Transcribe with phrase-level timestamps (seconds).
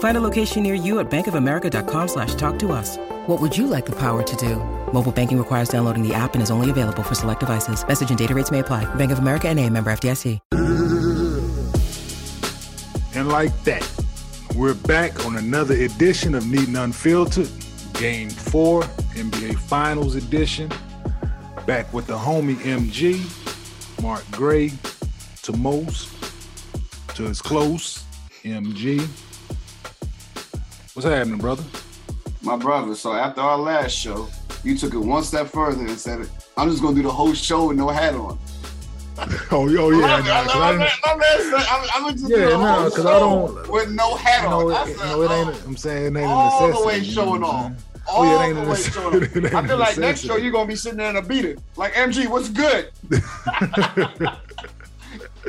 [0.00, 2.96] Find a location near you at bankofamerica.com slash talk to us.
[3.26, 4.56] What would you like the power to do?
[4.92, 7.86] Mobile banking requires downloading the app and is only available for select devices.
[7.86, 8.92] Message and data rates may apply.
[8.96, 10.38] Bank of America and a member FDIC.
[13.14, 13.86] And like that,
[14.56, 17.50] we're back on another edition of Neat and Unfiltered,
[17.92, 20.70] Game 4, NBA Finals edition.
[21.66, 23.20] Back with the homie MG,
[24.00, 24.72] Mark Grey,
[25.42, 26.08] to most,
[27.16, 28.04] to his close,
[28.44, 29.06] MG.
[30.94, 31.62] What's happening, brother?
[32.42, 34.28] My brother, so after our last show,
[34.64, 37.66] you took it one step further and said, I'm just gonna do the whole show
[37.68, 38.38] with no hat on.
[39.18, 42.50] oh, oh yeah, oh, I know, 'cause I didn't- I'm, I'm just Yeah, do the
[42.50, 44.50] no, whole 'cause I show don't- with no hat on.
[44.50, 45.48] No, it, no, it ain't.
[45.48, 46.86] oh, I'm saying it ain't all a the necessity.
[46.86, 47.72] way you know showing off.
[48.08, 49.64] all Oh, yeah, it ain't the way showing It ain't off.
[49.64, 51.56] I feel like next show you're gonna be sitting there in a beater.
[51.76, 52.90] Like MG, what's good?
[53.10, 53.20] Game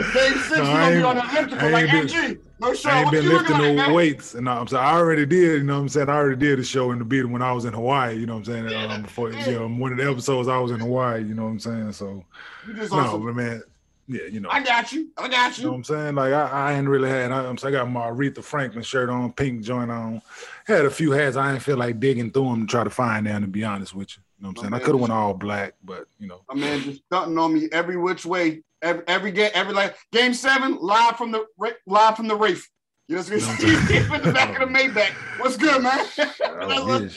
[0.03, 2.39] six, No, you're I gonna be on the I elliptical like MG.
[2.61, 2.75] No.
[2.85, 3.93] I ain't been lifting no man?
[3.93, 5.61] weights, and I'm saying I already did.
[5.61, 6.09] You know what I'm saying?
[6.09, 8.15] I already did a show in the beat when I was in Hawaii.
[8.17, 8.91] You know what I'm saying?
[8.91, 11.23] Um, before you know, one of the episodes I was in Hawaii.
[11.23, 11.91] You know what I'm saying?
[11.93, 12.23] So
[12.67, 13.63] You just on no, some- but man,
[14.07, 14.49] yeah, you know.
[14.49, 15.07] I got you.
[15.17, 15.77] I got You you know what.
[15.77, 16.15] I'm saying?
[16.15, 17.31] Like I, I ain't really had.
[17.31, 20.21] I, I'm saying I got my Aretha Franklin shirt on, pink joint on.
[20.67, 21.35] Had a few hats.
[21.37, 23.41] I ain't feel like digging through them to try to find them.
[23.41, 24.73] To be honest with you, you know what I'm saying?
[24.73, 26.41] I could have went all black, but you know.
[26.49, 28.63] My man just stunting on me every which way.
[28.81, 31.45] Every every game, every like game seven, live from the
[31.85, 32.67] live from the Rafe.
[33.07, 34.05] You know, what I'm saying?
[34.13, 35.11] in the back of the Maybach.
[35.39, 36.07] What's good, man?
[36.17, 37.07] I.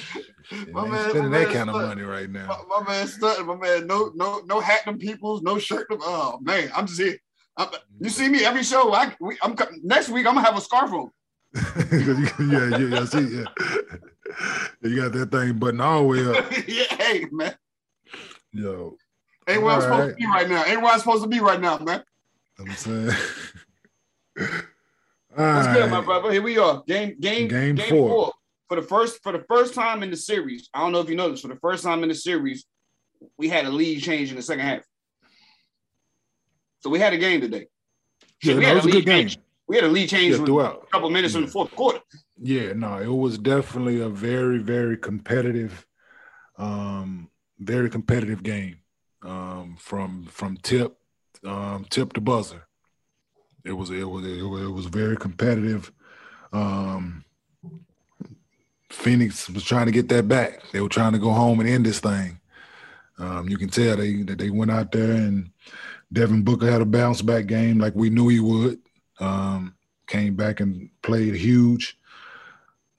[0.42, 2.64] Shit, My man- spending my that man kind of money right now.
[2.68, 3.46] my, my man stunting.
[3.46, 6.00] My man, no no no hat them peoples, no shirt them.
[6.02, 7.16] Oh man, I'm just here.
[7.56, 7.68] I'm,
[8.00, 8.92] you see me every show.
[8.92, 10.26] I we, I'm next week.
[10.26, 11.10] I'm gonna have a scarf on.
[11.91, 13.44] yeah, yeah, yeah, see, yeah.
[14.82, 16.50] You got that thing button all the way up.
[16.68, 17.54] yeah, hey man,
[18.52, 18.96] Yo,
[19.48, 20.10] ain't where I'm supposed Alright.
[20.10, 20.64] to be right now.
[20.64, 22.02] Ain't where I'm supposed to be right now, man.
[22.58, 23.06] I'm saying.
[24.36, 26.30] What's good, my brother?
[26.32, 26.82] Here we are.
[26.86, 28.08] Game game Game game, four.
[28.08, 28.32] four.
[28.68, 31.16] For the first for the first time in the series, I don't know if you
[31.16, 31.42] noticed.
[31.42, 32.64] For the first time in the series,
[33.36, 34.80] we had a lead change in the second half.
[36.80, 37.66] So we had a game today.
[38.42, 39.18] Yeah, we no, had it was a lead good game.
[39.28, 39.38] change.
[39.66, 40.84] We had a lead change Yeah, throughout.
[40.84, 42.00] a couple minutes in the fourth quarter.
[42.37, 45.87] Yeah, no, it was definitely a very, very competitive,
[46.59, 48.78] um, very competitive game.
[49.22, 50.99] Um, from from tip,
[51.47, 52.67] um, tip to buzzer.
[53.65, 55.91] It was it was it was, it was very competitive.
[56.53, 57.25] Um,
[58.91, 60.61] Phoenix was trying to get that back.
[60.72, 62.39] They were trying to go home and end this thing.
[63.19, 65.51] Um, you can tell they that they went out there and
[66.12, 68.78] Devin Booker had a bounce back game like we knew he would.
[69.21, 69.75] Um,
[70.06, 71.99] came back and played huge.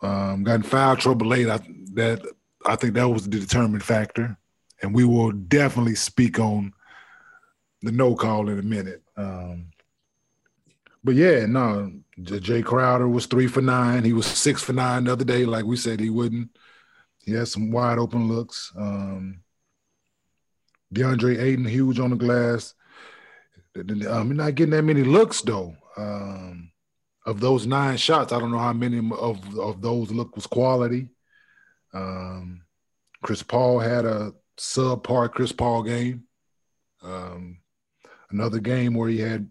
[0.05, 1.49] Um, got in foul trouble late.
[1.49, 1.59] I,
[1.93, 2.21] that
[2.65, 4.37] I think that was the determined factor,
[4.81, 6.73] and we will definitely speak on
[7.81, 9.03] the no call in a minute.
[9.17, 9.67] Um,
[11.03, 14.03] but yeah, no, Jae Crowder was three for nine.
[14.03, 16.49] He was six for nine the other day, like we said he wouldn't.
[17.23, 18.71] He had some wide open looks.
[18.77, 19.41] Um,
[20.93, 22.73] DeAndre Ayton huge on the glass.
[23.77, 25.75] Um, not getting that many looks though.
[25.97, 26.71] Um,
[27.25, 31.09] of those nine shots, I don't know how many of of those look was quality.
[31.93, 32.61] Um,
[33.21, 36.23] Chris Paul had a subpar Chris Paul game.
[37.01, 37.59] Um,
[38.29, 39.49] another game where he had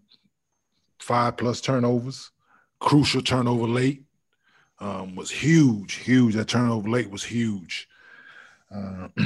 [0.99, 2.31] five plus turnovers,
[2.79, 4.03] crucial turnover late
[4.79, 6.35] um, was huge, huge.
[6.35, 7.87] That turnover late was huge.
[8.73, 9.09] Uh,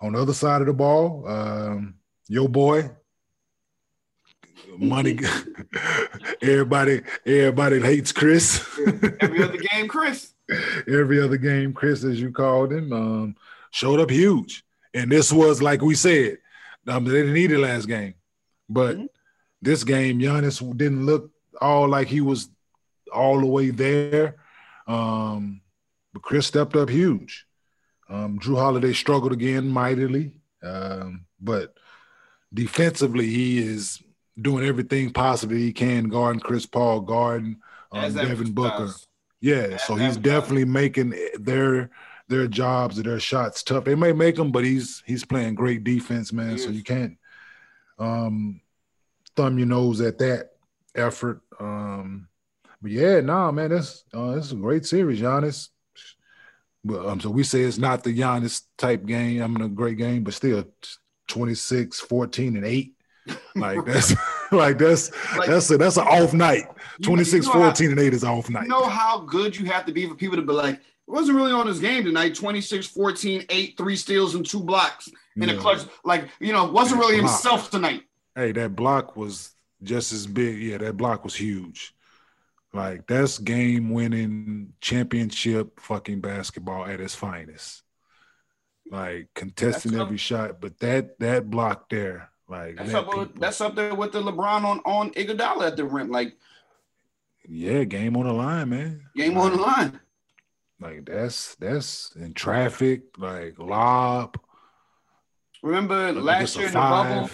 [0.00, 1.94] on the other side of the ball, um,
[2.28, 2.90] your boy,
[4.80, 5.18] money.
[6.42, 8.64] everybody, everybody hates Chris.
[9.20, 10.32] Every other game, Chris.
[10.88, 13.36] Every other game, Chris, as you called him, um,
[13.70, 14.64] showed up huge.
[14.94, 16.38] And this was like we said,
[16.86, 18.14] um, they didn't need it last game,
[18.68, 19.08] but Mhm.
[19.60, 21.30] this game, Giannis didn't look
[21.60, 22.48] all like he was
[23.12, 24.36] all the way there.
[24.86, 25.62] Um,
[26.12, 27.46] but Chris stepped up huge.
[28.08, 31.74] Um, Jrue Holiday struggled again mightily, um, but
[32.54, 34.00] defensively, he is
[34.40, 37.58] doing everything possible he can, guarding Chris Paul, guarding
[37.92, 38.86] um, Devin Booker.
[38.86, 39.08] Does.
[39.40, 40.72] Yeah, As so he's definitely does.
[40.72, 41.90] making their
[42.28, 43.84] their jobs or their shots tough.
[43.84, 46.58] They may make them, but he's he's playing great defense, man.
[46.58, 47.16] So you can't
[47.98, 48.60] um,
[49.36, 50.50] thumb your nose at that
[50.94, 51.42] effort.
[51.60, 52.28] Um,
[52.82, 55.68] but yeah, nah, man, that's uh, this is a great series, Giannis.
[56.84, 59.42] But um, so we say it's not the Giannis type game.
[59.42, 60.64] I'm mean, a great game, but still
[61.28, 62.95] 26, 14, and 8.
[63.54, 64.14] Like that's
[64.52, 66.64] like that's like, that's a that's an off night.
[67.02, 68.62] 26, you know 14, how, and 8 is off night.
[68.64, 71.36] You know how good you have to be for people to be like, it wasn't
[71.36, 72.34] really on his game tonight.
[72.34, 75.54] 26, 14, 8, three steals and two blocks in yeah.
[75.54, 75.82] a clutch.
[76.04, 78.02] Like, you know, wasn't really himself tonight.
[78.34, 79.52] Hey, that block was
[79.82, 80.60] just as big.
[80.60, 81.94] Yeah, that block was huge.
[82.72, 87.82] Like that's game winning championship fucking basketball at its finest.
[88.90, 93.60] Like contesting that's every shot, but that that block there, like that's up, with, that's
[93.60, 96.10] up there with the LeBron on on Iguodala at the rim.
[96.10, 96.36] Like,
[97.48, 99.02] yeah, game on the line, man.
[99.16, 100.00] Game like, on the line.
[100.80, 104.38] Like that's that's in traffic, like lob.
[105.62, 107.30] Remember like last year in the bubble,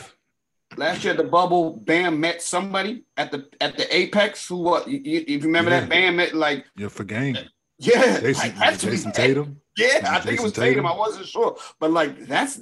[0.76, 4.49] Last year, the bubble, Bam met somebody at the at the Apex.
[4.49, 4.88] Who uh, what?
[4.88, 5.81] You, you remember yeah.
[5.81, 7.37] that Bam met like yeah for game.
[7.79, 9.61] Yeah, Jayson, like, Jayson Tatum.
[9.76, 10.69] Yeah, I think it was Tatum.
[10.69, 10.87] Tatum.
[10.87, 12.61] I wasn't sure, but like that's.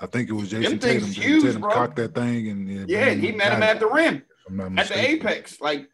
[0.00, 1.08] I think it was Jayson Tatum.
[1.08, 1.72] Huge, Tatum bro.
[1.72, 4.22] cocked that thing and yeah, yeah he met him at the rim,
[4.78, 5.60] at the apex.
[5.60, 5.88] Like,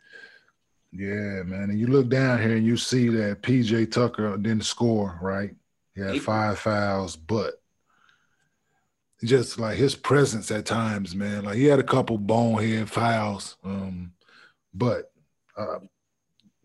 [0.93, 1.71] yeah, man.
[1.71, 5.19] And you look down here and you see that PJ Tucker didn't score.
[5.21, 5.55] Right,
[5.95, 7.61] he had five fouls, but
[9.25, 11.45] just like his presence at times, man.
[11.45, 14.13] Like he had a couple bonehead fouls, um,
[14.73, 15.13] but
[15.57, 15.81] uh,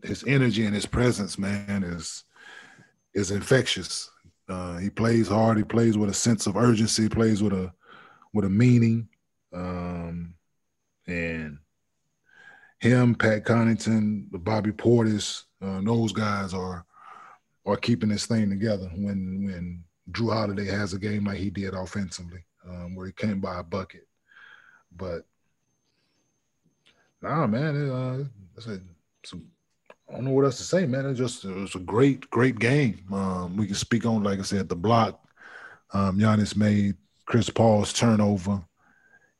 [0.02, 2.24] his energy and his presence, man, is
[3.14, 4.10] is infectious.
[4.48, 5.56] Uh, he plays hard.
[5.56, 7.04] He plays with a sense of urgency.
[7.04, 7.72] He plays with a
[8.32, 9.08] with a meaning,
[9.52, 10.34] um,
[11.06, 11.58] and
[12.78, 16.84] him, Pat Connaughton, Bobby Portis, uh, those guys are
[17.64, 21.74] are keeping this thing together when when Jrue Holiday has a game like he did
[21.74, 24.06] offensively um, where he came by a bucket.
[24.94, 25.22] But
[27.22, 28.24] nah, man, it, uh,
[28.56, 28.80] it's a,
[29.32, 29.40] a,
[30.08, 31.06] I don't know what else to say, man.
[31.06, 33.04] It's just it was a great, great game.
[33.12, 35.20] Um, we can speak on, like I said, the block.
[35.92, 38.62] Um, Giannis made Chris Paul's turnover,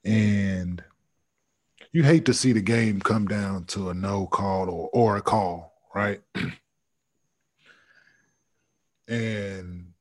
[0.05, 0.83] and
[1.93, 5.23] you hate to see the game come down to a no call or or a
[5.23, 6.21] call, right?
[9.09, 9.93] and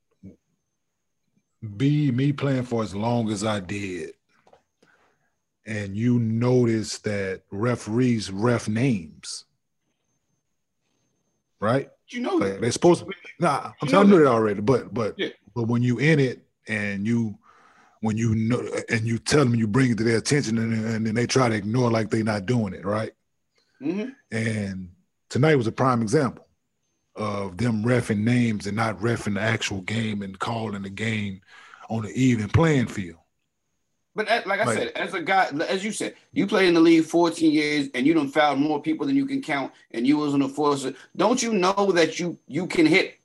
[1.78, 4.14] be me playing for as long as I did,
[5.66, 9.46] and you notice that referees ref names,
[11.60, 11.90] right?
[12.10, 13.12] You know like they're supposed to.
[13.40, 14.62] Nah, I'm telling you that already.
[14.62, 15.30] But but yeah.
[15.56, 17.38] but when you in it and you
[18.02, 21.08] when you know and you tell them you bring it to their attention and, and
[21.08, 23.12] then they try to ignore like they're not doing it right.
[23.82, 24.10] Mm-hmm.
[24.32, 24.90] And
[25.30, 26.48] tonight was a prime example
[27.16, 31.42] of them refing names and not refing the actual game and calling the game
[31.90, 33.18] on an even playing field.
[34.16, 36.80] But like I like, said, as a guy, as you said, you played in the
[36.80, 40.18] league 14 years and you don't foul more people than you can count, and you
[40.18, 40.94] was an enforcer.
[41.18, 43.20] Don't you know that you you can hit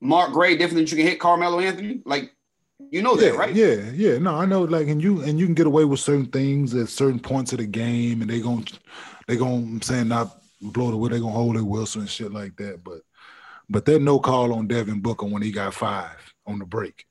[0.00, 2.02] Mark Grey different than you can hit Carmelo Anthony?
[2.04, 2.34] Like
[2.90, 3.54] you know yeah, that, right?
[3.54, 4.18] Yeah, yeah.
[4.18, 4.64] No, I know.
[4.64, 7.58] Like, and you and you can get away with certain things at certain points of
[7.58, 8.66] the game, and they going
[9.26, 12.30] they gonna I'm saying not blow the way they gonna hold their Wilson and shit
[12.30, 12.84] like that.
[12.84, 13.00] But
[13.70, 17.06] but that no call on Devin Booker when he got five on the break.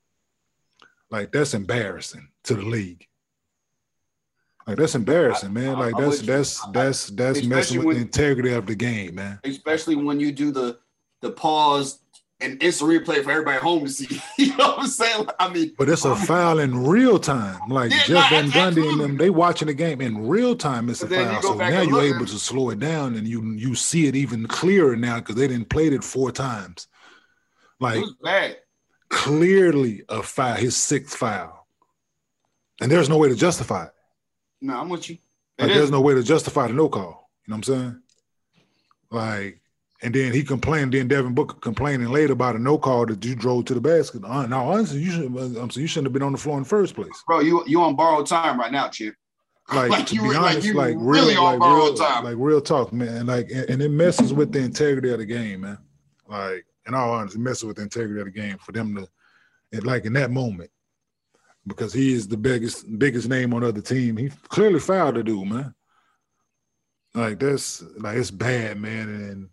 [1.14, 3.06] Like that's embarrassing to the league.
[4.66, 5.78] Like that's embarrassing, man.
[5.78, 9.38] Like that's that's that's that's messing with the integrity of the game, man.
[9.44, 10.80] Especially when you do the
[11.20, 12.00] the pause
[12.40, 14.20] and instant replay for everybody home to see.
[14.38, 15.28] you know what I'm saying?
[15.38, 17.60] I mean, but it's a um, foul in real time.
[17.68, 20.90] Like yeah, Jeff Van Gundy and them, they watching the game in real time.
[20.90, 21.42] It's a foul.
[21.42, 24.96] So now you're able to slow it down and you you see it even clearer
[24.96, 26.88] now because they didn't played it four times.
[27.78, 28.02] Like
[29.14, 31.66] clearly a foul, his sixth foul,
[32.80, 33.92] and there's no way to justify it.
[34.60, 35.18] No, I'm with you.
[35.58, 37.30] Like, there's no way to justify the no call.
[37.46, 38.02] You know what I'm saying?
[39.10, 39.60] Like
[40.04, 40.92] and then he complained.
[40.92, 44.22] Then Devin Booker complaining later about a no call that you drove to the basket.
[44.22, 45.24] Uh, now, honestly, you should.
[45.24, 47.40] I'm saying you shouldn't have been on the floor in the first place, bro.
[47.40, 49.14] You you on borrowed time right now, Chip.
[49.72, 52.24] Like, like you, honest, like you like really real, like borrowed real, time.
[52.24, 53.24] Like real talk, man.
[53.24, 55.78] Like, and, and, it messes with the integrity of the game, man.
[56.28, 60.04] Like, in all honesty, messes with the integrity of the game for them to, like
[60.04, 60.70] in that moment,
[61.66, 64.16] because he is the biggest biggest name on other team.
[64.16, 65.74] He clearly fouled the dude, man.
[67.14, 69.48] Like that's like it's bad, man, and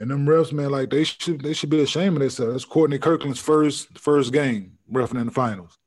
[0.00, 2.56] and them refs, man, like they should they should be ashamed of themselves.
[2.56, 5.78] It's Courtney Kirkland's first first game refing in the finals.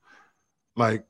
[0.76, 1.06] Like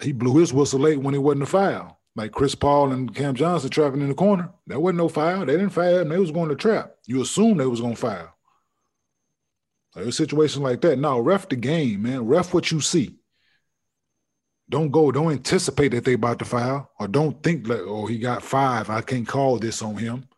[0.00, 1.99] he blew his whistle late when he wasn't a foul.
[2.20, 4.50] Like Chris Paul and Cam Johnson trapping in the corner.
[4.66, 5.46] That wasn't no foul.
[5.46, 6.96] They didn't foul they was going to trap.
[7.06, 8.28] You assume they was going to foul.
[9.96, 10.98] Like a situation like that.
[10.98, 12.26] Now ref the game, man.
[12.26, 13.16] Ref what you see.
[14.68, 18.18] Don't go, don't anticipate that they about to foul, or don't think like, oh, he
[18.18, 18.90] got five.
[18.90, 20.28] I can't call this on him.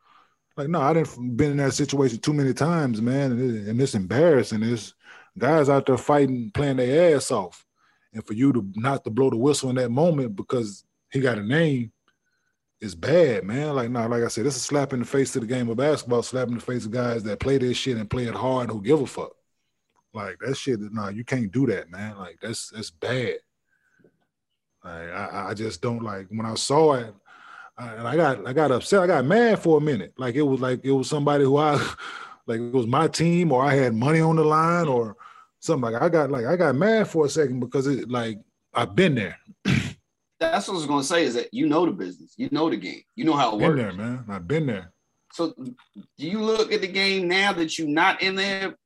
[0.56, 3.32] Like, no, I didn't been in that situation too many times, man.
[3.32, 4.62] And, it, and it's embarrassing.
[4.62, 4.94] It's
[5.36, 7.66] guys out there fighting, playing their ass off.
[8.12, 11.38] And for you to not to blow the whistle in that moment because he got
[11.38, 11.92] a name
[12.80, 13.74] is bad, man.
[13.74, 15.76] Like, no, like I said, this is slap in the face to the game of
[15.76, 18.70] basketball, slap in the face of guys that play this shit and play it hard
[18.70, 19.32] who give a fuck.
[20.12, 22.18] Like that shit, nah, you can't do that, man.
[22.18, 23.36] Like that's that's bad.
[24.84, 27.14] Like, I, I just don't like when I saw it,
[27.78, 29.00] I, and I got I got upset.
[29.00, 30.12] I got mad for a minute.
[30.18, 31.74] Like it was like it was somebody who I
[32.46, 35.16] like it was my team or I had money on the line or
[35.60, 35.92] something.
[35.92, 38.38] Like I got like I got mad for a second because it like
[38.74, 39.38] I've been there.
[40.42, 42.76] That's what I was gonna say is that you know the business, you know the
[42.76, 43.80] game, you know how it been works.
[43.80, 44.24] there, man.
[44.28, 44.92] I've been there.
[45.32, 45.74] So do
[46.18, 48.76] you look at the game now that you're not in there?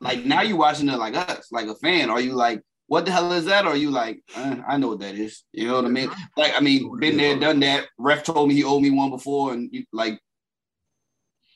[0.00, 2.08] Like now you're watching it like us, like a fan.
[2.10, 3.64] Are you like, what the hell is that?
[3.64, 5.42] Or are you like, uh, I know what that is?
[5.52, 6.10] You know what I mean?
[6.36, 7.86] Like, I mean, been there, done that.
[7.98, 10.20] Ref told me he owed me one before, and you, like,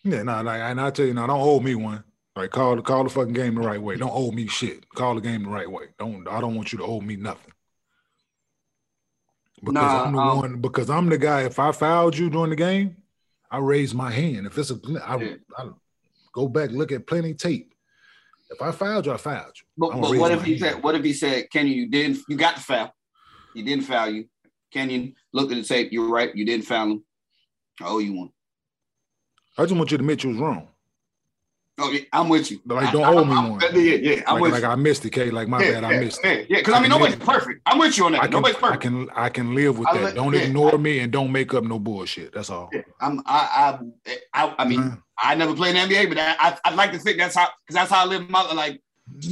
[0.02, 2.02] Yeah, no, like and I tell you, now don't owe me one.
[2.35, 3.97] Like call call the fucking game the right way.
[3.97, 4.88] Don't owe me shit.
[4.94, 5.85] Call the game the right way.
[5.99, 7.51] Don't I don't want you to owe me nothing.
[9.62, 10.61] Because Nah, I'm the um, one.
[10.61, 11.42] Because I'm the guy.
[11.42, 12.97] If I fouled you during the game,
[13.50, 14.47] I raise my hand.
[14.47, 15.35] If it's a, I, Yeah.
[15.57, 15.69] I
[16.33, 17.73] go back look at plenty tape.
[18.50, 19.64] If I fouled you, I fouled you.
[19.78, 20.75] but, but what if he hand.
[20.75, 22.95] said, what if he said, Kenyon, you didn't, you got the foul,
[23.54, 24.26] you didn't foul you.
[24.73, 27.04] Kenyon looked at the tape, you're right, you didn't foul him.
[27.81, 28.31] I owe you one.
[29.57, 30.69] I just want you to admit you was wrong.
[31.79, 32.61] Yeah, I'm with you.
[32.67, 33.61] Like, don't I- owe me I'm- one.
[33.61, 34.69] Yeah, yeah, I'm Like, with like you.
[34.69, 35.31] I missed it, K.
[35.31, 36.47] Like my yeah, bad, I missed yeah, it.
[36.50, 37.61] yeah, because I mean, I nobody's perfect.
[37.67, 38.21] I'm with you on that.
[38.23, 38.85] I can, nobody's perfect.
[38.85, 40.05] I can, I can live with I that.
[40.11, 42.35] li- don't ignore I- me and don't make up no bullshit.
[42.35, 42.71] That's all.
[43.00, 43.21] I'm.
[43.26, 43.79] I.
[44.05, 44.45] I.
[44.45, 45.02] I, I mean, Mhm.
[45.23, 47.49] I never played in the NBA, but I, I, I'd like to think that's how,
[47.67, 48.81] because that's how I live my like.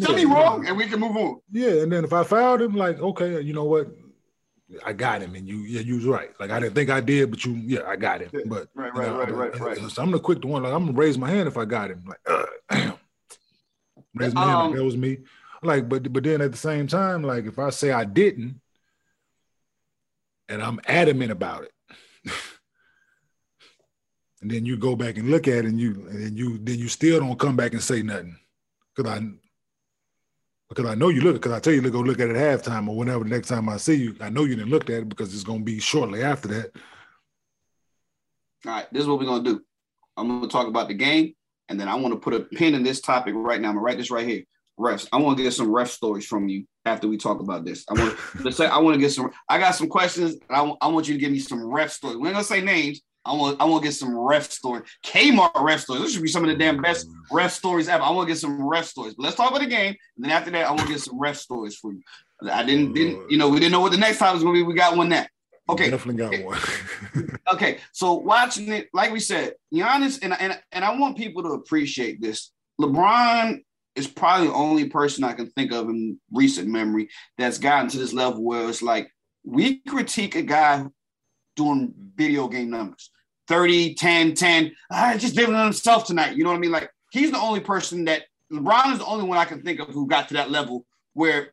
[0.03, 1.41] Tell Yeah, wrong, and we can move on.
[1.53, 3.89] Yeah, and then if I fouled him, like, okay, you know what?
[4.85, 6.31] I got him, and you, yeah, you was right.
[6.39, 8.31] Like I didn't think I did, but you, yeah, I got him.
[8.47, 9.91] But Right, you right, know, right, right, right.
[9.91, 10.63] So I'm the quick to one.
[10.63, 12.05] Like I'm gonna raise my hand if I got him.
[12.07, 12.95] Like, uh, damn,
[14.15, 14.55] raise my hand.
[14.55, 15.19] Um, Like, that was me.
[15.63, 18.61] Like, but but then at the same time, like if I say I didn't,
[20.49, 21.73] and I'm adamant about it.
[24.43, 26.79] And then you go back and look at it, and you and then you then
[26.79, 28.39] you still don't come back and say nothing,
[28.97, 29.23] because I
[30.71, 32.61] because I know you look because I tell you to go look at it at
[32.63, 34.17] halftime or whenever the next time I see you.
[34.21, 36.71] I know you didn't look at it because it's gonna be shortly after that.
[38.67, 39.61] All right, this is what we're gonna do.
[40.17, 41.35] I'm gonna talk about the game,
[41.69, 43.69] and then I want to put a pin in this topic right now.
[43.69, 44.45] I'm gonna write this right here.
[44.79, 45.09] Refs.
[45.13, 47.85] I want to get some ref stories from you after we talk about this.
[47.91, 49.31] I want to say I want to get some.
[49.49, 50.35] I got some questions.
[50.35, 52.17] And I, want- I want you to give me some ref stories.
[52.17, 53.01] We're gonna say names.
[53.31, 54.83] I want I want to get some ref stories.
[55.05, 56.03] Kmart ref stories.
[56.03, 57.37] This should be some of the damn best mm-hmm.
[57.37, 58.03] ref stories ever.
[58.03, 59.15] I want to get some ref stories.
[59.15, 59.95] But let's talk about the game.
[60.17, 62.03] And then after that, I want to get some ref stories for you.
[62.51, 64.55] I didn't oh, didn't you know we didn't know what the next time was gonna
[64.55, 64.63] be.
[64.63, 65.27] We got one now.
[65.69, 65.91] Okay.
[65.91, 66.59] definitely got one.
[67.53, 71.51] Okay, so watching it, like we said, Giannis, and and and I want people to
[71.51, 72.53] appreciate this.
[72.81, 73.61] LeBron
[73.95, 77.09] is probably the only person I can think of in recent memory
[77.39, 79.11] that's gotten to this level where it's like
[79.45, 80.87] we critique a guy
[81.57, 83.11] doing video game numbers
[83.51, 84.73] 30, 10, 10.
[84.93, 86.37] I just it on himself tonight.
[86.37, 86.71] You know what I mean?
[86.71, 89.89] Like he's the only person that LeBron is the only one I can think of
[89.89, 91.53] who got to that level where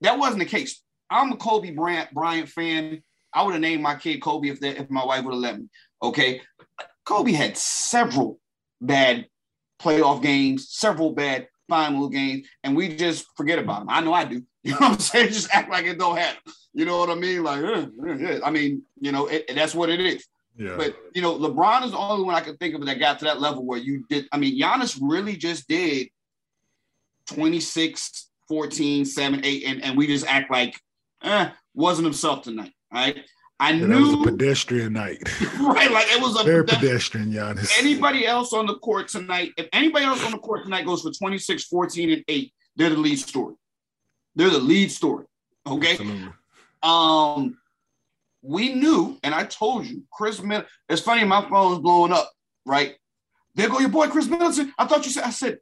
[0.00, 0.82] that wasn't the case.
[1.08, 3.00] I'm a Kobe Bryant, Bryant fan.
[3.32, 5.68] I would have named my kid Kobe if if my wife would have let me.
[6.02, 6.42] Okay.
[7.04, 8.40] Kobe had several
[8.80, 9.26] bad
[9.80, 13.88] playoff games, several bad final games, and we just forget about them.
[13.88, 14.42] I know I do.
[14.66, 15.28] You know what I'm saying?
[15.28, 16.52] Just act like it don't happen.
[16.74, 17.44] You know what I mean?
[17.44, 18.40] Like, eh, eh, eh.
[18.42, 20.26] I mean, you know, it, that's what it is.
[20.58, 20.76] Yeah.
[20.76, 23.24] But you know, LeBron is the only one I can think of that got to
[23.26, 24.26] that level where you did.
[24.32, 26.08] I mean, Giannis really just did
[27.28, 30.80] 26, 14, 7, 8, and, and we just act like
[31.22, 32.72] eh, wasn't himself tonight.
[32.92, 33.24] Right.
[33.58, 35.22] I Yeah, that was a knew pedestrian night.
[35.60, 37.72] right, like it was a Very pedestrian, Giannis.
[37.78, 41.10] anybody else on the court tonight, if anybody else on the court tonight goes for
[41.10, 43.54] 26, 14, and 8, they're the lead story.
[44.34, 45.24] They're the lead story.
[45.66, 45.92] Okay.
[45.92, 46.28] Absolutely.
[46.82, 47.56] Um,
[48.42, 50.70] we knew, and I told you, Khris Middleton.
[50.88, 52.30] It's funny, my phone's blowing up,
[52.64, 52.96] right?
[53.54, 54.72] There go your boy Khris Middleton.
[54.78, 55.58] I thought you said, I said,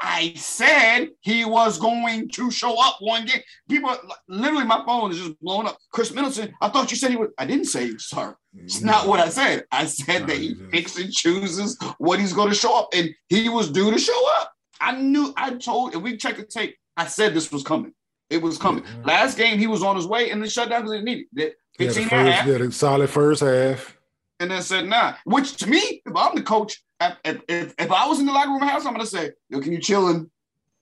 [0.00, 3.40] I said he was going to show up one game.
[3.68, 3.96] People
[4.28, 5.78] literally my phone is just blowing up.
[5.92, 7.30] Khris Middleton, I thought you said he would.
[7.38, 8.34] I didn't say was sorry.
[8.54, 8.86] It's mm-hmm.
[8.86, 9.64] not what I said.
[9.72, 10.70] I said that he mm-hmm.
[10.70, 14.40] picks and chooses what he's going to show up, and he was due to show
[14.40, 14.52] up.
[14.80, 15.32] I knew.
[15.36, 15.94] I told.
[15.94, 17.92] If we check the tape, I said this was coming.
[18.30, 18.84] It was coming.
[18.84, 19.06] Yeah.
[19.06, 21.56] Last game, he was on his way, and then shut down because he needed it.
[21.78, 23.96] 15 yeah, first, yeah, the solid first half.
[24.40, 25.14] And then said, nah.
[25.24, 28.50] Which to me, if I'm the coach, if, if, if I was in the locker
[28.50, 30.30] room house, I'm gonna say, yo, can you chill and,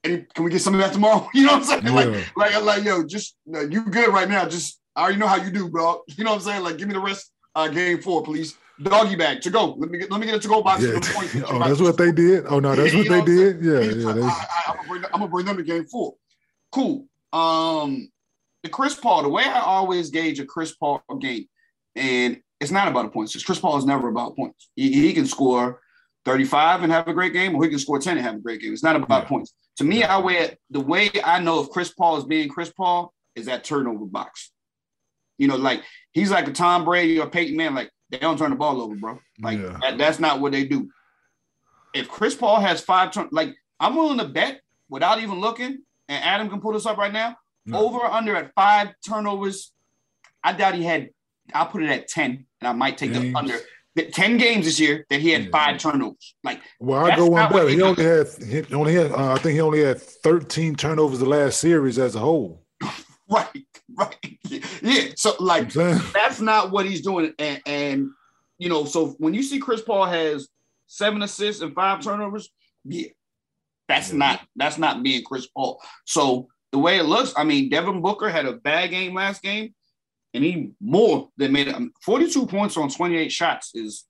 [0.03, 1.29] can we get some of that tomorrow?
[1.35, 1.83] You know what I'm saying?
[1.85, 1.93] Yeah.
[2.37, 4.49] Like, like, like, yo, just you good right now.
[4.49, 6.03] Just I already know how you do, bro.
[6.17, 6.63] You know what I'm saying?
[6.63, 7.33] Like, give me the rest.
[7.55, 8.57] Uh, game four, please.
[8.83, 9.73] Doggy bag to go.
[9.79, 10.83] Let me get let me get a to go box.
[10.83, 11.01] Yeah.
[11.49, 12.45] oh, that's what they did.
[12.47, 13.65] Oh no, that's what they did.
[13.65, 14.11] Yeah, yeah.
[14.11, 16.15] I, am gonna bring them to game four.
[16.71, 17.07] Cool.
[17.37, 18.11] Um,
[18.63, 19.23] the Chris Paul.
[19.23, 21.47] The way I always gauge a Chris Paul game,
[21.95, 23.43] and it's not about the points.
[23.45, 24.71] Chris Paul is never about points.
[24.75, 25.81] He, he, can score
[26.25, 28.61] 35 and have a great game, or he can score 10 and have a great
[28.61, 28.73] game.
[28.73, 29.29] It's not about yeah.
[29.29, 29.53] points.
[29.77, 33.13] To me, I wear the way I know if Chris Paul is being Chris Paul
[33.35, 34.51] is that turnover box.
[35.37, 37.75] You know, like he's like a Tom Brady or Peyton Man.
[37.75, 39.19] Like they don't turn the ball over, bro.
[39.39, 39.77] Like yeah.
[39.83, 40.89] that, that's not what they do.
[41.93, 46.25] If Chris Paul has five turn, like I'm willing to bet without even looking, and
[46.25, 47.37] Adam can pull this up right now.
[47.65, 47.79] No.
[47.79, 49.73] Over or under at five turnovers.
[50.43, 51.11] I doubt he had.
[51.53, 53.33] I'll put it at ten, and I might take games.
[53.33, 53.59] the under.
[54.13, 55.51] Ten games this year that he had yeah.
[55.51, 56.35] five turnovers.
[56.45, 57.69] Like, well, I go one better.
[57.69, 58.27] He only had.
[58.47, 59.11] He only had.
[59.11, 62.63] Uh, I think he only had thirteen turnovers the last series as a whole.
[63.31, 64.17] right, right.
[64.83, 65.09] Yeah.
[65.17, 67.33] So like that's not what he's doing.
[67.39, 68.11] And, and
[68.59, 70.49] you know, so when you see Chris Paul has
[70.87, 72.51] seven assists and five turnovers,
[72.85, 73.09] yeah,
[73.89, 74.19] that's yeah.
[74.19, 75.81] not that's not being Chris Paul.
[76.05, 79.75] So the way it looks, I mean, Devin Booker had a bad game last game,
[80.35, 81.77] and he more than made it.
[82.05, 84.05] 42 points on 28 shots is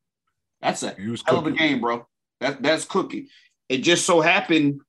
[0.61, 0.95] that's a
[1.27, 2.07] hell of a game, bro.
[2.41, 3.29] That that's cooking.
[3.69, 4.81] It just so happened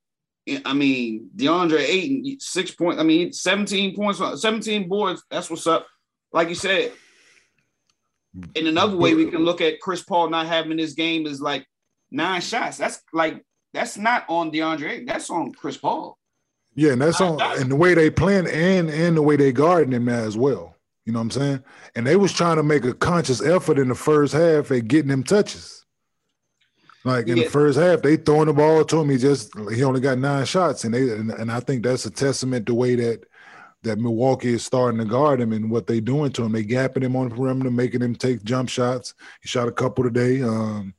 [0.65, 2.99] I mean, DeAndre Ayton, six points.
[2.99, 5.23] I mean, 17 points, uh, 17 boards.
[5.29, 5.87] That's what's up.
[6.31, 6.93] Like you said.
[8.55, 11.65] In another way, we can look at Chris Paul not having this game is like
[12.11, 12.77] nine shots.
[12.77, 13.43] That's like
[13.77, 16.17] that's not on DeAndre That's on Chris Paul.
[16.73, 19.93] Yeah, and that's on and the way they playing and and the way they guarding
[19.93, 20.75] him as well.
[21.05, 21.63] You know what I'm saying?
[21.95, 25.09] And they was trying to make a conscious effort in the first half at getting
[25.09, 25.85] them touches.
[27.03, 27.45] Like in yeah.
[27.45, 29.09] the first half, they throwing the ball to him.
[29.09, 32.11] He just he only got nine shots, and they and, and I think that's a
[32.11, 33.25] testament to the way that
[33.83, 36.51] that Milwaukee is starting to guard him and what they doing to him.
[36.51, 39.13] They gapping him on the perimeter, making him take jump shots.
[39.41, 40.41] He shot a couple today.
[40.41, 40.93] Um,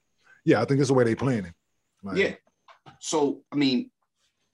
[0.44, 1.54] yeah, I think that's the way they playing him.
[2.02, 2.34] Like, yeah.
[3.00, 3.90] So I mean,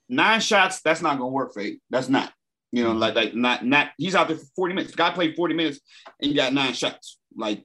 [0.08, 0.80] nine shots.
[0.82, 1.78] That's not gonna work for you.
[1.90, 2.32] That's not.
[2.72, 3.90] You know, like like not not.
[3.98, 4.92] He's out there for forty minutes.
[4.92, 5.80] The guy played forty minutes
[6.20, 7.18] and he got nine shots.
[7.36, 7.64] Like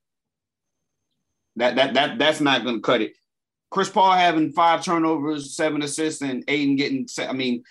[1.56, 3.14] that that that that's not gonna cut it.
[3.72, 7.08] Chris Paul having five turnovers, seven assists, and Ayton getting.
[7.20, 7.64] I mean,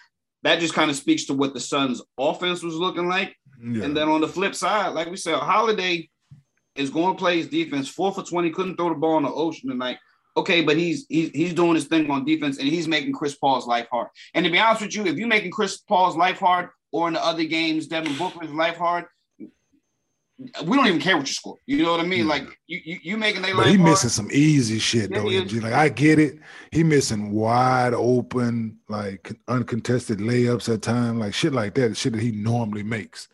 [0.42, 3.36] that just kind of speaks to what the Suns' offense was looking like.
[3.60, 3.84] Yeah.
[3.84, 6.08] And then on the flip side, like we said, Holiday
[6.76, 7.88] is going to play his defense.
[7.88, 9.98] Four for twenty, couldn't throw the ball in the ocean tonight.
[10.38, 13.66] Okay, but he's he's he's doing his thing on defense, and he's making Chris Paul's
[13.66, 14.08] life hard.
[14.34, 17.14] And to be honest with you, if you're making Chris Paul's life hard, or in
[17.14, 19.06] the other games, Devin Booker's life hard,
[20.64, 21.56] we don't even care what you score.
[21.66, 22.28] You know what I mean?
[22.28, 23.52] Like you, you, you making they.
[23.52, 25.28] But he missing some easy shit though.
[25.28, 26.38] Yeah, like I get it.
[26.70, 31.96] He missing wide open, like uncontested layups at time, like shit like that.
[31.96, 33.26] Shit that he normally makes.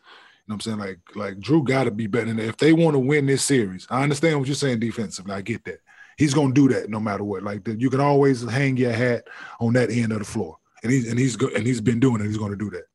[0.47, 0.79] You know what I'm saying?
[0.79, 2.25] Like, like Jrue got to be better.
[2.25, 2.47] than that.
[2.47, 5.33] If they want to win this series, I understand what you're saying defensively.
[5.33, 5.79] I get that.
[6.17, 7.43] He's gonna do that no matter what.
[7.43, 9.27] Like you can always hang your hat
[9.59, 12.27] on that end of the floor, and he's and he's and he's been doing it.
[12.27, 12.85] He's gonna do that.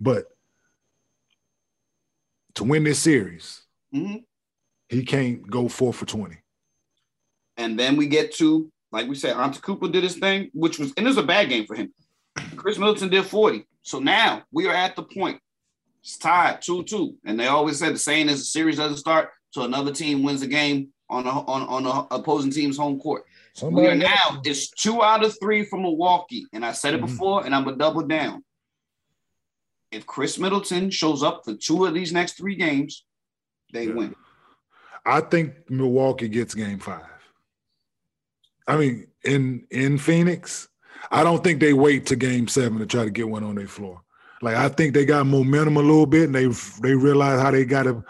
[0.00, 0.26] But
[2.54, 3.62] to win this series,
[3.94, 4.16] mm-hmm.
[4.88, 6.36] he can't go four for 20.
[7.56, 11.06] And then we get to, like we said, Antetokounmpo did his thing, which was, and
[11.06, 11.92] it was a bad game for him.
[12.56, 13.66] Khris Middleton did 40.
[13.82, 15.40] So now we are at the point.
[16.02, 17.16] It's tied 2-2.
[17.24, 20.40] And they always said the saying is a series doesn't start till another team wins
[20.40, 23.24] the game on a, on, on a opposing team's home court.
[23.54, 26.46] Somebody we are now, it's two out of three from Milwaukee.
[26.52, 27.06] And I said it mm-hmm.
[27.06, 28.42] before, and I'm to double down
[29.92, 33.04] if Khris Middleton shows up for two of these next three games,
[33.72, 33.94] they yeah.
[33.94, 34.16] win.
[35.04, 37.04] I think Milwaukee gets game five.
[38.66, 40.68] I mean, in in Phoenix,
[41.10, 43.68] I don't think they wait to game seven to try to get one on their
[43.68, 44.00] floor.
[44.40, 46.46] Like I think they got momentum a little bit and they
[46.80, 48.04] they realize how they got to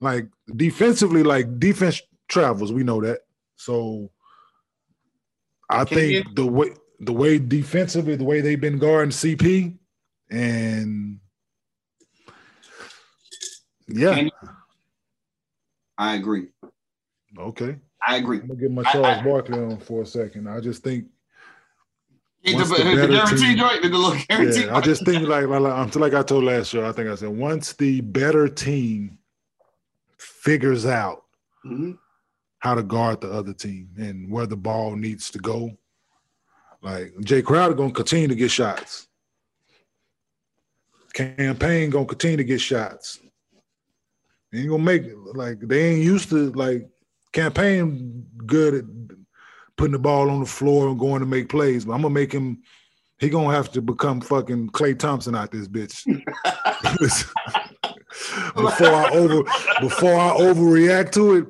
[0.00, 2.72] like defensively, like defense travels.
[2.72, 3.20] We know that.
[3.56, 4.10] So
[5.68, 6.34] I Can think you?
[6.34, 9.76] the way the way defensively, the way they've been guarding CP
[10.30, 11.18] and
[13.88, 14.28] yeah.
[15.96, 16.48] I agree.
[17.36, 17.76] Okay.
[18.06, 18.40] I agree.
[18.40, 20.48] I'm gonna get my Charles I, I, Barkley on for a second.
[20.48, 21.06] I just think
[22.44, 24.66] the, the, the guarantee joint, the little guarantee.
[24.66, 26.88] Yeah, I just think like, like like I told last show.
[26.88, 29.18] I think I said once the better team
[30.18, 31.24] figures out
[31.64, 31.92] mm-hmm.
[32.58, 35.70] How to guard the other team and where the ball needs to go,
[36.82, 39.06] like Jae Crowder gonna continue to get shots.
[41.12, 43.20] Cam Payne gonna continue to get shots.
[44.50, 45.16] He ain't gonna make it.
[45.34, 46.88] like they ain't used to like
[47.32, 48.84] Cam Payne good at
[49.76, 52.32] putting the ball on the floor and going to make plays, but I'm gonna make
[52.32, 52.62] him.
[53.18, 56.04] He gonna have to become fucking Klay Thompson out this bitch.
[58.54, 59.42] before I over
[59.80, 61.46] before I overreact to it,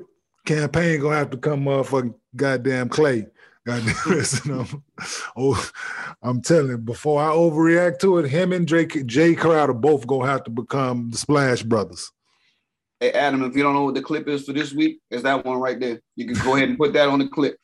[0.49, 3.29] Cam Payne gonna have to come motherfucking goddamn Klay.
[3.67, 4.83] Goddamn,
[5.37, 5.69] oh,
[6.23, 10.25] I'm telling you, before I overreact to it, him and Drake, Jae Crowder both gonna
[10.25, 12.11] have to become the Splash Brothers.
[12.99, 15.45] Hey Adam, if you don't know what the clip is for this week, it's that
[15.45, 16.01] one right there.
[16.15, 17.55] You can go ahead and put that on the clip.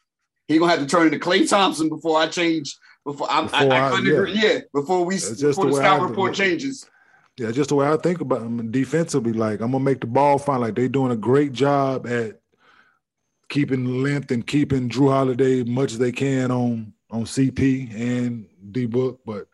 [0.47, 2.77] He gonna have to turn into Klay Thompson before I change.
[3.03, 4.13] Before, I, before I, I, couldn't yeah.
[4.13, 4.31] agree.
[4.33, 6.87] Yeah, before we just before the, the scout report changes.
[7.37, 9.33] Yeah, just the way I think about them defensively.
[9.33, 10.61] Like I'm gonna make the ball fine.
[10.61, 12.41] Like they doing a great job at
[13.49, 18.85] keeping length and keeping Jrue Holiday much as they can on on CP and D
[18.85, 19.21] Book.
[19.25, 19.47] But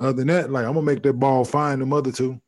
[0.00, 2.40] other than that, like I'm gonna make that ball find them other two.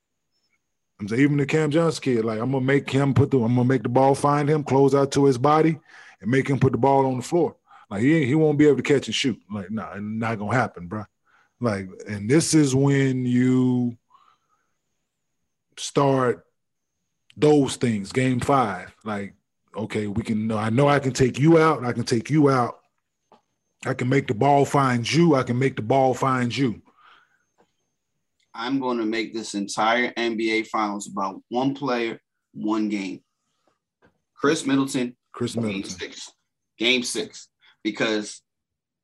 [1.00, 3.54] I'm saying even the Cam Johnson kid, like I'm gonna make him put the I'm
[3.54, 5.78] gonna make the ball find him, close out to his body,
[6.20, 7.56] and make him put the ball on the floor.
[7.90, 9.40] Like he he won't be able to catch and shoot.
[9.50, 11.04] Like nah, not gonna happen, bro.
[11.60, 13.96] Like, and this is when you
[15.76, 16.44] start
[17.36, 18.12] those things.
[18.12, 19.34] Game five, like
[19.76, 20.46] okay, we can.
[20.46, 21.84] Know I know I can take you out.
[21.84, 22.80] I can take you out.
[23.86, 25.34] I can make the ball find you.
[25.34, 26.82] I can make the ball find you.
[28.54, 32.20] I'm going to make this entire NBA Finals about one player,
[32.52, 33.22] one game.
[34.34, 35.16] Khris Middleton.
[35.32, 35.82] Khris Middleton.
[35.82, 36.32] Game six.
[36.76, 37.48] Game six.
[37.84, 38.42] Because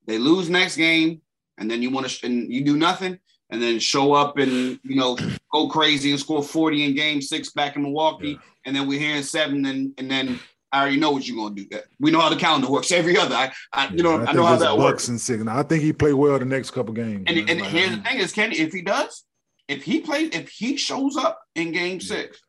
[0.05, 1.21] they lose next game,
[1.57, 3.17] and then you want to, and you do nothing,
[3.49, 5.17] and then show up and you know
[5.51, 8.37] go crazy and score 40 in game six back in Milwaukee, yeah.
[8.65, 10.39] and then we're here in seven, and and then
[10.75, 11.65] I already know what you're gonna do.
[11.71, 12.91] That we know how the calendar works.
[12.91, 15.07] Every other, I, I you know, I, I know how that works.
[15.07, 15.41] And six.
[15.47, 17.23] I think he played well the next couple games.
[17.27, 19.23] And, and like, here's the thing: is Kenny, if he does,
[19.69, 22.07] if he plays, if he shows up in Game yeah.
[22.07, 22.41] Six,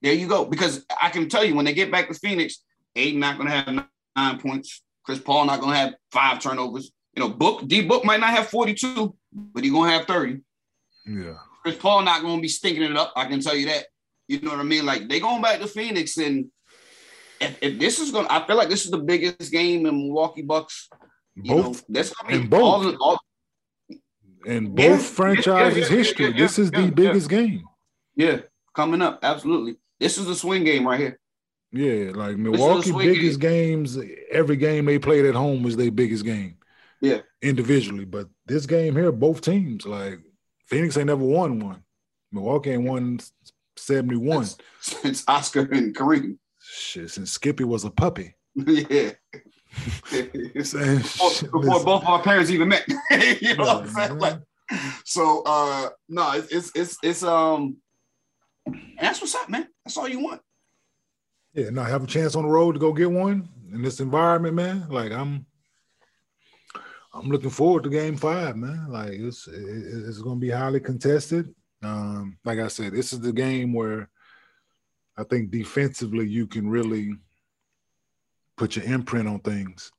[0.00, 0.44] there you go.
[0.44, 2.64] Because I can tell you, when they get back to Phoenix,
[2.96, 4.82] Ayton not gonna have nine points.
[5.04, 6.90] Chris Paul not gonna have five turnovers.
[7.14, 10.40] You know, Book D Book might not have 42, but he gonna have 30.
[11.06, 11.34] Yeah.
[11.62, 13.12] Chris Paul not gonna be stinking it up.
[13.14, 13.86] I can tell you that.
[14.26, 14.84] You know what I mean?
[14.84, 16.50] Like they going back to Phoenix and
[17.42, 19.96] if, if, this is going, to I feel like this is the biggest game in
[19.96, 20.88] Milwaukee Bucks.
[21.34, 23.20] You both, know, that's I mean, both, all, all,
[24.44, 26.32] in both yeah, franchises' yeah, yeah, history.
[26.32, 27.64] this is the biggest game.
[28.14, 28.40] Yeah,
[28.74, 29.76] coming up, absolutely.
[29.98, 31.18] This is a swing game right here.
[31.72, 33.84] Yeah, like Milwaukee biggest game.
[33.84, 33.98] games.
[34.30, 36.56] Every game they played at home was their biggest game.
[37.00, 40.20] Yeah, individually, but this game here, both teams like
[40.66, 41.82] Phoenix ain't never won one.
[42.30, 43.20] Milwaukee ain't won
[43.76, 44.46] seventy one
[44.80, 46.36] since Oscar and Kareem.
[46.74, 48.34] Shit, since Skippy was a puppy.
[48.54, 49.10] yeah.
[50.10, 52.84] before, before both our parents even met.
[53.40, 54.18] you know what I'm saying?
[54.18, 54.38] Like,
[55.04, 57.76] so uh no, it's, it's it's it's um
[58.98, 59.68] that's what's up, man.
[59.84, 60.40] That's all you want.
[61.52, 64.54] Yeah, now have a chance on the road to go get one in this environment,
[64.54, 64.86] man.
[64.88, 65.44] Like I'm
[67.12, 68.86] I'm looking forward to game five, man.
[68.88, 71.54] Like it's it's gonna be highly contested.
[71.82, 74.08] Um, like I said, this is the game where
[75.16, 77.14] I think defensively you can really
[78.56, 79.92] put your imprint on things.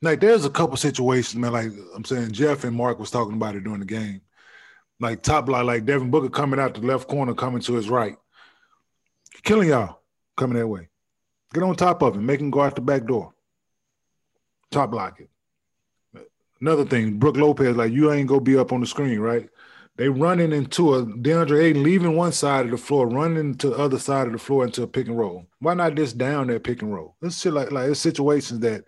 [0.00, 1.52] Like there's a couple situations, man.
[1.52, 4.20] Like I'm saying, Jeff and Mark was talking about it during the game.
[5.00, 8.16] Like top line, like Devin Booker coming out the left corner, coming to his right,
[9.42, 10.00] killing y'all
[10.36, 10.88] coming that way.
[11.52, 13.32] Get on top of him, make him go out the back door.
[14.70, 15.28] Top block it.
[16.60, 19.48] Another thing, Brook Lopez, like you ain't gonna be up on the screen, right?
[19.96, 23.76] They running into a DeAndre Ayton leaving one side of the floor, running to the
[23.76, 25.46] other side of the floor into a pick and roll.
[25.58, 27.16] Why not just down that pick and roll?
[27.20, 28.84] This shit like like it's situations that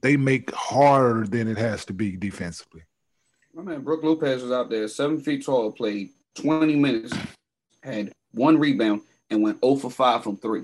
[0.00, 2.82] they make harder than it has to be defensively.
[3.54, 7.12] My man Brook Lopez was out there, seven feet tall, played 20 minutes,
[7.82, 10.62] had one rebound, and went 0 for 5 from three.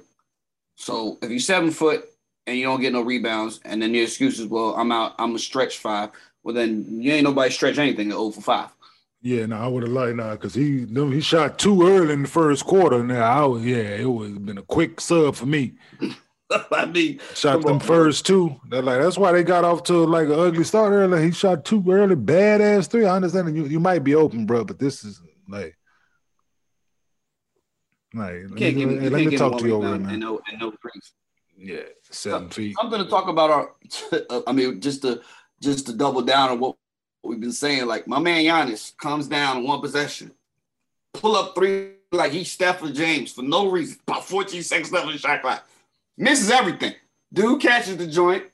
[0.77, 2.09] So if you're seven foot
[2.47, 5.35] and you don't get no rebounds, and then the excuse is, well, I'm out, I'm
[5.35, 6.11] a stretch five.
[6.43, 8.71] Well, then you ain't nobody stretch anything at 0 for 5.
[9.25, 12.29] Yeah, no, I would have liked now because he he shot too early in the
[12.29, 13.03] first quarter.
[13.03, 15.73] Now I was yeah, it would have been a quick sub for me.
[16.71, 18.55] I mean, shot them on, first two.
[18.69, 21.25] That like that's why they got off to like an ugly start early.
[21.25, 23.07] He shot two early, badass three.
[23.07, 25.75] I understand you you might be open, bro, but this is like.
[28.17, 30.11] Like, let me, give, let me talk to you over man.
[30.13, 30.73] And no, and no
[31.57, 32.77] Yeah, seven feet.
[32.81, 33.73] Something to talk about our.
[34.47, 35.23] I mean, just to
[35.61, 36.77] just to double down on what
[37.25, 40.31] we've been saying, like my man Giannis comes down one possession,
[41.13, 45.13] pull up three like he's Stephen James for no reason, about 14 seconds left in
[45.13, 45.67] the shot clock,
[46.17, 46.95] misses everything.
[47.33, 48.45] Dude catches the joint,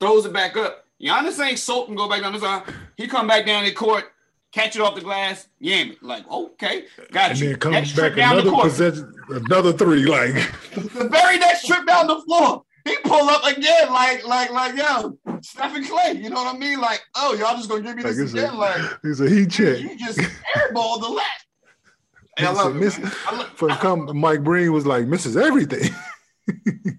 [0.00, 0.84] throws it back up.
[1.00, 2.62] Giannis ain't soaked and go back down the side.
[2.96, 4.12] He come back down the court
[4.52, 6.02] catch it off the glass, yam it.
[6.02, 7.48] Like, okay, got and you.
[7.50, 10.04] then comes Next back trip down the another possession, another three.
[10.04, 10.34] Like
[10.74, 15.16] The very next trip down the floor, he pull up again, like, like, like, yo,
[15.42, 16.12] Stephen Clay.
[16.20, 16.80] You know what I mean?
[16.80, 19.50] Like, oh, y'all just gonna give me Like this it's a- Like, he's a heat
[19.50, 19.78] check.
[19.78, 20.18] you just
[20.56, 21.26] airball the lap.
[22.38, 23.12] Hey, I love it, miss- man.
[23.26, 25.90] I lo- For come, Mike Breen was like misses everything.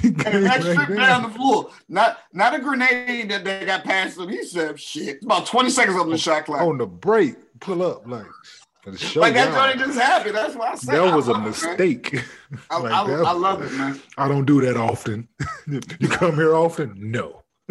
[0.00, 1.22] He And the came next back trip down.
[1.24, 4.28] the floor, not not a grenade that they got past him.
[4.30, 8.06] He said, "Shit, about twenty seconds on the shot clock." on the break, pull up
[8.06, 8.57] like for the show.
[8.86, 10.34] Like that joint just happened.
[10.36, 12.24] That's why I said that was a love it, mistake.
[12.70, 14.00] I, Like I, that- I love it, man.
[14.16, 15.28] I don't do that often.
[15.66, 16.94] you come here often?
[17.10, 17.42] No.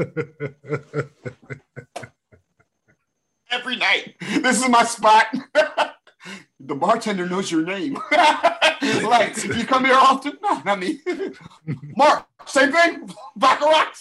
[3.50, 5.28] Every night, this is my spot.
[6.60, 7.93] the bartender knows your name.
[8.12, 10.38] like if you come here often?
[10.43, 11.00] No, not me.
[11.96, 13.10] Mark, same thing.
[13.38, 13.93] Baccarat.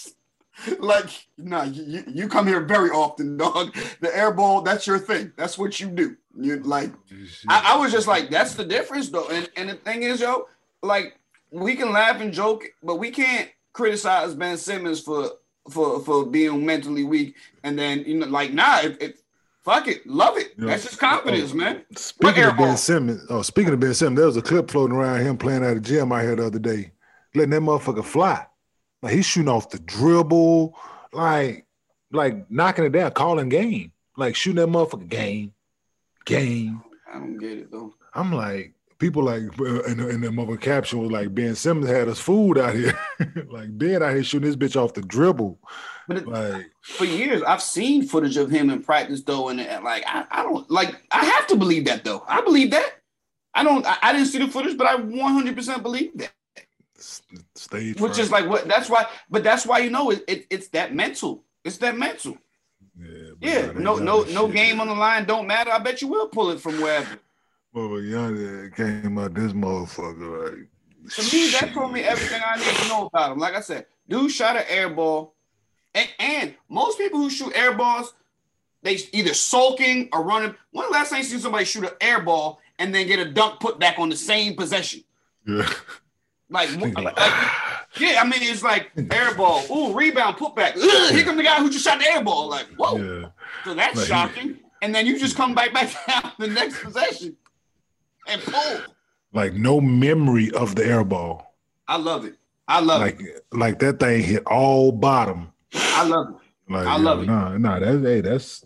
[0.79, 3.75] Like, no, you, you- you come here very often, dog.
[4.01, 5.33] The air ball, that's your thing.
[5.37, 6.17] That's what you do.
[6.39, 7.51] You like mm-hmm.
[7.51, 9.29] I, I was just like, that's the difference though.
[9.29, 10.49] And and the thing is, yo,
[10.83, 11.19] like
[11.51, 15.31] we can laugh and joke, but we can't criticize Ben Simmons for
[15.71, 17.37] for for being mentally weak.
[17.63, 19.23] And then you know, like, nah, if, if
[19.65, 20.53] fuck it, love it.
[20.59, 20.67] Yeah.
[20.67, 21.85] That's his confidence, man.
[21.97, 22.77] Speaking air of Ben?
[22.77, 25.77] Simmons, oh, speaking of Ben Simmons, there was a clip floating around him playing at
[25.77, 26.93] a gym out here the other day,
[27.35, 28.47] letting that motherfucker fly.
[29.03, 30.77] Like he's shooting off the dribble,
[31.13, 31.67] like
[32.11, 35.53] like knocking it down, calling game, like shooting that motherfucker game,
[36.25, 36.83] game.
[37.13, 37.95] I don't get it though.
[38.15, 42.09] I'm like, people like in the, in the mother caption was like Ben Simmons had
[42.09, 42.99] us fooled out here,
[43.51, 45.59] like Ben out here shooting this bitch off the dribble,
[46.09, 49.85] But it, like for years, I've seen footage of him in practice though, and, and
[49.85, 52.25] like I, I don't like I have to believe that though.
[52.27, 52.95] I believe that.
[53.55, 53.87] I don't.
[53.87, 56.33] I, I didn't see the footage, but I 100 percent believe that.
[57.67, 58.01] Stage.
[58.01, 58.67] Which is like what?
[58.67, 59.07] That's why.
[59.31, 60.47] But that's why you know it, it.
[60.51, 61.45] It's that mental.
[61.65, 62.39] It's that mental.
[62.99, 63.73] yeah, Yeah.
[63.75, 63.97] No.
[63.97, 64.23] No.
[64.23, 64.55] No shit.
[64.55, 65.25] game on the line.
[65.25, 65.71] Don't matter.
[65.71, 67.19] I bet you will pull it from wherever.
[67.73, 70.69] Well, but Yonder came out this motherfucker like.
[71.11, 73.39] To me, that told me everything I need to know about him.
[73.39, 75.35] Like I said, dude shot an air ball,
[75.95, 78.13] and, and most people who shoot air balls,
[78.83, 80.55] they either sulking or running.
[80.73, 83.31] When the last time you seen somebody shoot an air ball and then get a
[83.31, 85.05] dunk put back on the same possession?
[85.47, 85.69] Yeah.
[86.49, 87.19] Like, like,
[87.99, 90.77] yeah, I mean, it's like air ball, ooh, rebound, put back.
[90.77, 92.49] Ugh, here come the guy who just shot the air ball.
[92.49, 93.29] Like, whoa, Yeah.
[93.65, 94.59] so that's Like shocking.
[94.83, 97.37] And then you just come back back down the next possession
[98.29, 98.79] and pull.
[99.33, 101.55] Like no memory of the air ball.
[101.89, 102.37] I love it.
[102.69, 103.45] I love Like it.
[103.53, 105.53] like that thing hit all bottom.
[105.75, 106.73] I love it.
[106.73, 107.27] Like I love it.
[107.27, 108.65] Nah, nah, that's hey, that's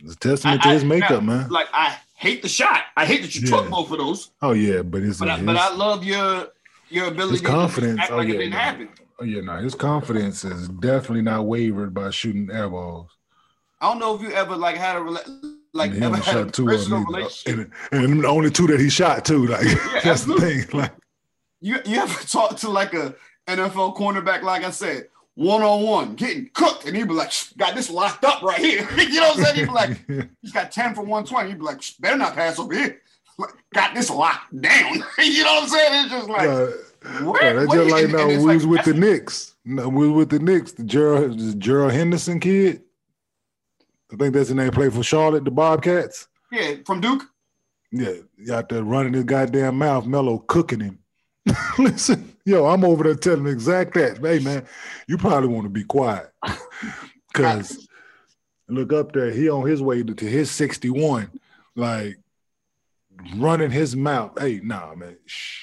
[0.00, 1.48] it's a testament I- to his I- makeup, now, man.
[1.50, 2.82] Like I hate the shot.
[2.96, 3.56] I hate that you Yeah.
[3.56, 6.48] took both of those, Oh yeah, but it's but I, his, but I love your
[6.90, 7.96] your ability his confidence.
[7.96, 8.58] to act Oh like yeah, it didn't nah.
[8.58, 8.88] happen.
[9.20, 13.10] oh yeah, no, his confidence is definitely not wavered by shooting air balls.
[13.80, 16.44] I don't know if you ever like had a rela- like And ever had a
[16.44, 17.70] shot two personal relationship.
[17.92, 19.46] and, and the only two that he shot too.
[19.46, 20.56] Like that's absolutely.
[20.56, 20.80] the thing.
[20.80, 20.92] Like
[21.60, 23.14] You you ever talk to like a
[23.46, 27.74] NFL cornerback, like I said, one on one, getting cooked, and he'd be like, "Got
[27.76, 29.56] this locked up right here." you know what I'm saying?
[29.56, 31.50] He'd be like, "He's got ten for one twenty.
[31.50, 33.00] He'd be like, "Better not pass over here."
[33.74, 34.94] Got this locked down.
[35.18, 36.04] you know what I'm saying?
[36.04, 36.66] It's just like, uh,
[37.24, 39.54] where, yeah, that's just like and- now and we was with the Knicks.
[39.64, 42.82] No, we was with the Knicks, the Gerald, the Gerald Henderson kid.
[44.12, 44.70] I think that's the name.
[44.70, 46.28] Played for Charlotte, the Bobcats.
[46.50, 47.24] Yeah, from Duke.
[47.92, 48.14] Yeah,
[48.52, 50.98] out there running his goddamn mouth, Melo cooking him.
[51.78, 54.18] Listen, yo, I'm over there telling exact that.
[54.18, 54.66] Hey, man,
[55.06, 56.30] you probably want to be quiet.
[57.30, 57.86] Because
[58.68, 61.30] look up there, he on his way to, to his 61,
[61.76, 62.18] like
[63.36, 64.38] running his mouth.
[64.38, 65.16] Hey, nah, man.
[65.26, 65.60] Shh.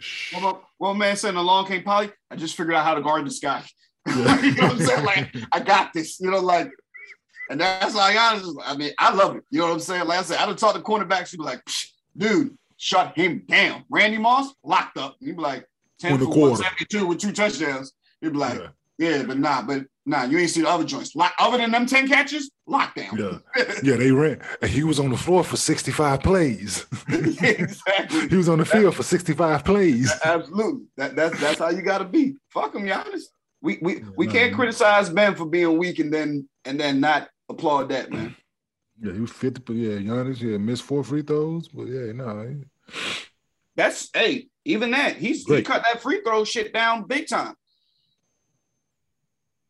[0.00, 0.34] Shh.
[0.34, 2.10] Well, well, man said, along came Polly.
[2.30, 3.64] I just figured out how to guard this guy.
[4.06, 4.40] Yeah.
[4.42, 5.04] you know what I'm saying?
[5.04, 6.20] Like, I got this.
[6.20, 6.70] You know, like,
[7.50, 8.44] and that's how I it.
[8.64, 9.44] I mean, I love it.
[9.50, 10.06] You know what I'm saying?
[10.06, 11.28] Like I said, I done talked to cornerbacks.
[11.28, 11.62] She'd be like,
[12.16, 13.84] dude, shut him down.
[13.88, 15.16] Randy Moss locked up.
[15.20, 15.66] He'd be like,
[16.00, 17.92] 10 for 172 with two touchdowns.
[18.20, 18.68] You'd be like, Yeah.
[18.98, 19.22] Yeah.
[19.22, 21.14] but nah, but nah, you ain't see the other joints.
[21.14, 23.18] Lock, other than them 10 catches, lockdown.
[23.18, 23.64] Yeah.
[23.82, 24.40] Yeah, they ran.
[24.66, 26.86] He was on the floor for 65 plays.
[27.08, 28.28] exactly.
[28.28, 30.12] he was on the field for 65 plays.
[30.24, 30.86] Absolutely.
[30.96, 32.34] That, that's that's how you gotta be.
[32.50, 33.22] Fuck him, Giannis.
[33.60, 34.56] We we we no, can't no.
[34.56, 38.34] criticize Ben for being weak and then and then not applaud that, man.
[39.00, 42.48] Yeah, he was 50, but yeah, Giannis, yeah, missed four free throws, but yeah, no.
[42.48, 42.92] he-
[43.76, 47.54] That's hey, even that he's he cut that free throw shit down big time.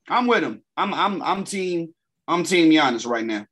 [0.09, 0.63] I'm with him.
[0.77, 1.95] I'm I'm I'm team
[2.27, 3.47] I'm team Giannis right now.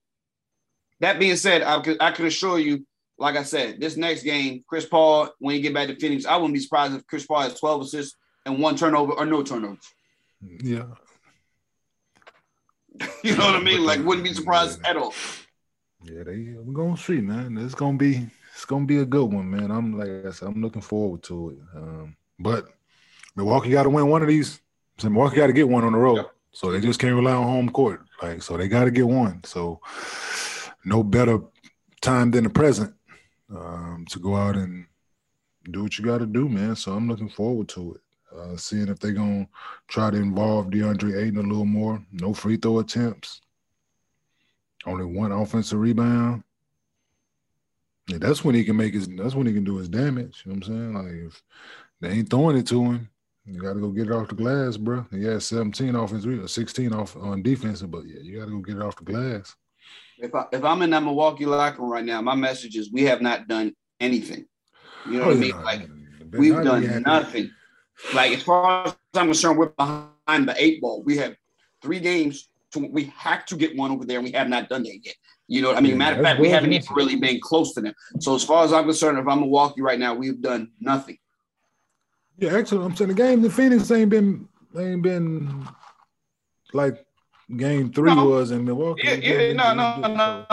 [1.00, 2.86] That being said, I could I can assure you,
[3.18, 6.36] like I said, this next game, Chris Paul, when he get back to Phoenix, I
[6.36, 9.94] wouldn't be surprised if Chris Paul has 12 assists and one turnover or no turnovers.
[10.62, 10.86] Yeah.
[13.22, 13.84] you know what I mean?
[13.84, 14.90] Like, wouldn't be surprised yeah.
[14.90, 15.12] at all.
[16.02, 17.58] Yeah, they we're gonna see, man.
[17.58, 19.70] It's gonna be it's gonna be a good one, man.
[19.70, 21.58] I'm like I said, I'm looking forward to it.
[21.76, 22.68] Um, but
[23.34, 24.60] Milwaukee got to win one of these.
[24.98, 26.16] So Milwaukee got to get one on the road.
[26.16, 26.30] Yep.
[26.56, 28.00] So they just can't rely on home court.
[28.22, 29.44] Like so, they got to get one.
[29.44, 29.78] So
[30.86, 31.40] no better
[32.00, 32.94] time than the present
[33.54, 34.86] um, to go out and
[35.70, 36.74] do what you got to do, man.
[36.74, 38.00] So I'm looking forward to it.
[38.34, 39.46] Uh, seeing if they're gonna
[39.86, 42.02] try to involve DeAndre Ayton a little more.
[42.10, 43.42] No free throw attempts.
[44.86, 46.42] Only one offensive rebound.
[48.08, 49.08] Yeah, that's when he can make his.
[49.08, 50.42] That's when he can do his damage.
[50.46, 50.94] You know what I'm saying?
[50.94, 51.42] Like if
[52.00, 53.10] they ain't throwing it to him,
[53.46, 55.06] you got to go get it off the glass, bro.
[55.10, 58.76] He has 17 offense, 16 off on defense, but yeah, you got to go get
[58.76, 59.54] it off the glass.
[60.18, 63.02] If I if I'm in that Milwaukee locker room right now, my message is we
[63.02, 64.46] have not done anything.
[65.06, 65.62] You know Oh, what I mean?
[65.62, 65.88] Like
[66.32, 67.50] we've done had- nothing.
[68.14, 70.10] Like as far as I'm concerned, we're behind
[70.48, 71.02] the eight ball.
[71.02, 71.34] We have
[71.82, 72.48] three games.
[72.72, 75.14] To, we have to get one over there, and we have not done that yet.
[75.48, 77.72] You know, what I mean, Yeah, matter of fact, we haven't even really been close
[77.74, 77.94] to them.
[78.20, 81.16] So as far as I'm concerned, if I'm Milwaukee right now, we've done nothing.
[82.38, 85.66] Yeah, actually, I'm saying the game the Phoenix ain't been ain't been
[86.72, 87.04] like
[87.56, 88.26] game three No.
[88.26, 89.06] was in Milwaukee.
[89.06, 90.46] Yeah, yeah, no, no, no,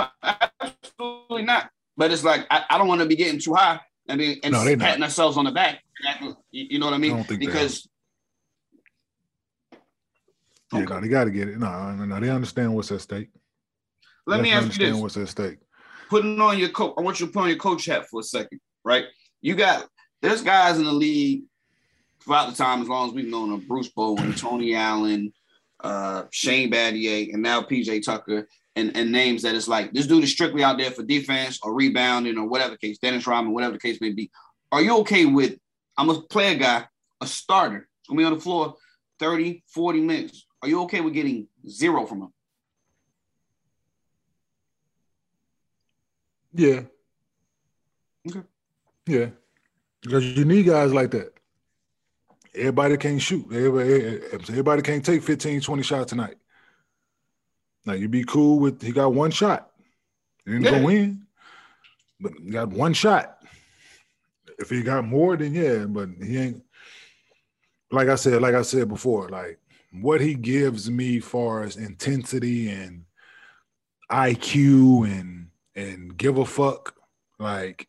[0.62, 1.69] absolutely not.
[1.98, 3.80] But it's like I, I don't want to be getting too high.
[4.10, 5.82] I mean, and No, they patting ourselves on the back.
[6.52, 7.12] You know what I mean?
[7.12, 7.88] I don't think they because
[10.74, 10.93] Yeah, Okay.
[10.93, 11.60] no, they got to get it.
[11.60, 13.30] No, no, no, they understand what's at stake.
[14.26, 15.58] let me Definitely ask you this: what's at stake.
[16.10, 16.96] putting on your coat.
[16.98, 19.06] I want you to put on your coach hat for a second, right?
[19.41, 19.88] You got
[20.22, 21.43] there's guys in the league
[22.24, 25.34] throughout the time, as long as we've known them, Bruce Bowen, Tony Allen,
[25.84, 30.24] uh, Shane Battier, and now PJ Tucker, and, and names that it's like this dude
[30.24, 33.74] is strictly out there for defense or rebounding or whatever the case, Dennis Rodman, whatever
[33.74, 34.32] the case may be.
[34.72, 35.58] Are you okay with
[35.98, 36.86] I'm a player guy,
[37.22, 38.76] a starter, it's gonna be on the floor
[39.20, 40.46] 30, 40 minutes.
[40.62, 42.34] Are you okay with getting zero from him?
[46.54, 46.82] Yeah.
[48.28, 48.42] Okay.
[49.08, 49.28] Yeah.
[50.02, 51.33] Because you need guys like that.
[52.56, 53.46] Everybody can't shoot.
[53.52, 56.36] Everybody, eh, eh, eh, everybody can't take 15, 20 shots tonight.
[57.86, 59.72] Now you be cool with he got one shot.
[60.46, 61.26] He didn't go in,
[62.20, 63.38] but he got one shot.
[64.60, 66.63] If he got more, then yeah, but he ain't
[67.92, 69.60] like I said, like I said before, like
[69.92, 73.06] what he gives me far as intensity and
[74.12, 76.96] IQ and and give a fuck,
[77.39, 77.88] like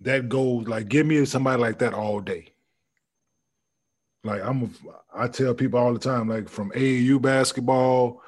[0.00, 2.51] that goes like give me somebody like that all day.
[4.24, 4.68] Like I'm, a,
[5.14, 8.22] I tell people all the time, like from AAU basketball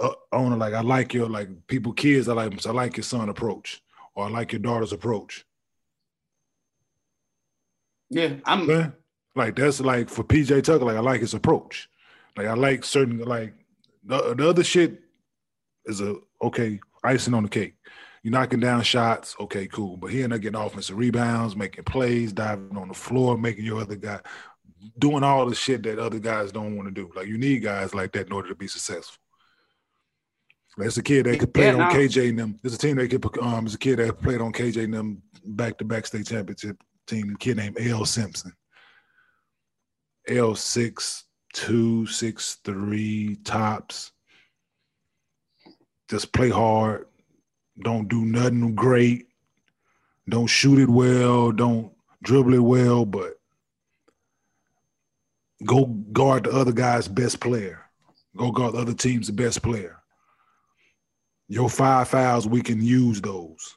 [0.00, 2.28] uh, on, like I like your like people, kids.
[2.28, 3.82] I like, I like your son approach,
[4.14, 5.44] or I like your daughter's approach.
[8.08, 8.94] Yeah, I'm
[9.34, 11.88] like that's like for PJ Tucker, like I like his approach.
[12.36, 13.52] Like I like certain like
[14.04, 15.02] the, the other shit
[15.84, 17.74] is a okay icing on the cake.
[18.22, 19.96] You're knocking down shots, okay, cool.
[19.96, 23.80] But he ended up getting offensive rebounds, making plays, diving on the floor, making your
[23.80, 24.20] other guy
[24.98, 27.10] doing all the shit that other guys don't want to do.
[27.14, 29.18] Like you need guys like that in order to be successful.
[30.78, 31.88] There's a kid that could play Yeah, on no.
[31.88, 32.58] KJ and them.
[32.62, 35.22] There's a team that could um there's a kid that played on KJ and them
[35.44, 38.52] back to back state championship team, a kid named L Simpson.
[40.28, 44.12] L six two, six three tops.
[46.10, 47.06] Just play hard.
[47.82, 49.28] Don't do nothing great.
[50.28, 51.52] Don't shoot it well.
[51.52, 53.34] Don't dribble it well, but
[55.64, 57.82] go guard the other guy's best player.
[58.36, 60.02] Go guard the other team's best player.
[61.48, 63.76] Your five fouls, we can use those.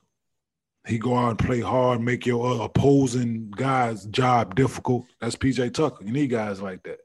[0.87, 5.05] He go out and play hard, make your uh, opposing guy's job difficult.
[5.21, 6.03] That's PJ Tucker.
[6.03, 6.97] You need guys like that.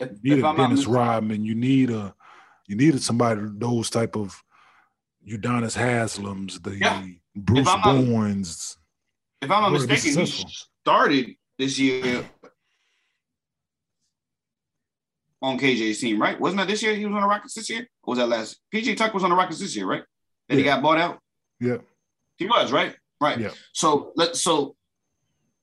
[0.00, 1.44] You need if a I'm Dennis Rodman.
[1.44, 2.14] You need a
[2.66, 4.40] you needed somebody those type of
[5.26, 7.06] Udonis Haslems, the Yeah.
[7.34, 8.76] Bruce not- Bowens.
[9.40, 10.46] if I'm not mistaken, he
[10.82, 12.28] started this year
[15.42, 16.38] on KJ's team, right?
[16.40, 16.94] Wasn't that this year?
[16.94, 17.86] He was on the Rockets this year?
[18.02, 18.58] Or was that last?
[18.72, 20.02] PJ Tuck was on the Rockets this year, right?
[20.48, 21.18] Then he got bought out.
[21.60, 21.78] Yeah.
[22.36, 23.38] He was right, right.
[23.38, 23.50] Yeah.
[23.72, 24.76] So let so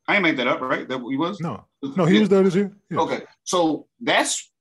[0.08, 0.88] I ain't make that up, right?
[0.88, 1.39] That he was.
[1.39, 2.20] No, no, he Yeah.
[2.22, 2.72] was there this year.
[2.89, 2.99] Yeah.
[2.99, 4.51] Okay, so that's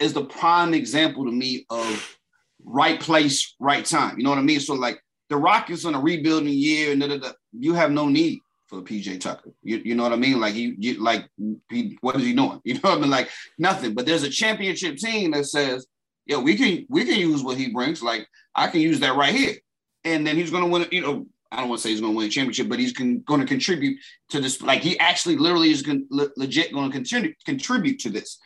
[0.00, 2.18] is the prime example to me of
[2.64, 4.18] right place, right time.
[4.18, 4.60] You know what I mean?
[4.60, 8.08] So like the Rockets on a rebuilding year, and da, da, da, you have no
[8.08, 9.50] need for PJ Tucker.
[9.62, 10.40] You, you know what I mean?
[10.40, 11.28] Like you, you like
[11.70, 12.60] he, what is he doing?
[12.64, 13.10] You know what I mean?
[13.10, 13.94] Like nothing.
[13.94, 15.86] But there's a championship team that says,
[16.26, 18.02] yeah, we can we can use what he brings.
[18.02, 19.56] Like I can use that right here,
[20.04, 20.86] and then he's going to win.
[20.90, 21.26] You know.
[21.52, 23.38] I don't want to say he's going to win a championship, but he's con- going
[23.38, 24.00] to contribute
[24.30, 24.60] to this.
[24.60, 28.40] Like he actually, literally, is con- le- legit going to contribute contribute to this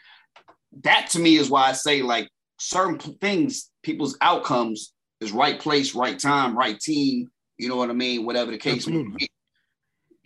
[0.83, 5.95] that to me is why I say like certain things, people's outcomes is right place,
[5.95, 7.31] right time, right team.
[7.57, 8.25] You know what I mean?
[8.25, 9.29] Whatever the case may be.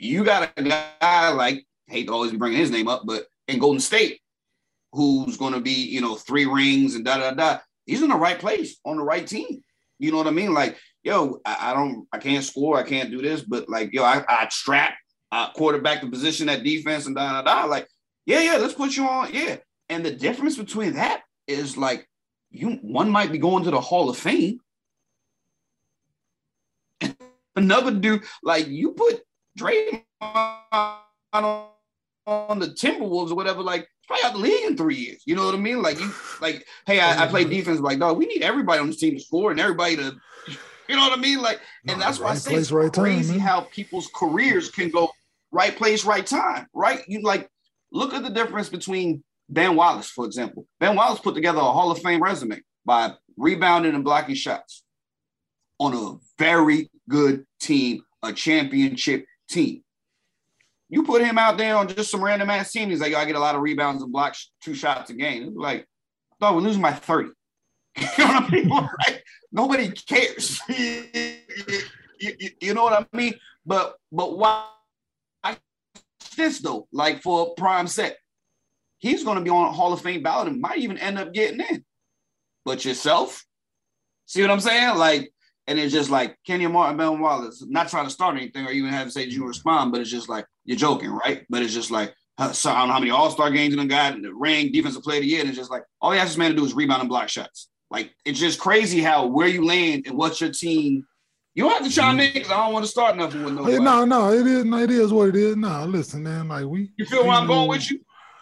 [0.03, 3.61] You got a guy like hate to always be bringing his name up, but in
[3.61, 4.21] Golden State,
[4.91, 7.61] who's going to be you know three rings and da da da.
[7.87, 9.63] He's in the right place on the right team.
[10.01, 10.53] You know what I mean?
[10.53, 14.03] Like, yo, I, I don't, I can't score, I can't do this, but like, yo,
[14.03, 14.95] I, I strap,
[15.31, 17.65] I quarterback the position at defense and da da da.
[17.67, 17.87] Like,
[18.27, 19.59] yeah, yeah, let's put you on, yeah.
[19.89, 22.09] And the difference between that is like,
[22.51, 24.59] you one might be going to the Hall of Fame.
[27.57, 29.23] Another dude, like you put
[29.59, 30.03] Draymond
[31.33, 31.67] on,
[32.27, 35.23] on the Timberwolves or whatever, like probably out the league in three years.
[35.27, 35.83] You know what I mean?
[35.83, 37.81] Like you, like, hey, I, I play defense.
[37.81, 40.17] Like, dog, we need everybody on this team to score and everybody to,
[40.89, 41.41] you know what I mean?
[41.41, 44.71] Like, and no, that's why I say place, it's right crazy time, how people's careers
[44.71, 45.11] can go
[45.51, 47.03] right place, right time, right?
[47.09, 47.49] You like
[47.93, 50.67] look at the difference between Ben Wallace, for example.
[50.81, 54.83] Ben Wallace put together a Hall of Fame resume by rebounding and blocking shots
[55.79, 59.82] on a very good team, a championship team.
[60.88, 62.90] You put him out there on just some random ass team.
[62.90, 65.55] He's like, yo, I get a lot of rebounds and blocks two shots a game.
[65.57, 65.86] like,
[66.38, 67.30] thought we're losing by 30.
[67.99, 68.68] you know what I mean?
[68.70, 69.22] Right?
[69.51, 70.61] Nobody cares.
[70.68, 71.05] you,
[72.18, 73.34] you, you, know what I mean?
[73.66, 74.66] But but why
[76.36, 76.88] this though?
[76.93, 78.16] Like for prime set,
[78.99, 81.32] he's going to be on a Hall of Fame ballot and might even end up
[81.32, 81.84] getting in.
[82.64, 83.45] But yourself,
[84.26, 84.97] see what I'm saying?
[84.97, 85.32] Like,
[85.67, 88.91] and it's just like Kenyon Martin, Ben Wallace, not trying to start anything or even
[88.91, 91.47] have to say you respond, but it's just like you're joking, right?
[91.49, 92.15] But it's just like,
[92.53, 95.03] so I don't know how many All Star games in the guy, the ring, defensive
[95.03, 96.65] player of the year, and it's just like all he has this man to do
[96.65, 97.69] is rebound and block shots.
[97.91, 101.07] Like it's just crazy how where you land and what's your team.
[101.55, 102.35] You don't have to chime in mm-hmm.
[102.35, 103.65] because I don't want to start nothing with no.
[103.65, 105.55] Hey, no, no, it is, no, it is what it is.
[105.55, 106.91] No, listen, man, like we.
[106.97, 108.01] You feel where I'm going with you?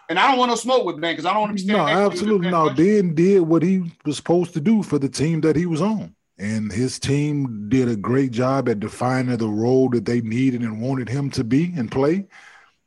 [0.08, 1.86] And I don't want no smoke with Ben because I don't want to be No,
[1.86, 2.70] absolutely no.
[2.70, 6.14] Ben did what he was supposed to do for the team that he was on.
[6.40, 10.80] And his team did a great job at defining the role that they needed and
[10.80, 12.26] wanted him to be and play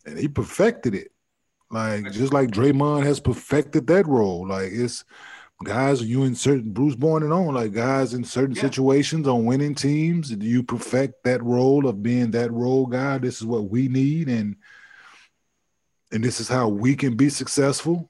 [0.06, 1.12] and he perfected it.
[1.72, 4.48] Like just like Draymond has perfected that role.
[4.48, 5.04] Like it's
[5.64, 8.62] guys you in certain Bruce Bowen and on like guys in certain yeah.
[8.62, 10.30] situations on winning teams.
[10.30, 13.18] Do you perfect that role of being that role guy.
[13.18, 14.56] This is what we need, and
[16.12, 18.10] and this is how we can be successful.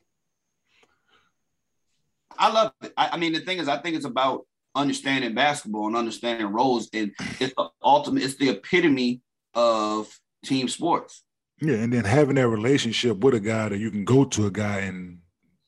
[2.37, 2.91] I love it.
[2.97, 4.45] I, I mean, the thing is, I think it's about
[4.75, 8.23] understanding basketball and understanding roles, and it's the ultimate.
[8.23, 9.21] It's the epitome
[9.53, 11.23] of team sports.
[11.61, 14.51] Yeah, and then having that relationship with a guy that you can go to a
[14.51, 15.19] guy and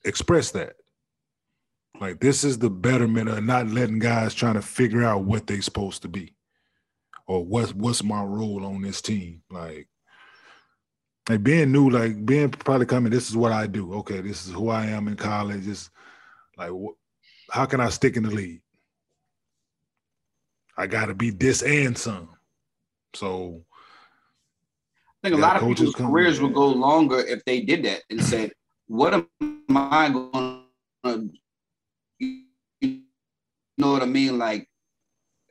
[0.03, 0.73] express that.
[1.99, 5.61] Like this is the betterment of not letting guys trying to figure out what they're
[5.61, 6.35] supposed to be,
[7.27, 9.43] or what's what's my role on this team.
[9.49, 9.87] Like,
[11.29, 13.11] like being new, like being probably coming.
[13.11, 13.93] This is what I do.
[13.95, 15.67] Okay, this is who I am in college.
[15.67, 15.89] It's
[16.57, 16.97] like, wh-
[17.49, 18.61] how can I stick in the league?
[20.77, 22.29] I got to be this and some.
[23.13, 23.63] So
[25.23, 28.21] I think a lot of people's careers would go longer if they did that and
[28.21, 28.51] said,
[28.87, 29.27] "What am
[29.69, 30.63] I going
[31.05, 31.29] to?"
[32.19, 33.01] You
[33.77, 34.37] know what I mean?
[34.37, 34.69] Like,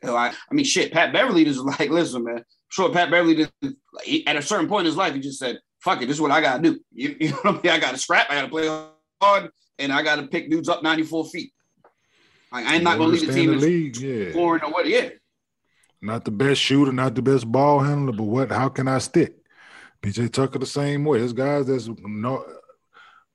[0.03, 0.93] I, I mean, shit.
[0.93, 2.45] Pat Beverley is like, listen, man.
[2.69, 3.53] Sure, Pat Beverley did,
[4.27, 6.31] at a certain point in his life, he just said, "Fuck it, this is what
[6.31, 7.73] I gotta do." You, you know what I mean?
[7.73, 8.31] I gotta scrap.
[8.31, 8.69] I gotta play
[9.23, 11.53] hard, and I gotta pick dudes up ninety four feet.
[12.55, 14.31] Like, I'm not gonna leave the team the league, yeah.
[14.31, 14.87] scoring or what?
[14.87, 15.09] Yeah.
[16.01, 18.53] Not the best shooter, not the best ball handler, but what?
[18.53, 19.35] How can I stick?
[20.03, 21.19] PJ Tucker the same way.
[21.19, 22.47] There's guys that's no,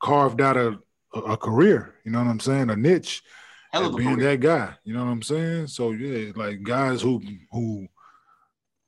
[0.01, 0.79] carved out a,
[1.13, 1.95] a career.
[2.05, 2.69] You know what I'm saying?
[2.69, 3.21] A niche.
[3.73, 4.29] Hell being career.
[4.29, 4.73] that guy.
[4.85, 5.67] You know what I'm saying?
[5.67, 7.87] So yeah, like guys who who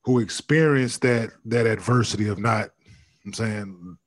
[0.05, 2.69] who experience that that adversity of not.
[3.25, 3.97] I'm saying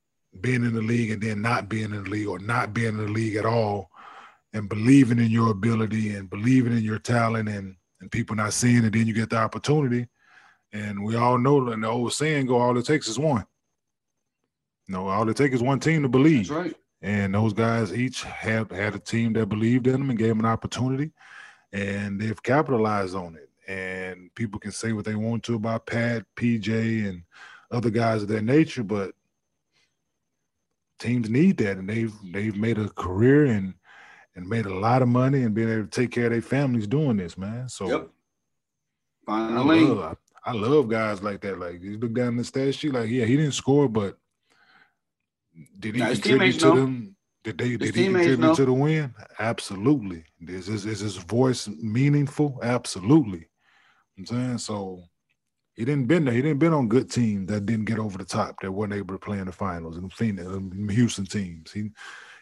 [0.41, 2.97] being in the league and then not being in the league or not being in
[2.97, 3.91] the league at all
[4.55, 8.85] and believing in your ability and believing in your talent and and people not seeing
[8.85, 10.07] it then you get the opportunity
[10.73, 13.47] and we all know and the old saying go all it takes is one
[14.89, 16.49] no, all it takes is one team to believe.
[16.49, 16.77] That's right.
[17.03, 20.41] And those guys each have had a team that believed in them and gave them
[20.41, 21.13] an opportunity,
[21.73, 23.51] and they've capitalized on it.
[23.69, 27.23] And people can say what they want to about Pat, PJ, and
[27.71, 29.13] other guys of that nature, but
[30.99, 33.75] teams need that, and they've they've made a career and
[34.37, 36.87] and made a lot of money and being able to take care of their families
[36.87, 37.69] doing this, man.
[37.69, 38.09] So yep.
[39.27, 40.17] finally, I love,
[40.47, 41.59] I love guys like that.
[41.59, 44.19] Like you look down the stat sheet, like yeah, he didn't score, but
[45.79, 46.77] did he now, contribute to know.
[46.77, 47.17] them?
[47.45, 48.55] Did they did he contribute know.
[48.55, 49.15] to the win?
[49.39, 50.25] Absolutely.
[50.47, 52.59] Is his, is his voice meaningful?
[52.63, 53.49] Absolutely.
[54.19, 55.03] I'm saying so.
[55.75, 56.35] He didn't been there.
[56.35, 58.61] He didn't been on good teams that didn't get over the top.
[58.63, 61.73] That weren't able to play in the finals and Phoenix, and Houston teams.
[61.73, 61.91] He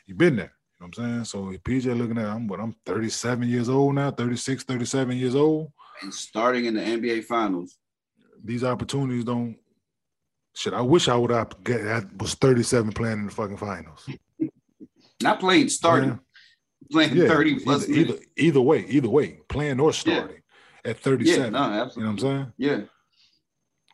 [0.07, 0.53] he been there.
[0.83, 1.25] Know what I'm saying?
[1.25, 5.35] So if PJ looking at I'm what I'm 37 years old now, 36, 37 years
[5.35, 5.73] old.
[6.03, 7.79] And starting in the NBA finals.
[8.45, 9.57] These opportunities don't
[10.55, 10.75] shit.
[10.75, 14.09] I wish I would have get I was 37 playing in the fucking finals.
[15.23, 16.11] Not playing starting.
[16.11, 16.17] Yeah.
[16.91, 20.43] Playing yeah, 30 plus either, either, either, way, either way, playing or starting
[20.85, 20.91] yeah.
[20.91, 21.45] at 37.
[21.45, 21.95] Yeah, no, absolutely.
[21.95, 22.53] You know what I'm saying?
[22.59, 22.81] Yeah.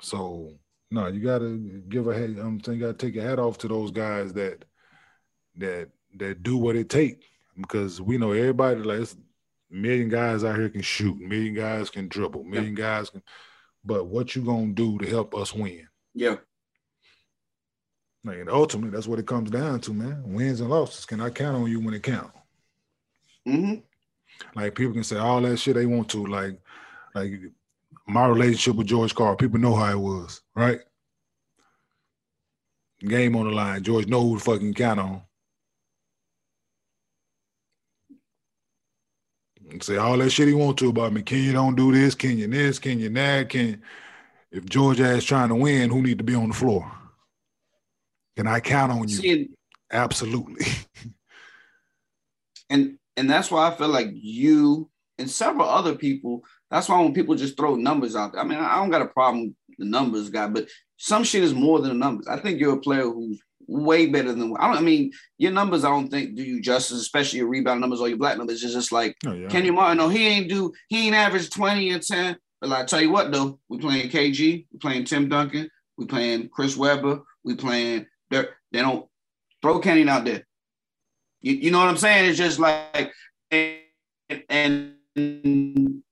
[0.01, 0.53] So
[0.91, 1.59] no, you gotta
[1.89, 2.36] give a head.
[2.41, 4.64] I'm saying you gotta take your hat off to those guys that
[5.57, 7.22] that that do what it take
[7.56, 9.06] because we know everybody like a
[9.70, 12.82] million guys out here can shoot, million guys can dribble, million yeah.
[12.82, 13.22] guys can.
[13.84, 15.88] But what you gonna do to help us win?
[16.14, 16.36] Yeah.
[18.24, 20.22] Like, and ultimately, that's what it comes down to, man.
[20.26, 21.06] Wins and losses.
[21.06, 22.32] Can I count on you when it count?
[23.46, 23.74] Mm-hmm.
[24.54, 26.26] Like people can say all that shit they want to.
[26.26, 26.60] Like,
[27.14, 27.32] like
[28.06, 29.36] my relationship with George Karl.
[29.36, 30.80] People know how it was, right?
[33.00, 33.82] Game on the line.
[33.82, 35.22] George know who to fucking count on.
[39.80, 41.22] Say all that shit he want to about me.
[41.22, 42.14] Can you don't do this?
[42.14, 42.78] Can you this?
[42.78, 43.48] Can you that?
[43.48, 43.82] Can
[44.50, 46.90] if Georgia is trying to win, who need to be on the floor?
[48.36, 49.16] Can I count on you?
[49.16, 49.48] See,
[49.92, 50.66] Absolutely.
[52.70, 54.88] and and that's why I feel like you
[55.18, 56.44] and several other people.
[56.70, 59.06] That's why when people just throw numbers out there, I mean, I don't got a
[59.06, 62.26] problem the numbers guy, but some shit is more than the numbers.
[62.26, 64.78] I think you're a player who's way better than I don't.
[64.78, 68.08] I mean, your numbers I don't think do you justice, especially your rebound numbers or
[68.08, 68.64] your black numbers.
[68.64, 69.48] It's just like oh, yeah.
[69.48, 69.98] Kenny Martin.
[69.98, 70.72] No, he ain't do.
[70.88, 72.36] He ain't average twenty and ten.
[72.60, 76.06] But like, I tell you what though, we playing KG, we playing Tim Duncan, we
[76.06, 78.06] playing Chris Webber, we playing.
[78.30, 79.06] They don't
[79.62, 80.44] throw Kenny out there.
[81.40, 82.30] You, you know what I'm saying?
[82.30, 83.12] It's just like
[83.50, 83.78] and,
[84.48, 86.02] and you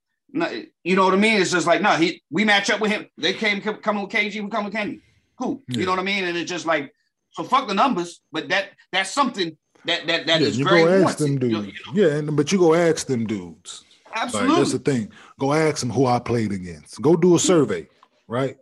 [0.97, 1.41] know what I mean?
[1.41, 3.07] It's just like no, he we match up with him.
[3.17, 5.01] They came coming with KG, we come with Kenny.
[5.39, 5.63] Cool.
[5.69, 5.81] Yeah.
[5.81, 6.25] You know what I mean?
[6.25, 6.93] And it's just like
[7.37, 10.85] so fuck the numbers, but that that's something that that that yeah, is you very
[10.85, 11.67] go ask them dudes.
[11.67, 12.23] You know?
[12.25, 13.85] Yeah, but you go ask them dudes.
[14.15, 15.13] Absolutely, like, that's the thing.
[15.39, 17.03] Go ask them who I played against.
[17.03, 17.87] Go do a survey,
[18.27, 18.57] right?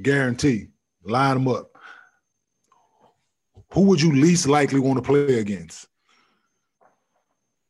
[0.00, 0.68] Guarantee,
[1.02, 1.76] line them up.
[3.72, 5.88] Who would you least likely want to play against?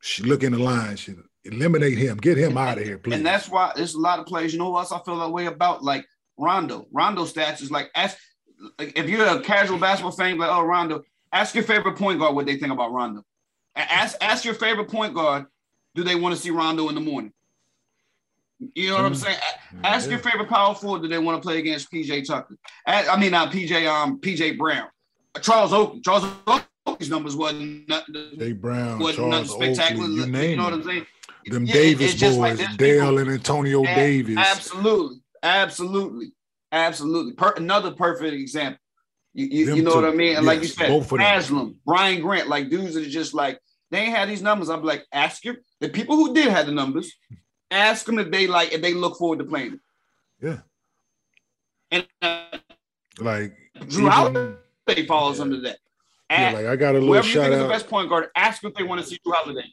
[0.01, 0.95] She look in the line.
[0.95, 2.17] She eliminate him.
[2.17, 3.15] Get him out of here, please.
[3.15, 4.53] And that's why there's a lot of players.
[4.53, 5.83] You know what else I feel that way about?
[5.83, 6.05] Like
[6.37, 6.85] Rondo.
[6.91, 8.17] Rondo stats is like ask
[8.79, 12.45] if you're a casual basketball fan, like oh Rondo, ask your favorite point guard what
[12.45, 13.23] they think about Rondo.
[13.75, 15.45] Ask ask your favorite point guard,
[15.95, 17.33] do they want to see Rondo in the morning?
[18.75, 19.17] You know what I'm mm.
[19.17, 19.37] saying?
[19.83, 20.11] Ask yeah.
[20.11, 22.55] your favorite power forward, do they want to play against PJ Tucker?
[22.85, 24.87] I mean, not PJ, um, PJ Brown,
[25.41, 26.01] Charles Oakley.
[26.01, 26.25] Charles
[26.85, 28.33] Oakley's numbers wasn't nothing.
[28.37, 30.05] Jay Brown, wasn't Charles nothing spectacular.
[30.05, 31.05] Oakley, you, name you know what I'm saying?
[31.45, 33.17] Them Davis boys, like Dale people.
[33.17, 34.37] and Antonio Davis.
[34.37, 36.33] Absolutely, absolutely.
[36.71, 37.33] Absolutely.
[37.33, 38.79] Per- another perfect example.
[39.33, 40.35] You, you, you know what I mean?
[40.35, 43.59] And yes, like you said, Haslem, Brian Grant, like dudes that are just like,
[43.89, 44.69] they ain't had these numbers.
[44.69, 47.13] I'm like, ask your the people who did have the numbers,
[47.69, 49.79] ask them if they like if they look forward to playing.
[50.41, 50.59] Yeah.
[51.91, 52.57] And uh,
[53.19, 55.43] like Jrue Holiday falls yeah.
[55.43, 55.77] under that.
[56.29, 57.63] yeah, like I got a little shout out.
[57.63, 59.67] the best point guard, ask if they want to see Jrue Holiday.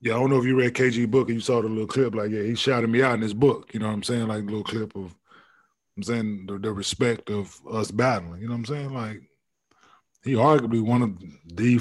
[0.00, 2.14] Yeah, I don't know if you read KG book and you saw the little clip.
[2.14, 3.72] Like, yeah, he shouted me out in his book.
[3.72, 4.28] You know what I'm saying?
[4.28, 5.14] Like a little clip of
[5.96, 8.40] I'm saying the, the, respect of us battling.
[8.40, 8.94] You know what I'm saying?
[8.94, 9.22] Like
[10.24, 11.18] he arguably one of
[11.54, 11.80] the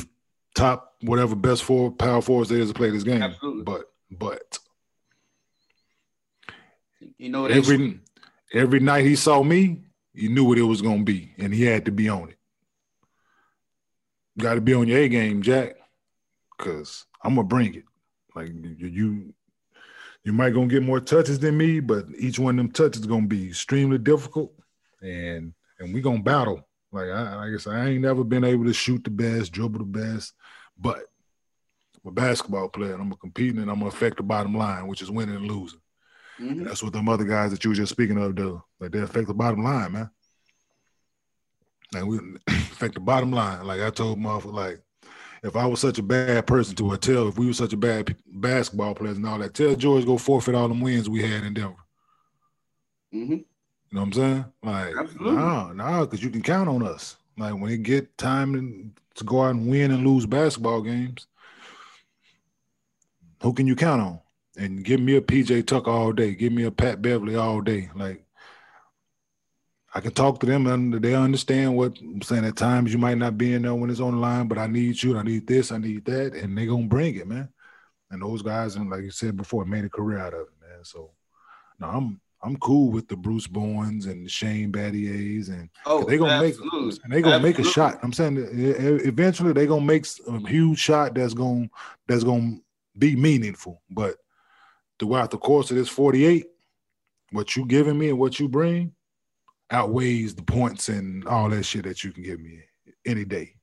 [0.56, 3.24] top whatever best four power forwards there is to play this game.
[3.24, 3.64] Absolutely.
[3.64, 4.60] But but
[7.18, 8.00] you know every
[8.54, 9.82] every night he saw me,
[10.14, 12.38] he knew what it was gonna be, and he had to be on it.
[14.38, 15.76] Got to be on your A game, Jack,
[16.58, 17.84] because I'm gonna bring it.
[18.36, 19.34] Like you,
[20.24, 23.08] you might gonna get more touches than me, but each one of them touches is
[23.08, 24.54] gonna be extremely difficult,
[25.02, 26.68] and and we gonna battle.
[26.92, 29.86] Like I, I guess I ain't never been able to shoot the best, dribble the
[29.86, 30.34] best,
[30.78, 31.00] but
[32.04, 32.94] I'm a basketball player.
[32.94, 35.48] and I'm gonna compete and I'm gonna affect the bottom line, which is winning and
[35.48, 35.80] losing.
[36.40, 36.60] Mm-hmm.
[36.60, 38.62] And that's what them other guys that you were just speaking of do.
[38.80, 40.10] Like they affect the bottom line, man.
[41.94, 43.66] Like we affect the bottom line.
[43.66, 44.82] Like I told Motherfucker, like
[45.44, 48.16] if I was such a bad person to tell if we were such a bad
[48.28, 51.54] basketball players and all that, tell George go forfeit all them wins we had in
[51.54, 51.76] Denver.
[53.14, 53.34] Mm-hmm.
[53.34, 53.46] You
[53.92, 54.46] know what I'm saying?
[54.64, 55.34] Like, Absolutely.
[55.34, 57.18] nah, nah, because you can count on us.
[57.38, 61.28] Like when it get time to go out and win and lose basketball games,
[63.42, 64.20] who can you count on?
[64.56, 66.36] And give me a PJ Tucker all day.
[66.36, 67.90] Give me a Pat Beverley all day.
[67.96, 68.24] Like
[69.96, 72.46] I can talk to them and they understand what I'm saying.
[72.46, 75.18] At times you might not be in there when it's online, but I need you,
[75.18, 77.50] I need this, I need that, and they're gonna bring it, man.
[78.10, 80.84] And those guys, and like you said before, made a career out of it, man.
[80.84, 81.12] So
[81.80, 86.18] no, I'm I'm cool with the Bruce Bowens and the Shane Battiers, and Oh, they
[86.18, 86.88] gonna absolutely.
[86.88, 88.00] make and they gonna make a shot.
[88.02, 91.70] I'm saying eventually they gonna make a huge shot that's gonna
[92.08, 92.58] that's gonna
[92.98, 93.82] be meaningful.
[93.92, 94.16] But
[95.00, 96.48] throughout the course of this 48,
[97.32, 98.94] what you giving me and what you bring
[99.74, 102.60] outweighs the points and all that shit that you can give me
[103.06, 103.56] any day.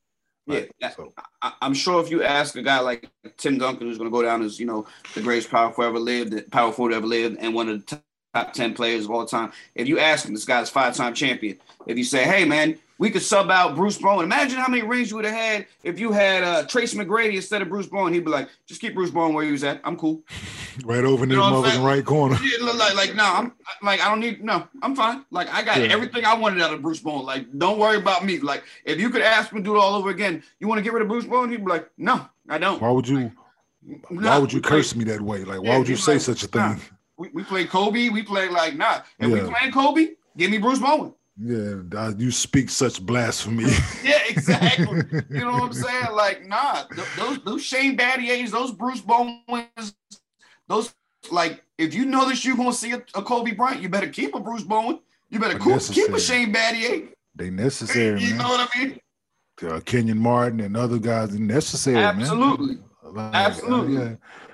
[0.46, 0.64] Yeah,
[0.96, 4.14] So I, I'm sure if you ask a guy like Tim Duncan, who's going to
[4.14, 7.38] go down as you know the greatest power forward ever lived, power forward ever lived,
[7.38, 8.02] and one of the
[8.34, 11.58] top ten players of all time, if you ask him, this guy's five time champion.
[11.86, 15.10] If you say, "Hey man, we could sub out Bruce Bowen," imagine how many rings
[15.10, 18.12] you would have had if you had uh, Trace McGrady instead of Bruce Bowen.
[18.14, 19.80] He'd be like, "Just keep Bruce Bowen where he was at.
[19.82, 20.22] I'm cool."
[20.84, 21.84] right over in You know what I'm motherfucking saying?
[21.84, 22.38] right corner.
[22.62, 25.24] Like, like, no, I'm like, I don't need, no, I'm fine.
[25.30, 25.86] Like, I got Yeah.
[25.88, 27.24] everything I wanted out of Bruce Bowen.
[27.26, 28.38] Like, don't worry about me.
[28.38, 30.82] Like, if you could ask me to do it all over again, you want to
[30.82, 31.50] get rid of Bruce Bowen?
[31.50, 32.80] He'd be like, no, I don't.
[32.80, 33.32] Why would you
[34.10, 35.42] why would you we curse me that way?
[35.44, 36.74] Like why Yeah, would you say like, such a nah.
[36.74, 36.82] thing?
[37.16, 38.08] We, we play Kobe.
[38.10, 39.00] We play like, nah.
[39.18, 39.48] If we Yeah.
[39.54, 41.12] playing Kobe, give me Bruce Bowen.
[41.42, 43.64] Yeah, you speak such blasphemy.
[44.04, 45.02] Yeah, exactly.
[45.30, 46.12] you know what I'm saying?
[46.14, 49.94] Like, nah, th- those those Shane Battiers, those Bruce Bowens,
[50.68, 50.94] those
[51.30, 54.34] like, if you know that you're gonna see a, a Kobe Bryant, you better keep
[54.34, 55.00] a Bruce Bowen.
[55.30, 57.08] You better keep, keep a Shane Battier.
[57.34, 58.38] they necessary, you man.
[58.38, 59.00] know what I mean?
[59.62, 62.20] uh, Kenyon Martin and other guys are necessary, man.
[62.20, 62.78] Absolutely.
[63.02, 63.96] Like, Absolutely.
[63.96, 64.10] uh,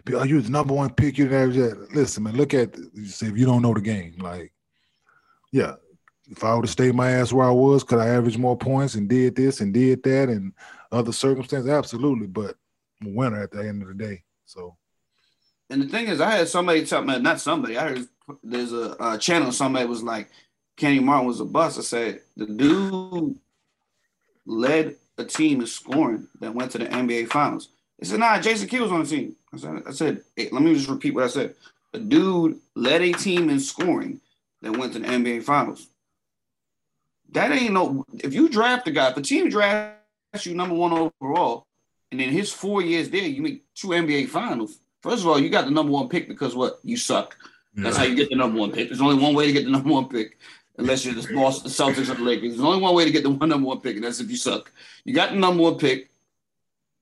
[0.09, 0.16] yeah.
[0.18, 1.18] Oh, you the number one pick.
[1.18, 1.89] You average that.
[1.95, 2.37] Listen, man.
[2.37, 4.53] Look at you say if you don't know the game, like,
[5.53, 5.74] yeah.
[6.29, 8.95] If I would have stayed my ass where I was, could I average more points
[8.95, 10.53] and did this and did that and
[10.91, 11.70] other circumstances?
[11.70, 12.27] Absolutely.
[12.27, 12.57] But
[13.01, 14.24] I'm a winner at the end of the day.
[14.45, 14.77] So
[15.70, 18.09] And the thing is, I had somebody tell me, not somebody, I heard
[18.43, 20.31] there's a, uh channel, somebody was like,
[20.77, 21.79] Kenny Martin was a bust.
[21.79, 23.39] I said, the dude
[24.45, 27.70] led a team in scoring that went to the NBA Finals.
[27.99, 29.37] They said, nah, Jason Kidd was on the team.
[29.53, 31.55] I said, I said, hey, let me just repeat what I said.
[31.95, 34.20] A dude led a team in scoring
[34.61, 35.89] that went to the NBA Finals.
[37.33, 40.93] That ain't no, if you draft a guy, if a team drafts you number one
[41.20, 41.66] overall,
[42.12, 44.79] and in his four years there, you make two NBA Finals.
[45.03, 46.79] First of all, you got the number one pick because what?
[46.83, 47.37] You suck.
[47.77, 48.89] That's how you get the number one pick.
[48.89, 50.39] There's only one way to get the number one pick,
[50.79, 52.53] unless you're the Boston Celtics or the Lakers.
[52.53, 54.37] There's only one way to get the one number one pick, and that's if you
[54.37, 54.72] suck.
[55.05, 56.11] You got the number one pick,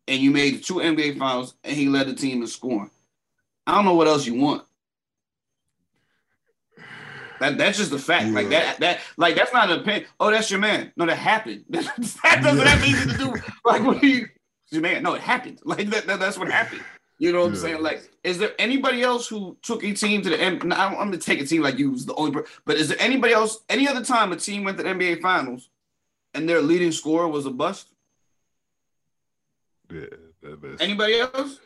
[0.09, 2.91] and you made two NBA Finals, and he led the team in scoring.
[3.67, 4.65] I don't know what else you want.
[7.41, 8.29] That, that's just a fact.
[8.31, 10.07] Like that, that, like that's not an opinion.
[10.21, 10.93] Oh, that's your man.
[10.97, 11.65] No, that happened.
[11.71, 12.69] that doesn't Yeah.
[12.69, 13.35] have anything to do.
[13.65, 14.27] Like what do you,
[14.71, 15.03] your man?
[15.03, 15.61] No, it happened.
[15.65, 16.83] Like that, that- that's what happened.
[17.19, 17.81] You know what I'm saying?
[17.81, 20.59] Like, is there anybody else who took a team to the M?
[20.65, 22.89] no, I don't- I'm gonna take a team like you was the only, but is
[22.89, 23.61] there anybody else?
[23.69, 25.69] Any other time a team went to the NBA Finals
[26.35, 27.89] and their leading scorer was a bust?
[29.93, 30.07] yeah,
[30.43, 31.59] that's- Anybody else?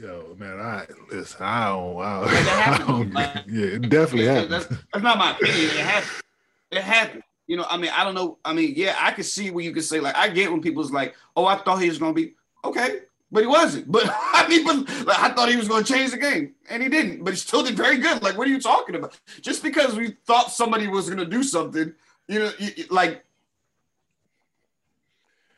[0.00, 1.42] Yo, man, I listen.
[1.42, 2.00] I don't.
[2.00, 4.78] I don't, I don't Like, yeah, it definitely That's, happened.
[4.92, 5.64] that's not my opinion.
[5.64, 6.22] It happened.
[6.70, 7.22] It happened.
[7.46, 8.38] You know, I mean, I don't know.
[8.44, 10.92] I mean, yeah, I could see where you could say, like, I get when people's
[10.92, 12.34] like, oh, I thought he was gonna be
[12.64, 13.00] okay,
[13.32, 13.90] but he wasn't.
[13.90, 14.76] But I mean, but
[15.06, 17.24] like, I thought he was gonna change the game, and he didn't.
[17.24, 18.22] But he still did very good.
[18.22, 19.18] Like, what are you talking about?
[19.40, 21.94] Just because we thought somebody was gonna do something,
[22.28, 23.24] you know, you, you- like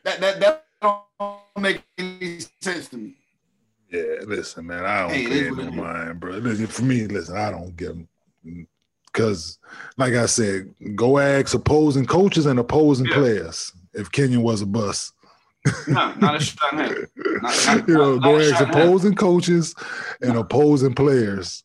[0.05, 1.03] that that that don't
[1.59, 3.17] make any sense to me.
[3.91, 6.33] Yeah, listen, man, I don't Hey, pay no mind, bro.
[6.37, 8.09] Listen, for me, listen, I don't give them
[9.07, 9.59] because,
[9.97, 13.15] like I said, go ask opposing coaches and opposing Yeah.
[13.15, 15.13] players if Kenyon was a bust.
[15.89, 17.07] No, not a shot in him.
[17.43, 19.75] Not, not, you know, not- go ask in opposing coaches
[20.23, 21.65] and opposing players.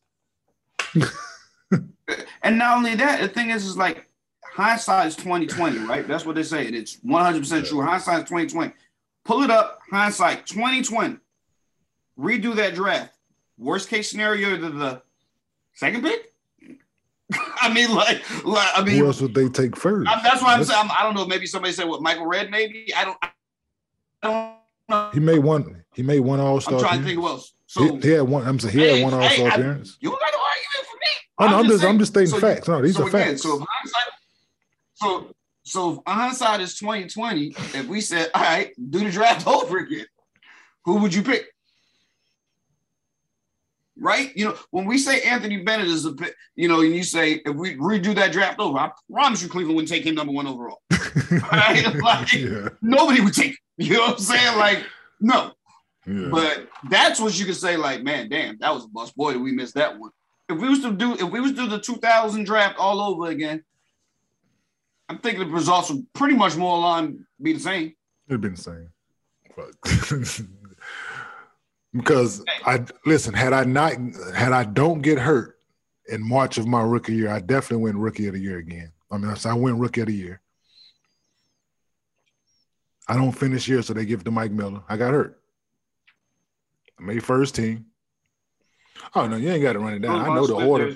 [2.44, 4.08] And not only that, the thing is, is like
[4.44, 6.08] hindsight is 2020, right?
[6.08, 6.68] That's what they say.
[6.68, 7.82] And it's 100% true.
[7.82, 8.74] Hindsight is 2020.
[9.26, 11.18] Pull it up, hindsight 2020.
[12.20, 13.14] Redo that draft.
[13.58, 15.02] Worst case scenario to the
[15.74, 16.32] second pick?
[17.62, 20.10] I mean, like, like I Who else would they take first?
[20.10, 21.26] I- that's why I'm That's- saying, I'm, I don't know.
[21.26, 22.94] Maybe somebody said what Michael Redd, maybe.
[22.96, 23.30] I don't, I
[24.22, 24.56] don't
[24.90, 25.10] know.
[25.14, 25.84] He made one.
[25.94, 26.76] He made one All Star.
[26.76, 27.54] I'm trying to think who else.
[27.68, 28.46] So, he, he had one.
[28.48, 29.98] I'm saying he Hey, had one All hey, Star I- appearance.
[30.00, 31.08] You got an argument for me.
[31.40, 32.68] Oh, no, I'm just- I'm saying- just stating so facts.
[32.68, 33.42] No, these so are again, facts.
[33.44, 34.14] So if hindsight,
[34.94, 39.80] so so if hindsight is 2020, if we said, all right, do the draft over
[39.80, 40.06] again,
[40.84, 41.48] who would you pick?
[43.98, 44.36] Right?
[44.36, 47.42] You know, when we say Anthony Bennett is a pick, you know, and you say
[47.46, 50.48] if we redo that draft over, I promise you Cleveland wouldn't take him number one
[50.48, 50.82] overall.
[51.52, 51.86] Right?
[52.04, 53.58] Like, yeah, Nobody would take him.
[53.78, 54.58] You know what I'm saying?
[54.58, 54.84] Like,
[55.22, 55.52] no.
[56.06, 56.28] yeah.
[56.30, 59.16] But that's what you could say, like, man, damn, that was a bust.
[59.16, 60.12] Boy, did we miss that one.
[60.50, 63.30] If we was to do, if we was to do the 2000 draft all over
[63.32, 63.64] again,
[65.08, 67.94] I'm thinking the results would pretty much more along be the same.
[68.28, 68.90] It'd be the same.
[69.56, 69.72] But-
[71.96, 73.94] because I listen, had I not
[74.36, 75.58] had I don't get hurt
[76.08, 78.92] in March of my rookie year, I definitely went rookie of the year again.
[79.12, 80.42] I mean, I went rookie of the year.
[83.08, 84.82] I don't finish here, so they give it to Mike Miller.
[84.90, 85.40] I got hurt.
[87.00, 87.86] I made first team.
[89.14, 90.16] Oh no, you ain't got to run it down.
[90.16, 90.96] Oh, I know the order.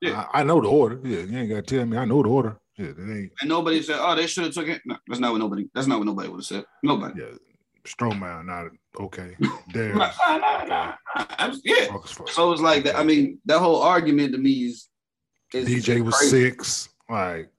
[0.00, 0.26] Yeah.
[0.32, 1.00] I, I, know the order.
[1.04, 1.96] Yeah, you ain't got to tell me.
[1.96, 2.58] I know the order.
[2.76, 3.32] Yeah, ain't.
[3.40, 5.68] And nobody said, "Oh, they should have took it." No, that's not what nobody.
[5.74, 6.64] That's not what nobody would have said.
[6.82, 7.20] Nobody.
[7.20, 7.36] Yeah,
[7.84, 8.66] Strowman, not
[9.00, 9.36] okay.
[9.72, 9.94] There.
[9.94, 10.94] nah, nah, nah,
[11.64, 11.96] yeah.
[12.26, 12.96] So it's like that.
[12.96, 14.88] I mean, that whole argument to me is.
[15.52, 16.50] is DJ was crazy.
[16.50, 16.88] six.
[17.10, 17.50] Like,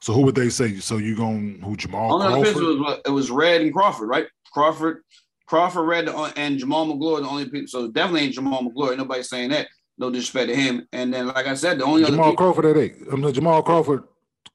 [0.00, 0.76] so who would they say?
[0.76, 2.46] So you going who Jamal Crawford?
[2.46, 4.26] It was, it was Redd and Crawford, right?
[4.52, 5.02] Crawford,
[5.46, 7.66] Crawford, Redd, and Jamaal Magloire the only people.
[7.66, 8.96] So definitely ain't Jamaal Magloire.
[8.96, 9.68] Nobody saying that.
[9.98, 10.86] No disrespect to him.
[10.92, 12.96] And then, like I said, the only Jamal other Crawford at eight.
[13.10, 14.04] I mean, Jamal Crawford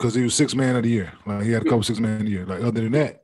[0.01, 1.11] because he was six man of the year.
[1.25, 2.45] Like he had a couple six man of the year.
[2.45, 3.23] Like other than that.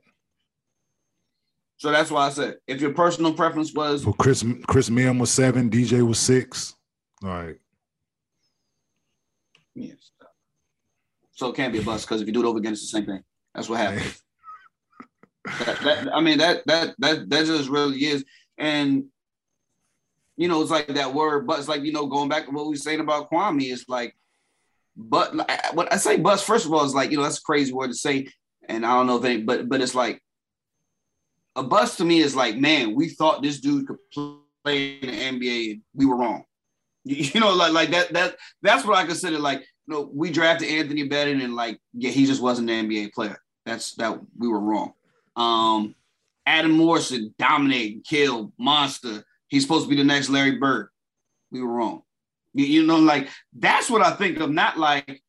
[1.78, 5.30] So that's why I said if your personal preference was well, Chris Chris Mihm was
[5.30, 6.74] seven, DJ was six.
[7.22, 7.56] All right.
[9.76, 10.10] Yes.
[11.32, 12.98] So it can't be a bust because if you do it over again, it's the
[12.98, 13.22] same thing.
[13.54, 14.20] That's what happens.
[15.64, 18.24] that, that, I mean that that that that just really is,
[18.58, 19.04] and
[20.36, 22.64] you know it's like that word, but it's like you know going back to what
[22.64, 24.16] we were saying about Kwame, it's like,
[24.96, 25.32] but
[25.74, 27.88] what I say, bust first of all it's like you know that's a crazy word
[27.88, 28.26] to say,
[28.68, 30.20] and I don't know if any, but but it's like
[31.58, 33.98] a bust to me is like man, we thought this dude could
[34.64, 36.44] play in the NBA, we were wrong.
[37.04, 40.68] You know, like like that that that's what I consider like you know we drafted
[40.68, 43.38] Anthony Bennett and like yeah he just wasn't an NBA player.
[43.64, 44.92] That's that we were wrong.
[45.34, 45.94] Um,
[46.44, 49.24] Adam Morrison dominate, kill, monster.
[49.48, 50.88] He's supposed to be the next Larry Bird.
[51.50, 52.02] We were wrong.
[52.52, 54.50] You, you know, like that's what I think of.
[54.50, 55.22] Not like,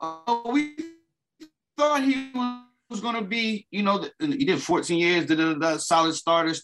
[0.00, 0.74] oh, we
[1.78, 2.64] thought he was
[3.00, 6.54] going to be, you know, he did 14 years, did a solid starter.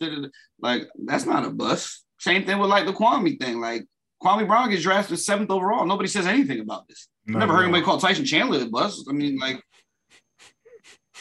[0.60, 2.04] Like that's not a bust.
[2.18, 3.60] Same thing with like the Kwame thing.
[3.60, 3.86] Like
[4.22, 5.86] Kwame Brown gets drafted seventh overall.
[5.86, 7.08] Nobody says anything about this.
[7.26, 7.64] No, Never heard no.
[7.66, 9.06] anybody call Tyson Chandler a bust.
[9.08, 9.62] I mean, like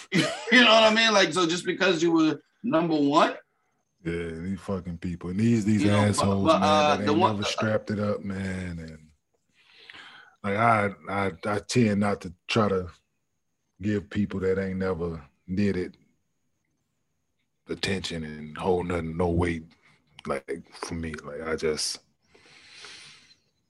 [0.11, 0.21] you
[0.63, 1.13] know what I mean?
[1.13, 3.33] Like, so just because you were number one.
[4.03, 5.31] Yeah, these fucking people.
[5.31, 7.99] And these these you assholes, but, but, man, uh, that ain't one, never strapped it
[7.99, 8.79] up, man.
[8.79, 8.99] And
[10.43, 12.87] like I I I tend not to try to
[13.81, 15.21] give people that ain't never
[15.53, 15.95] did it
[17.69, 19.63] attention and hold nothing no weight
[20.25, 21.13] like for me.
[21.23, 21.99] Like I just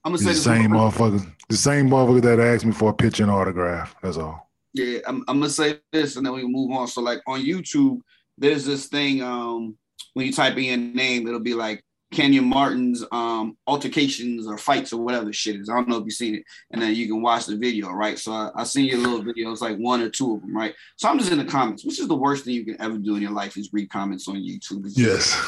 [0.04, 3.22] I'm gonna say the same motherfucker, the same motherfucker that asked me for a picture
[3.22, 3.94] and autograph.
[4.02, 4.50] That's all.
[4.74, 6.86] Yeah, I'm, I'm, gonna say this and then we move on.
[6.86, 8.00] So like on YouTube,
[8.36, 9.76] there's this thing um
[10.14, 14.92] when you type in your name, it'll be like Kenyon Martin's um altercations or fights
[14.92, 15.68] or whatever shit is.
[15.68, 18.18] I don't know if you've seen it, and then you can watch the video, right?
[18.18, 20.74] So I, I seen your little videos, like one or two of them, right?
[20.96, 23.16] So I'm just in the comments, which is the worst thing you can ever do
[23.16, 24.84] in your life is read comments on YouTube.
[24.94, 25.38] yes.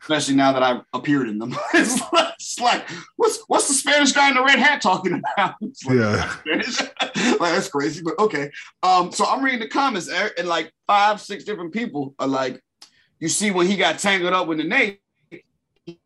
[0.00, 1.54] Especially now that I've appeared in them.
[1.74, 5.56] it's, like, it's, like, what's what's the Spanish guy in the red hat talking about?
[5.86, 6.36] Like, yeah.
[7.38, 8.50] like that's crazy, but okay.
[8.82, 12.60] Um, so I'm reading the comments and like five, six different people are like,
[13.20, 15.00] you see when he got tangled up with the Nate,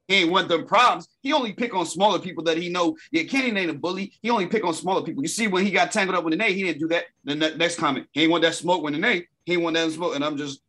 [0.08, 1.08] he ain't want them problems.
[1.22, 2.96] He only pick on smaller people that he know.
[3.12, 4.12] Yeah, Kenny ain't a bully.
[4.20, 5.22] He only pick on smaller people.
[5.22, 7.04] You see, when he got tangled up with the Nate, he didn't do that.
[7.24, 9.28] The next comment, he ain't want that smoke with the Nate.
[9.44, 10.60] He ain't want that smoke, and I'm just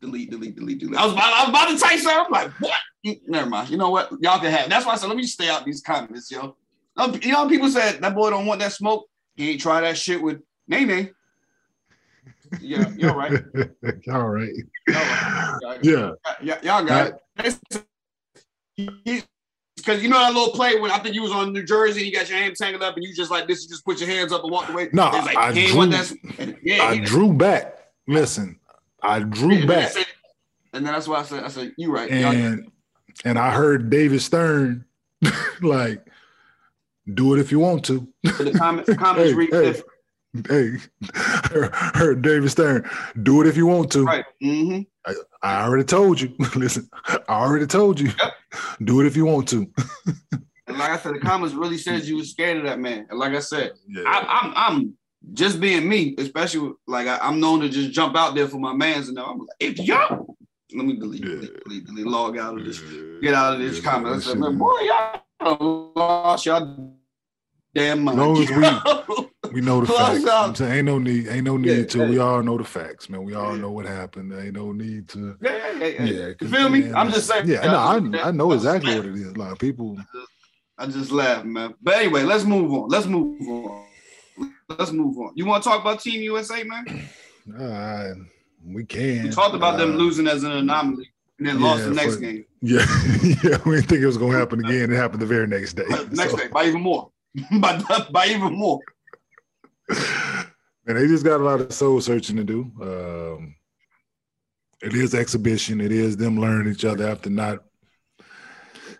[0.00, 0.98] delete, delete, delete, delete.
[0.98, 2.24] I was about, I was about to type something.
[2.26, 3.20] I'm like, what?
[3.26, 3.70] Never mind.
[3.70, 4.10] You know what?
[4.20, 4.66] Y'all can have.
[4.66, 4.70] It.
[4.70, 6.56] That's why I said let me stay out these comments, yo.
[6.96, 9.08] Um, you know, people said that boy don't want that smoke.
[9.36, 11.14] He ain't try that shit with Nene.
[12.60, 13.32] Yeah, you're right.
[14.12, 14.52] All right.
[14.86, 15.78] Y'all right.
[15.82, 16.10] Yeah.
[16.62, 17.86] Y'all got it
[18.76, 22.06] because you know that little play when I think you was on New Jersey and
[22.06, 24.08] you got your hands tangled up and you just like this, you just put your
[24.08, 24.88] hands up and walk away.
[24.92, 27.90] No, like, I, drew, yeah, I drew back.
[28.06, 28.58] Listen,
[29.02, 29.90] I drew yeah, back.
[29.90, 30.06] Said,
[30.72, 32.10] and then that's why I said, I said, you right.
[32.10, 32.70] And
[33.24, 34.84] and I heard David Stern
[35.62, 36.04] like,
[37.12, 38.06] do it if you want to.
[38.22, 39.91] the comments, comments hey, read hey, different.
[40.48, 40.78] Hey,
[41.14, 42.88] heard David Stern,
[43.22, 44.04] do it if you want to.
[44.04, 44.24] Right.
[44.42, 44.80] Mm-hmm.
[45.04, 46.34] I, I, already told you.
[46.56, 48.08] Listen, I already told you.
[48.22, 48.32] Yep.
[48.84, 49.70] Do it if you want to.
[50.32, 53.06] and like I said, the comments really says you was scared of that man.
[53.10, 54.04] And like I said, yeah.
[54.06, 54.98] I, am I'm, I'm
[55.34, 58.72] just being me, especially like I, am known to just jump out there for my
[58.72, 60.34] mans and now I'm like, if y'all
[60.74, 61.28] let me delete, yeah.
[61.28, 63.20] delete, delete, delete, log out of this, yeah.
[63.20, 64.16] get out of this yeah, comment.
[64.16, 66.96] I said, man, boy, y'all lost y'all
[67.74, 68.18] damn mind.
[68.18, 70.26] Long as we we know the facts.
[70.26, 71.98] I'm saying ain't no need, ain't no need yeah, to.
[71.98, 72.08] Yeah.
[72.08, 73.24] We all know the facts, man.
[73.24, 74.32] We all know what happened.
[74.32, 75.36] Ain't no need to.
[75.42, 76.04] Yeah, yeah, yeah.
[76.04, 76.92] yeah you feel me?
[76.92, 77.48] I'm just saying.
[77.48, 79.32] Yeah, no, I, I know exactly what it is.
[79.32, 79.98] A lot of people.
[80.78, 81.74] I just laugh, man.
[81.82, 82.88] But anyway, let's move on.
[82.88, 83.86] Let's move on.
[84.68, 85.32] Let's move on.
[85.34, 87.08] You want to talk about Team USA, man?
[87.58, 88.14] Uh,
[88.64, 89.24] we can.
[89.24, 92.20] We talked about uh, them losing as an anomaly and then lost the next for,
[92.20, 92.44] game.
[92.62, 92.86] Yeah,
[93.42, 93.58] yeah.
[93.66, 94.92] We didn't think it was gonna happen again.
[94.92, 95.82] It happened the very next day.
[96.12, 96.36] next so.
[96.36, 97.10] day, by even more.
[97.60, 98.80] by by even more.
[100.86, 102.70] And they just got a lot of soul searching to do.
[102.80, 103.54] Um,
[104.82, 105.80] it is exhibition.
[105.80, 107.60] It is them learning each other after not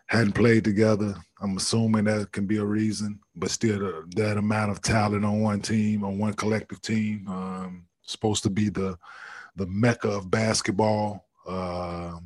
[0.07, 1.15] hadn't played together.
[1.41, 5.61] I'm assuming that can be a reason, but still, that amount of talent on one
[5.61, 8.97] team, on one collective team, um, supposed to be the
[9.57, 11.27] the mecca of basketball.
[11.47, 12.19] Uh,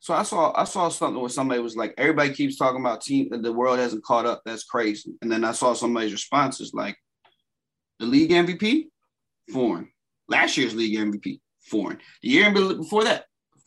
[0.00, 3.28] so I saw I saw something where somebody was like, everybody keeps talking about team
[3.30, 4.40] the world hasn't caught up.
[4.46, 5.12] That's crazy.
[5.20, 6.96] And then I saw somebody's responses like,
[7.98, 8.86] the league MVP,
[9.52, 9.90] foreign.
[10.26, 11.98] Last year's league MVP, foreign.
[12.22, 13.26] The year before that,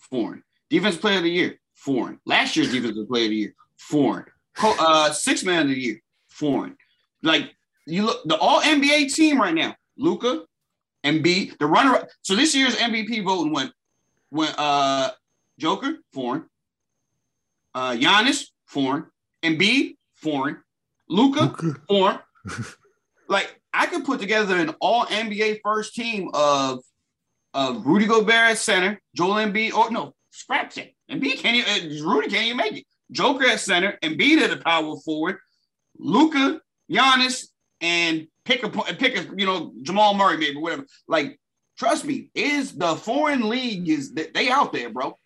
[0.10, 0.44] foreign.
[0.72, 2.20] Defense player of the year, foreign.
[2.26, 4.26] Last year's defensive player of the year, foreign.
[4.60, 6.76] Uh, six man of the year, foreign.
[7.22, 7.54] Like
[7.86, 10.46] you look, the All NBA team right now, Luka,
[11.04, 12.08] and Embiid, the runner.
[12.24, 13.72] So this year's MVP voting went
[14.32, 15.12] went uh
[15.60, 16.46] Joker, foreign.
[17.74, 19.06] Uh Giannis, foreign.
[19.44, 20.58] Embiid, foreign.
[21.10, 21.54] Luka,
[21.88, 22.20] foreign.
[23.30, 26.80] like I could put together an all NBA first team of
[27.54, 30.96] of Rudy Gobert at center, Joel Embiid, or no, scratch it.
[31.10, 32.86] Embiid can't even, uh, Rudy can't even make it.
[33.12, 35.38] Joker at center, and Embiid at the power forward,
[35.98, 36.60] Luka,
[36.92, 37.48] Giannis,
[37.82, 40.86] and pick a pick a you know Jamal Murray maybe whatever.
[41.08, 41.40] Like,
[41.78, 45.18] trust me, is the foreign league is they out there, bro.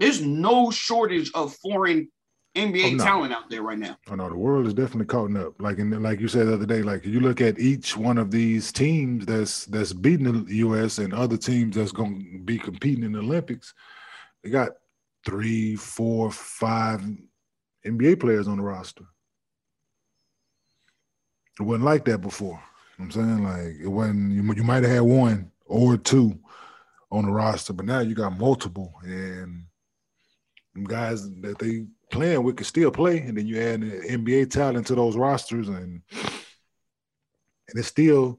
[0.00, 2.10] There's no shortage of foreign
[2.56, 3.04] NBA oh, no.
[3.04, 3.96] talent out there right now.
[4.10, 5.60] Oh no, the world is definitely caught up.
[5.60, 8.30] Like in like you said the other day, like you look at each one of
[8.30, 13.12] these teams that's that's beating the US and other teams that's gonna be competing in
[13.12, 13.74] the Olympics,
[14.42, 14.72] they got
[15.24, 17.02] three, four, five
[17.86, 19.04] NBA players on the roster.
[21.60, 22.60] It wasn't like that before.
[22.98, 24.32] You know I'm saying like it wasn't.
[24.32, 26.38] You, you might have had one or two
[27.12, 29.66] on the roster, but now you got multiple, and
[30.84, 34.94] guys that they playing with can still play, and then you add NBA talent to
[34.94, 38.38] those rosters, and and it's still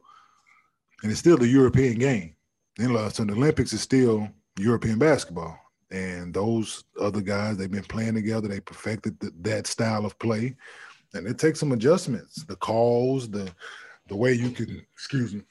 [1.03, 2.36] and it's still the European game.
[2.77, 4.27] And so the Olympics is still
[4.57, 5.57] European basketball,
[5.91, 8.47] and those other guys they've been playing together.
[8.47, 10.55] They perfected the, that style of play,
[11.13, 12.43] and it takes some adjustments.
[12.45, 13.51] The calls, the
[14.07, 15.41] the way you can excuse me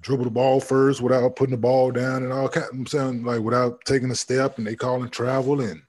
[0.00, 2.66] dribble the ball first without putting the ball down and all kind.
[2.72, 5.82] I'm saying like without taking a step, and they call calling travel and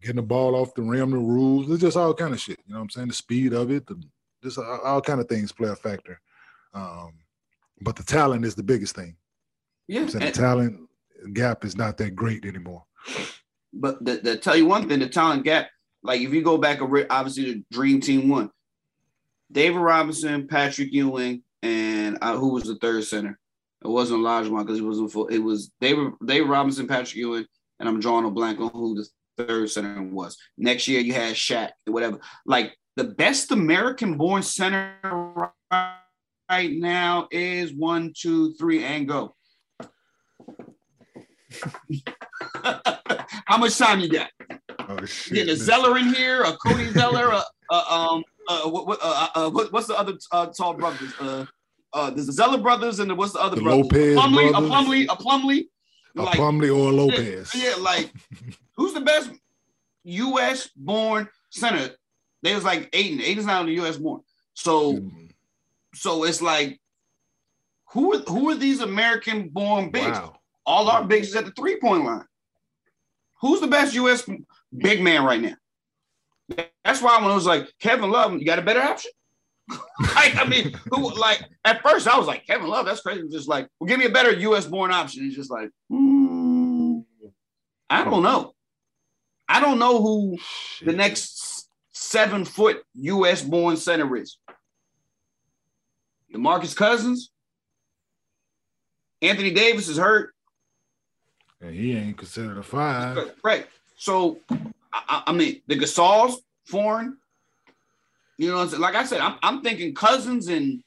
[0.00, 1.70] getting the ball off the rim, the rules.
[1.70, 2.58] It's just all kind of shit.
[2.66, 3.08] You know what I'm saying?
[3.08, 4.00] The speed of it, the,
[4.42, 6.20] just all, all kind of things play a factor.
[6.74, 7.14] Um,
[7.80, 9.16] but the talent is the biggest thing.
[9.86, 10.88] Yeah, you know the talent
[11.32, 12.84] gap is not that great anymore.
[13.72, 15.68] But the, the tell you one thing, the talent gap.
[16.02, 18.50] Like if you go back, obviously the Dream Team won.
[19.50, 23.38] David Robinson, Patrick Ewing, and uh, who was the third center?
[23.82, 25.26] It wasn't Olajuwon because he wasn't full.
[25.28, 27.46] It was David David Robinson, Patrick Ewing,
[27.80, 29.06] and I'm drawing a blank on who the
[29.44, 30.36] third center was.
[30.56, 32.20] Next year you had Shaq or whatever.
[32.44, 34.94] Like the best American born center
[35.70, 39.34] right now is one, two, three, and go.
[43.46, 44.30] How much time you got?
[44.88, 48.86] Oh, shit, Getting a Zeller in here, a Cody Zeller, a, a um, uh, what,
[48.86, 51.12] what, uh, uh, what's the other uh, tall brothers?
[51.20, 51.44] Uh,
[51.92, 53.84] uh, there's the Zeller brothers, and the, what's the other the brothers?
[53.84, 54.68] Lopez a Plumlee, brothers.
[54.68, 55.68] a Plumlee, a Plumlee.
[56.18, 57.54] A like, or a Lopez.
[57.54, 58.12] Yeah, like
[58.76, 59.30] who's the best
[60.04, 60.68] U.S.
[60.76, 61.90] born center?
[62.42, 63.20] They was like Ayton.
[63.20, 63.96] Ayton's not the U.S.
[63.96, 64.20] born.
[64.54, 65.26] So, mm-hmm.
[65.94, 66.80] so it's like,
[67.90, 70.18] who are who are these American born bigs?
[70.18, 70.40] Wow.
[70.66, 72.24] All our bigs is at the three point line.
[73.40, 74.28] Who's the best U.S.
[74.76, 75.54] big man right now?
[76.84, 79.10] That's why when it was like Kevin Love, you got a better option.
[80.14, 83.28] like, I mean, who like at first I was like, Kevin Love, that's crazy.
[83.28, 85.24] Just like, well, give me a better US born option.
[85.24, 86.07] He's just like, mm,
[87.90, 88.54] I don't know.
[89.48, 90.88] I don't know who Shit.
[90.88, 94.38] the next seven foot US born center is.
[96.32, 97.30] DeMarcus Cousins.
[99.22, 100.34] Anthony Davis is hurt.
[101.60, 103.32] And he ain't considered a five.
[103.42, 103.66] Right.
[103.96, 104.38] So,
[104.92, 107.16] I, I mean, the Gasols, foreign.
[108.36, 110.84] You know, like I said, I'm, I'm thinking Cousins and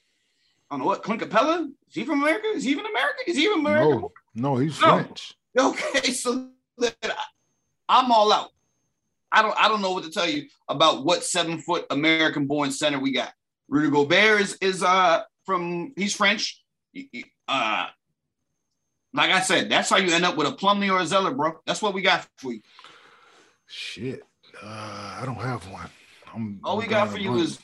[0.69, 1.65] I don't know what Clint Capela.
[1.89, 2.47] Is he from America?
[2.55, 3.23] Is he even American?
[3.27, 4.01] Is he even American?
[4.01, 4.87] No, no, he's no.
[4.87, 5.33] French.
[5.59, 6.47] Okay, so
[7.89, 8.49] I'm all out.
[9.31, 12.71] I don't I don't know what to tell you about what seven foot American born
[12.71, 13.31] center we got.
[13.67, 16.61] Rudy Gobert is is uh from he's French.
[17.47, 17.87] Uh,
[19.13, 21.59] like I said, that's how you end up with a Plumlee or a Zeller, bro.
[21.65, 22.61] That's what we got for you.
[23.67, 24.23] Shit,
[24.61, 25.89] uh, I don't have one.
[26.33, 27.59] I'm, All we got for you is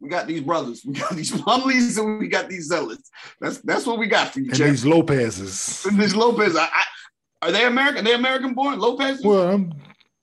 [0.00, 3.02] we got these brothers, we got these Plumlees, and we got these Zellers.
[3.40, 4.50] That's that's what we got for you.
[4.50, 5.84] And these Lopez's.
[5.86, 6.56] And these Lopez.
[6.56, 6.84] I, I
[7.42, 8.00] Are they American?
[8.00, 8.78] Are they American born?
[8.78, 9.22] Lopez?
[9.22, 9.72] Well, I'm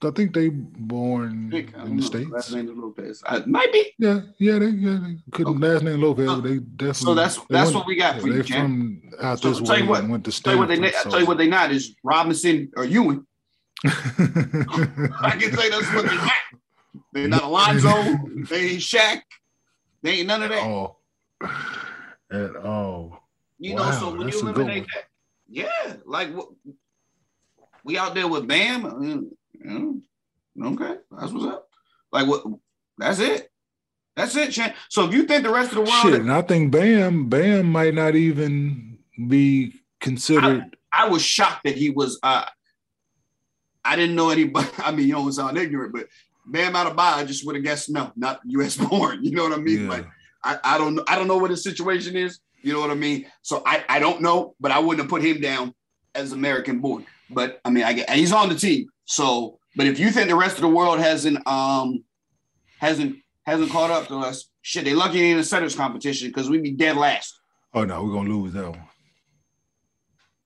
[0.05, 2.29] I think they born in the states.
[2.29, 3.23] Last name is Lopez.
[3.25, 3.93] Uh, might be.
[3.97, 5.73] Yeah, yeah, they yeah they couldn't okay.
[5.73, 6.29] last name Lopez.
[6.29, 6.93] Uh, they definitely.
[6.93, 8.43] So that's that's went, what we got for yeah, you.
[8.43, 11.09] They from out so, this way you what, went to Tell you what they so.
[11.09, 13.25] tell you what they not is Robinson or Ewing.
[13.85, 16.31] I can say that's what they not.
[17.13, 17.89] They're not Alonzo.
[18.49, 19.21] they ain't Shaq.
[20.01, 20.63] They ain't none of that.
[20.63, 20.97] Oh,
[22.31, 23.19] at all.
[23.59, 25.05] You wow, know, so when you eliminate that,
[25.47, 26.29] yeah, like
[27.83, 29.31] we out there with Bam.
[29.61, 30.01] You
[30.55, 31.67] know, okay, that's what's up.
[32.11, 32.43] Like what?
[32.97, 33.49] That's it.
[34.15, 34.73] That's it, Shane.
[34.89, 37.65] So if you think the rest of the world, shit, and I think Bam, Bam
[37.65, 40.75] might not even be considered.
[40.91, 42.19] I, I was shocked that he was.
[42.23, 42.45] uh
[43.85, 44.69] I didn't know anybody.
[44.77, 46.07] I mean, you don't sound ignorant, but
[46.45, 48.77] Bam out Adebayo, I just would have guessed no, not U.S.
[48.89, 49.23] born.
[49.23, 49.83] You know what I mean?
[49.83, 49.89] Yeah.
[49.89, 50.07] Like
[50.43, 52.39] I, I don't I don't know what his situation is.
[52.61, 53.25] You know what I mean?
[53.41, 55.73] So I, I don't know, but I wouldn't have put him down
[56.15, 57.05] as American born.
[57.33, 58.87] But I mean, I get, he's on the team.
[59.05, 62.03] So, but if you think the rest of the world hasn't um
[62.79, 66.63] hasn't hasn't caught up to us, shit, they lucky in the setters competition because we'd
[66.63, 67.39] be dead last.
[67.73, 68.87] Oh no, we're gonna lose that one.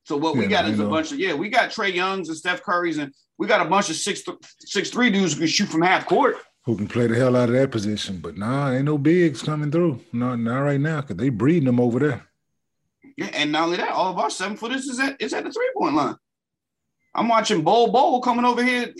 [0.03, 2.37] So what yeah, we got is a bunch of yeah, we got Trey Youngs and
[2.37, 4.23] Steph Curry's and we got a bunch of six
[4.59, 6.37] six three dudes who can shoot from half court.
[6.63, 8.19] Who can play the hell out of that position?
[8.19, 10.01] But nah, ain't no bigs coming through.
[10.11, 12.25] No, not right now because they breeding them over there.
[13.17, 15.51] Yeah, and not only that, all of our seven footers is at is at the
[15.51, 16.15] three point line.
[17.17, 18.93] I'm watching Bol Bol coming over here,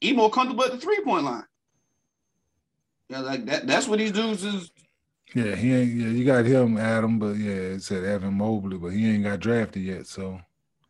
[0.00, 1.44] he more comfortable at the three point line.
[3.08, 3.66] Yeah, like that.
[3.66, 4.70] That's what these dudes is.
[5.34, 5.94] Yeah, he ain't.
[5.94, 9.40] Yeah, you got him, Adam, but yeah, it said Evan Mobley, but he ain't got
[9.40, 10.06] drafted yet.
[10.06, 10.38] So,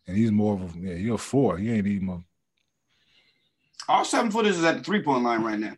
[0.06, 1.56] and he's more of a yeah, you're a four.
[1.56, 2.08] He ain't even.
[2.08, 2.20] A,
[3.88, 5.74] All seven footers is at the three point line right now.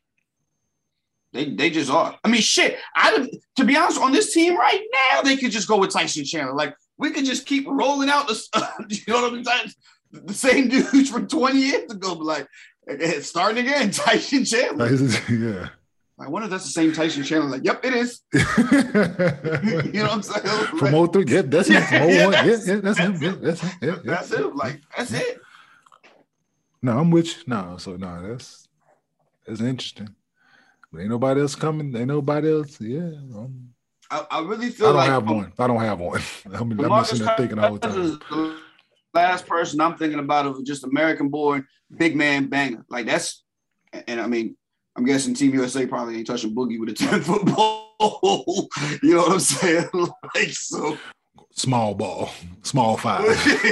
[1.34, 2.18] They they just are.
[2.24, 2.78] I mean, shit.
[2.96, 4.82] I to be honest, on this team right
[5.12, 6.54] now, they could just go with Tyson Chandler.
[6.54, 8.34] Like we could just keep rolling out the,
[8.88, 9.72] you know what I'm saying?
[10.22, 12.48] The same dudes from 20 years ago, but like
[12.88, 14.90] eh, eh, starting again, Tyson Chandler.
[15.28, 15.68] yeah.
[16.16, 17.50] I wonder if that's the same Tyson Chandler.
[17.50, 18.20] Like, yep, it is.
[18.32, 18.40] you
[20.00, 20.66] know what I'm saying?
[20.78, 21.82] From 03, yep, that's him.
[21.82, 23.18] 01, yeah, that's, yeah, that's, him.
[23.20, 23.70] Yeah, that's him.
[23.82, 24.56] Yeah, that's him.
[24.56, 25.40] Like, that's it.
[26.82, 27.42] No, I'm with you.
[27.48, 28.68] No, so no, that's
[29.46, 30.14] that's interesting.
[30.92, 31.96] But ain't nobody else coming.
[31.96, 32.80] Ain't nobody else.
[32.80, 33.00] Yeah.
[33.00, 33.74] I'm,
[34.10, 35.52] I, I really feel I don't like have one.
[35.58, 36.22] I don't have one.
[36.52, 38.60] I'm, I'm sitting there thinking all the time.
[39.14, 42.84] Last person I'm thinking about of just American born big man banger.
[42.88, 43.44] Like that's,
[44.08, 44.56] and I mean,
[44.96, 47.84] I'm guessing Team USA probably ain't touching Boogie with a 10 foot ball.
[49.02, 49.88] you know what I'm saying?
[50.34, 50.98] like so.
[51.56, 52.30] Small ball,
[52.62, 53.24] small five.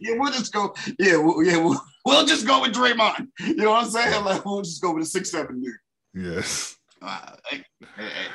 [0.00, 0.74] yeah, we'll just go.
[0.98, 3.28] Yeah, we'll, yeah, we'll, we'll just go with Draymond.
[3.40, 4.24] You know what I'm saying?
[4.24, 5.74] Like we'll just go with a six seven dude.
[6.14, 6.78] Yes.
[7.02, 7.32] Uh,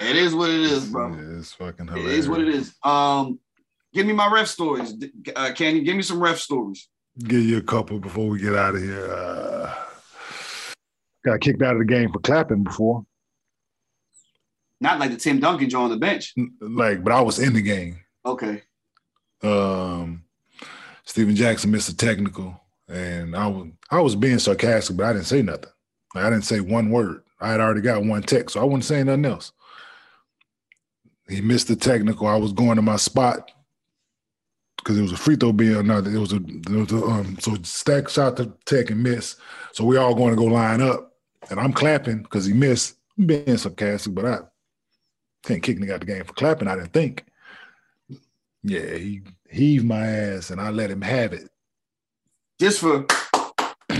[0.01, 1.15] it is what it is, bro.
[1.15, 2.13] Yeah, it's fucking hilarious.
[2.13, 2.75] It is what it is.
[2.83, 3.39] Um,
[3.95, 4.93] give me my ref stories.
[5.35, 6.87] Uh, can you give me some ref stories?
[7.17, 9.09] Give you a couple before we get out of here.
[9.09, 9.73] Uh,
[11.23, 13.05] got kicked out of the game for clapping before.
[14.81, 16.35] Not like the Tim Duncan joint on the bench.
[16.59, 18.01] Like, but I was in the game.
[18.25, 18.63] Okay.
[19.41, 20.25] Um,
[21.05, 25.27] Stephen Jackson missed a technical, and I was I was being sarcastic, but I didn't
[25.27, 25.71] say nothing.
[26.13, 27.23] Like, I didn't say one word.
[27.39, 29.53] I had already got one tech, so I wasn't saying nothing else.
[31.29, 32.27] He missed the technical.
[32.27, 33.51] I was going to my spot
[34.85, 37.37] because it was a free throw being no, it was a, it was a um,
[37.39, 39.35] so stack shot the tech and miss.
[39.73, 41.13] So we all going to go line up,
[41.49, 42.95] and I'm clapping because he missed.
[43.17, 44.37] I'm being sarcastic, but I
[45.43, 46.67] can't kick me out the game for clapping.
[46.67, 47.25] I didn't think.
[48.61, 51.49] Yeah, he heaved my ass, and I let him have it.
[52.59, 53.07] Just for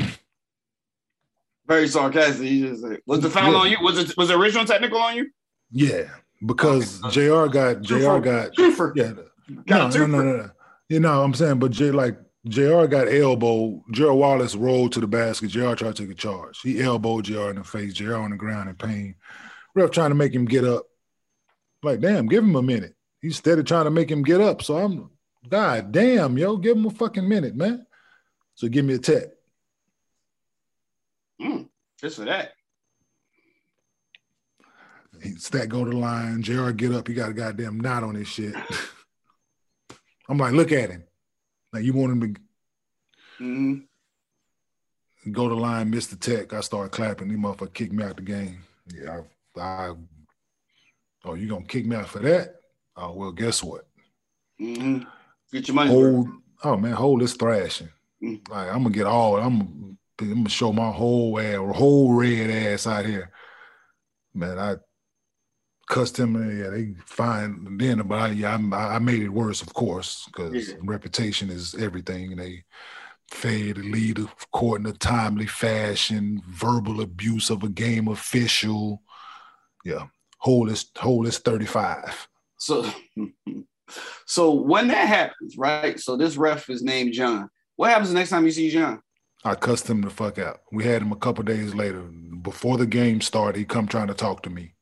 [1.67, 2.45] very sarcastic.
[2.45, 3.57] He just like, was the foul yeah.
[3.57, 3.77] on you?
[3.81, 5.31] Was it was the original technical on you?
[5.71, 6.03] Yeah,
[6.45, 7.27] because okay.
[7.27, 7.47] Jr.
[7.47, 8.19] got Jr.
[8.19, 8.51] got
[8.95, 9.13] yeah.
[9.67, 10.51] No, no, no, no, no.
[10.89, 12.17] You know what I'm saying, but J like
[12.47, 12.85] Jr.
[12.85, 13.81] got elbowed.
[13.91, 15.49] Gerald Wallace rolled to the basket.
[15.49, 15.73] Jr.
[15.73, 16.59] tried to take a charge.
[16.61, 17.49] He elbowed Jr.
[17.49, 17.93] in the face.
[17.93, 18.17] Jr.
[18.17, 19.15] on the ground in pain.
[19.73, 20.85] Ref trying to make him get up.
[21.81, 22.95] Like, damn, give him a minute.
[23.21, 24.61] He's steady trying to make him get up.
[24.61, 25.09] So I'm,
[25.49, 27.85] God damn, yo, give him a fucking minute, man.
[28.53, 29.23] So give me a tech.
[31.41, 31.67] Mm,
[31.99, 32.53] just for that.
[35.21, 36.43] He stack go to the line.
[36.43, 37.07] JR get up.
[37.07, 38.55] He got a goddamn knot on his shit.
[40.27, 41.03] I'm like, look at him.
[41.71, 42.41] Like you want him to
[43.43, 45.31] mm-hmm.
[45.31, 46.53] go to line, miss the tech.
[46.53, 47.29] I start clapping.
[47.29, 48.63] He motherfucker kicked me out the game.
[48.93, 49.21] Yeah,
[49.57, 49.93] I, I
[51.25, 52.55] oh, you gonna kick me out for that?
[52.95, 53.87] Oh well, guess what?
[54.61, 55.03] Mm-hmm.
[55.51, 55.91] Get your money.
[55.91, 56.29] Hold,
[56.63, 57.89] oh man, hold this thrashing.
[58.23, 58.51] Mm-hmm.
[58.51, 59.37] Like I'm gonna get all.
[59.37, 63.31] I'm I'm gonna show my whole ass, whole red ass out here.
[64.33, 64.75] Man, I
[65.87, 66.35] cussed him.
[66.35, 69.73] And uh, Yeah, they fine then, but I, yeah, I, I made it worse, of
[69.73, 70.75] course, because yeah.
[70.81, 72.31] reputation is everything.
[72.31, 72.63] And they
[73.31, 79.01] failed to lead the court in a timely fashion, verbal abuse of a game official.
[79.83, 80.07] Yeah,
[80.37, 82.27] whole is whole is 35.
[82.57, 82.89] So
[84.25, 85.99] so when that happens, right?
[85.99, 87.49] So this ref is named John.
[87.75, 89.01] What happens the next time you see John?
[89.43, 90.61] I cussed him the fuck out.
[90.71, 92.01] We had him a couple days later.
[92.01, 94.74] Before the game started, he come trying to talk to me.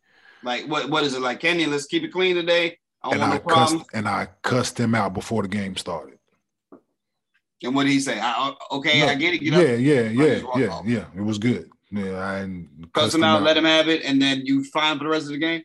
[0.43, 1.39] Like what what is it like?
[1.39, 2.77] Kenny, let's keep it clean today.
[3.01, 6.19] I and I no cussed and I cussed him out before the game started.
[7.63, 8.19] And what did he say?
[8.19, 9.37] I, okay, no, I get it.
[9.39, 10.85] Get yeah, yeah, yeah, yeah, off.
[10.85, 11.05] yeah.
[11.15, 11.69] It was good.
[11.91, 15.05] Yeah, I cussed him out, out, let him have it, and then you fine for
[15.05, 15.63] the rest of the game.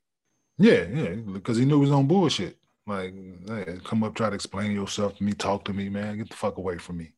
[0.59, 2.59] Yeah, yeah, because he knew he was on bullshit.
[2.87, 3.15] Like,
[3.47, 6.19] hey, come up, try to explain yourself to me, talk to me, man.
[6.19, 7.13] Get the fuck away from me.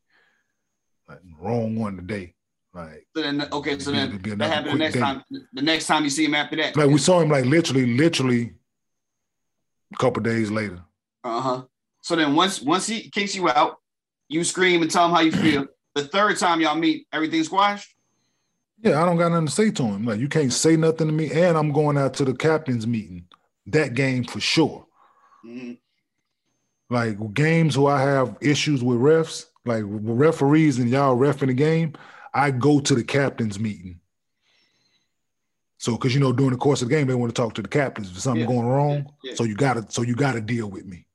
[1.07, 2.33] Like, wrong one today.
[2.73, 4.99] Like, so then, okay, so then that happened the next day.
[5.01, 5.23] time.
[5.53, 8.53] The next time you see him after that, like we saw him, like literally, literally,
[9.93, 10.81] a couple days later.
[11.23, 11.63] Uh huh.
[12.01, 13.77] So then, once once he kicks you out,
[14.29, 15.67] you scream and tell him how you feel.
[15.95, 17.93] the third time y'all meet, everything squashed.
[18.81, 20.05] Yeah, I don't got nothing to say to him.
[20.05, 23.25] Like, you can't say nothing to me, and I'm going out to the captain's meeting.
[23.67, 24.87] That game for sure.
[25.45, 25.73] Mm-hmm.
[26.89, 31.93] Like games where I have issues with refs, like referees and y'all refing the game,
[32.33, 33.99] I go to the captain's meeting.
[35.77, 37.61] So, because you know, during the course of the game, they want to talk to
[37.61, 38.47] the captains if something yeah.
[38.47, 38.97] going wrong.
[39.23, 39.31] Yeah.
[39.31, 39.35] Yeah.
[39.35, 41.07] So you gotta, so you gotta deal with me.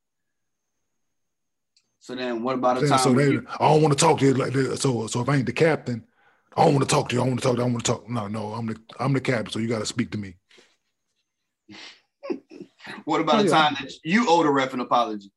[2.00, 2.98] So then, what about a time?
[2.98, 4.80] So they, you- I don't want to talk to you like this.
[4.80, 6.04] So, so if I ain't the captain,
[6.56, 7.22] I don't want to talk to you.
[7.22, 7.56] I want to talk.
[7.56, 7.68] To you.
[7.68, 8.08] I want to talk.
[8.08, 9.52] No, no, I'm the, I'm the captain.
[9.52, 10.36] So you got to speak to me.
[13.04, 15.30] what about a time that you owe the ref an apology?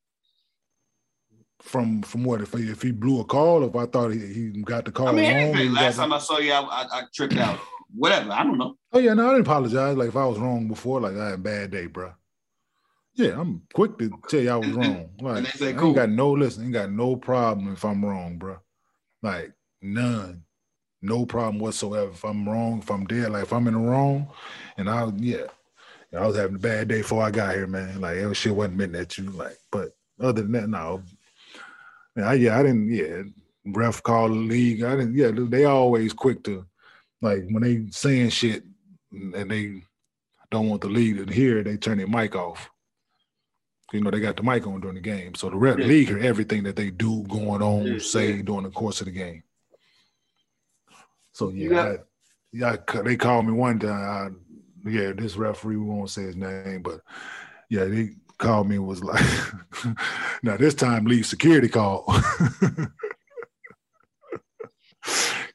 [1.60, 3.64] From from what if he, if he blew a call?
[3.64, 6.38] If I thought he, he got the call I mean, wrong, last time I saw
[6.38, 7.58] you, I, I, I, tripped out.
[7.94, 8.76] Whatever, I don't know.
[8.92, 9.96] Oh yeah, no, I didn't apologize.
[9.96, 12.12] Like if I was wrong before, like I had a bad day, bro.
[13.14, 15.10] Yeah, I'm quick to tell you I was wrong.
[15.20, 15.84] Like say, cool.
[15.84, 18.58] I ain't got no listen, ain't got no problem if I'm wrong, bro.
[19.22, 19.52] Like
[19.82, 20.44] none,
[21.02, 22.10] no problem whatsoever.
[22.10, 24.28] If I'm wrong, if I'm dead, like if I'm in the wrong,
[24.78, 25.46] and I yeah,
[26.16, 28.00] I was having a bad day before I got here, man.
[28.00, 29.24] Like that shit wasn't meant at you.
[29.30, 29.90] Like, but
[30.20, 31.02] other than that, no.
[32.22, 32.88] I, yeah, I didn't.
[32.90, 33.22] Yeah,
[33.64, 34.82] ref call the league.
[34.82, 35.14] I didn't.
[35.14, 36.66] Yeah, they always quick to,
[37.20, 38.64] like when they saying shit
[39.12, 39.82] and they
[40.50, 42.70] don't want the league to hear, they turn their mic off.
[43.92, 45.86] You know, they got the mic on during the game, so the ref yeah.
[45.86, 49.12] league hear everything that they do going on, yeah, say during the course of the
[49.12, 49.42] game.
[51.32, 51.96] So yeah, I,
[52.52, 54.40] yeah, they called me one time
[54.84, 57.00] yeah, this referee we won't say his name, but
[57.68, 58.10] yeah, they
[58.40, 59.24] called me and was like,
[60.42, 62.12] now this time leave security call.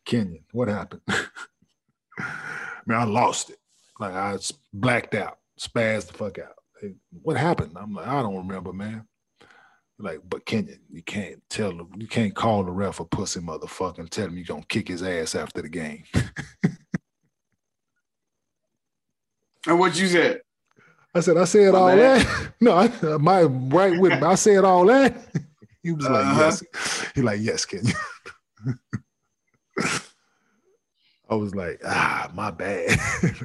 [0.06, 1.02] Kenyon, what happened?
[2.86, 3.58] Man, I lost it.
[4.00, 4.38] Like I
[4.74, 6.54] blacked out, spazzed the fuck out.
[7.24, 7.76] What happened?
[7.76, 9.08] I'm like, I don't remember, man.
[9.98, 14.00] Like, but Kenyon, you can't tell him, you can't call the ref a pussy motherfucker
[14.00, 16.04] and tell him you're gonna kick his ass after the game.
[19.68, 20.42] And what you said?
[21.16, 22.52] I said, I said my all that.
[22.62, 25.18] No, I, my right with I said all that.
[25.82, 26.40] He was like, uh-huh.
[26.40, 27.12] yes.
[27.14, 27.94] He like, yes, can you?
[31.30, 32.98] I was like, ah, my bad.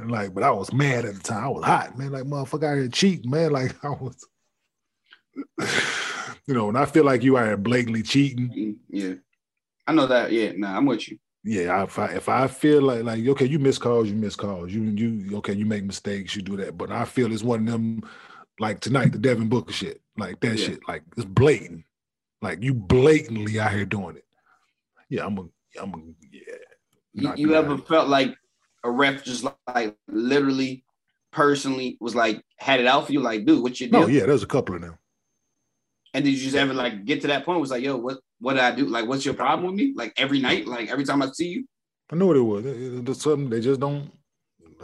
[0.06, 1.44] like, but I was mad at the time.
[1.44, 2.12] I was hot, man.
[2.12, 3.50] Like, motherfucker out here cheating, man.
[3.50, 4.26] Like, I was,
[6.46, 8.78] you know, and I feel like you are blatantly cheating.
[8.88, 9.16] Yeah.
[9.86, 10.32] I know that.
[10.32, 13.58] Yeah, nah, I'm with you yeah, if I if I feel like like okay, you
[13.58, 16.76] miss calls, you miss calls, you you okay, you make mistakes, you do that.
[16.76, 18.02] But I feel it's one of them
[18.58, 20.66] like tonight, the Devin Booker shit, like that yeah.
[20.66, 21.84] shit, like it's blatant,
[22.42, 24.26] like you blatantly out here doing it.
[25.08, 25.46] Yeah, I'm a,
[25.80, 25.98] I'm a,
[26.30, 26.54] yeah.
[27.12, 28.36] You, you ever felt like
[28.84, 30.84] a ref just like literally,
[31.32, 33.96] personally was like had it out for you, like, dude, what you do?
[33.96, 34.98] Oh yeah, there's a couple of them.
[36.12, 37.60] And did you just ever like get to that point?
[37.60, 38.86] Was like, yo, what what did I do?
[38.86, 39.92] Like, what's your problem with me?
[39.94, 41.68] Like every night, like every time I see you.
[42.10, 42.64] I know what it was.
[42.64, 44.10] There's something they just don't.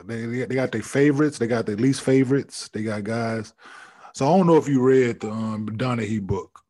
[0.05, 1.39] They they got their favorites.
[1.39, 2.69] They got their least favorites.
[2.73, 3.55] They got guys.
[4.12, 6.61] So I don't know if you read the um, Donaghy book,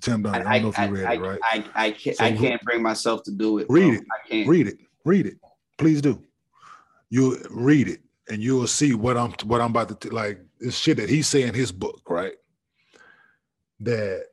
[0.00, 0.46] Tim Donaghy.
[0.46, 1.40] I, I don't know if you read I, it, right?
[1.44, 3.66] I I, can't, so I can't bring myself to do it.
[3.68, 4.04] Read it.
[4.10, 4.48] I can't.
[4.48, 4.78] Read it.
[5.04, 5.36] Read it.
[5.76, 6.22] Please do.
[7.10, 10.40] You read it, and you'll see what I'm what I'm about to like.
[10.60, 12.34] This shit that he's saying his book, right?
[13.80, 14.26] That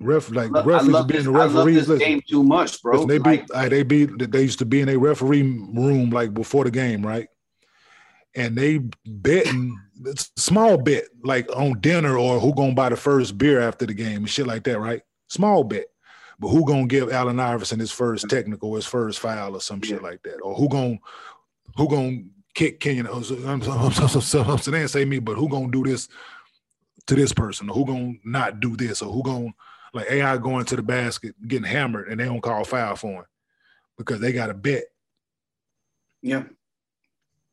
[0.00, 1.88] Ref like the referees being the referees.
[1.88, 3.02] Listen, game too much, bro.
[3.02, 6.34] Listen, they like, be they be they used to be in a referee room like
[6.34, 7.28] before the game, right?
[8.34, 9.78] And they betting
[10.36, 14.18] small bet like on dinner or who gonna buy the first beer after the game
[14.18, 15.02] and shit like that, right?
[15.28, 15.86] Small bet.
[16.40, 19.90] But who gonna give Allen Iverson his first technical, his first foul, or some yeah.
[19.90, 20.40] shit like that?
[20.40, 20.98] Or who gonna
[21.76, 23.06] who gonna kick Kenyon?
[23.06, 26.08] I'm, I'm, I'm, I'm saying say me, but who gonna do this
[27.06, 27.70] to this person?
[27.70, 29.00] Or who gonna not do this?
[29.00, 29.54] Or who gonna
[29.94, 33.24] like AI going to the basket, getting hammered, and they don't call foul for him
[33.96, 34.84] because they got a bet.
[36.22, 36.44] Yeah.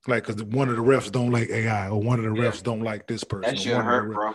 [0.08, 2.82] Like, because one of the refs don't like AI, or one of the refs don't
[2.82, 3.54] like this person.
[3.54, 4.34] That should hurt, bro.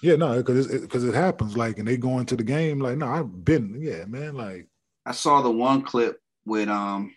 [0.00, 1.56] Yeah, no, because it, cause it happens.
[1.56, 4.36] Like, and they go into the game like, no, I've been, yeah, man.
[4.36, 4.68] Like,
[5.04, 7.12] I saw the one clip with um,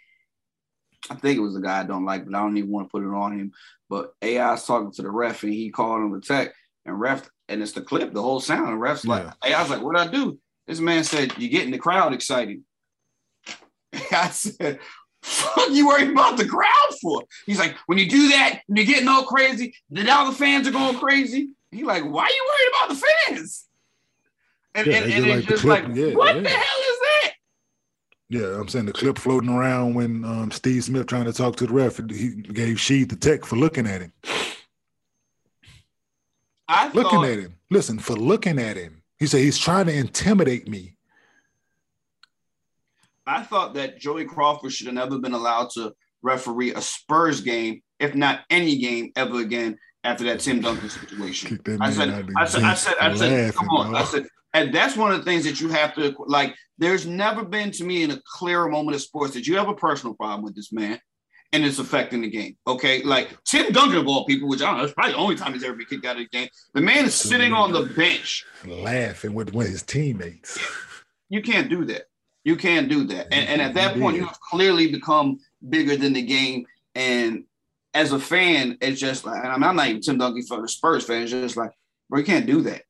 [1.09, 2.91] I think it was a guy I don't like, but I don't even want to
[2.91, 3.51] put it on him.
[3.89, 6.53] But AI's talking to the ref and he called him a tech,
[6.85, 8.69] and ref, and it's the clip, the whole sound.
[8.69, 9.59] And ref's like, yeah.
[9.59, 10.39] AI's like, what I do?
[10.67, 12.61] This man said, you're getting the crowd excited.
[14.11, 14.79] I said,
[15.21, 17.23] fuck you worried about the crowd for?
[17.45, 20.67] He's like, when you do that, and you're getting all crazy, then all the fans
[20.67, 21.49] are going crazy.
[21.71, 23.65] He's like, why are you worried about the fans?
[24.73, 26.41] And, yeah, and, and it's just like, yeah, what yeah.
[26.41, 27.31] the hell is that?
[28.29, 31.67] Yeah, I'm saying the clip floating around when um, Steve Smith trying to talk to
[31.67, 34.13] the ref, he gave Sheed the tech for looking at him.
[36.71, 37.55] I looking thought, at him.
[37.69, 39.03] Listen, for looking at him.
[39.19, 40.95] He said he's trying to intimidate me.
[43.27, 45.93] I thought that Joey Crawford should have never been allowed to
[46.23, 51.59] referee a Spurs game, if not any game ever again after that Tim Duncan situation.
[51.79, 53.95] I said, I said, I said, I said, come on.
[53.95, 56.55] I said, and that's one of the things that you have to like.
[56.77, 59.75] There's never been to me in a clearer moment of sports that you have a
[59.75, 60.99] personal problem with this man
[61.53, 62.55] and it's affecting the game.
[62.65, 63.03] Okay.
[63.03, 65.53] Like Tim Duncan of all people, which I don't know, it's probably the only time
[65.53, 66.47] he's ever been kicked out of the game.
[66.73, 70.59] The man is sitting on the bench laughing with, with his teammates.
[71.29, 72.03] You can't do that.
[72.43, 73.27] You can't do that.
[73.31, 76.65] And, and at that point, you have clearly become bigger than the game.
[76.95, 77.43] And
[77.93, 81.05] as a fan, it's just like, I I'm not even Tim Duncan for the Spurs
[81.05, 81.23] fan.
[81.23, 81.71] It's just like,
[82.09, 82.83] bro, you can't do that.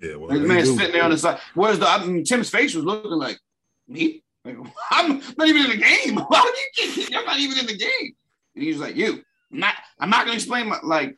[0.00, 1.38] Yeah, well, the man sitting there on the side.
[1.54, 3.38] Whereas the I mean, Tim's face was looking like
[3.86, 4.23] me.
[4.44, 4.56] Like,
[4.90, 6.16] I'm not even in the game.
[6.28, 8.14] Why would you kick I'm not even in the game.
[8.54, 9.22] And he's like, you.
[9.52, 9.74] I'm not.
[9.98, 11.16] I'm not gonna explain my like.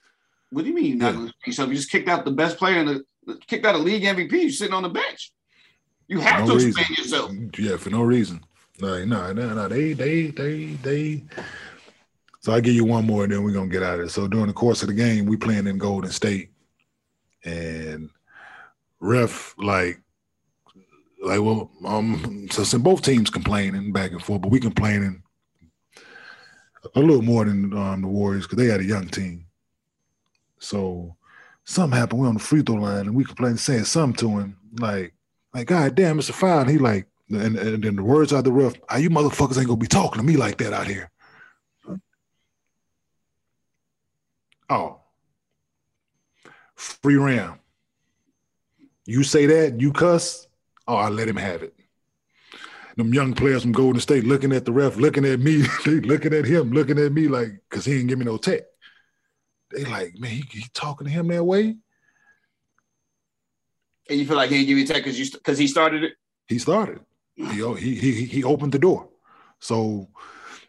[0.50, 1.68] What do you mean you're not gonna explain yourself?
[1.70, 3.04] You just kicked out the best player in the
[3.46, 4.32] kicked out a league MVP.
[4.32, 5.32] You're sitting on the bench.
[6.08, 7.04] You have no to explain reason.
[7.04, 7.58] yourself.
[7.58, 8.44] Yeah, for no reason.
[8.80, 9.68] Like, no, no, no.
[9.68, 11.24] They, they, they, they.
[12.40, 14.10] So I give you one more, and then we're gonna get out of it.
[14.10, 16.50] So during the course of the game, we playing in Golden State,
[17.44, 18.10] and
[19.00, 20.00] ref like,
[21.26, 25.22] like well, um, so, so both teams complaining back and forth, but we complaining
[26.94, 29.46] a little more than um, the Warriors because they had a young team.
[30.58, 31.16] So
[31.64, 32.20] something happened.
[32.20, 35.12] We on the free throw line, and we complaining, saying something to him like
[35.56, 36.60] like, God damn, it's a foul.
[36.60, 39.66] And he like, and, and then the words out the ref, ah, you motherfuckers ain't
[39.66, 41.10] gonna be talking to me like that out here.
[44.68, 45.00] Oh.
[46.74, 47.60] Free round.
[49.06, 50.45] You say that, you cuss,
[50.86, 51.74] oh, I let him have it.
[52.96, 56.32] Them young players from Golden State looking at the ref, looking at me, they looking
[56.32, 58.62] at him, looking at me like, cause he didn't give me no tech.
[59.72, 61.76] They like, man, he, he talking to him that way.
[64.08, 66.12] And you feel like he didn't give you tech because you because he started it.
[66.46, 67.00] He started.
[67.34, 69.08] He he he he opened the door.
[69.58, 70.08] So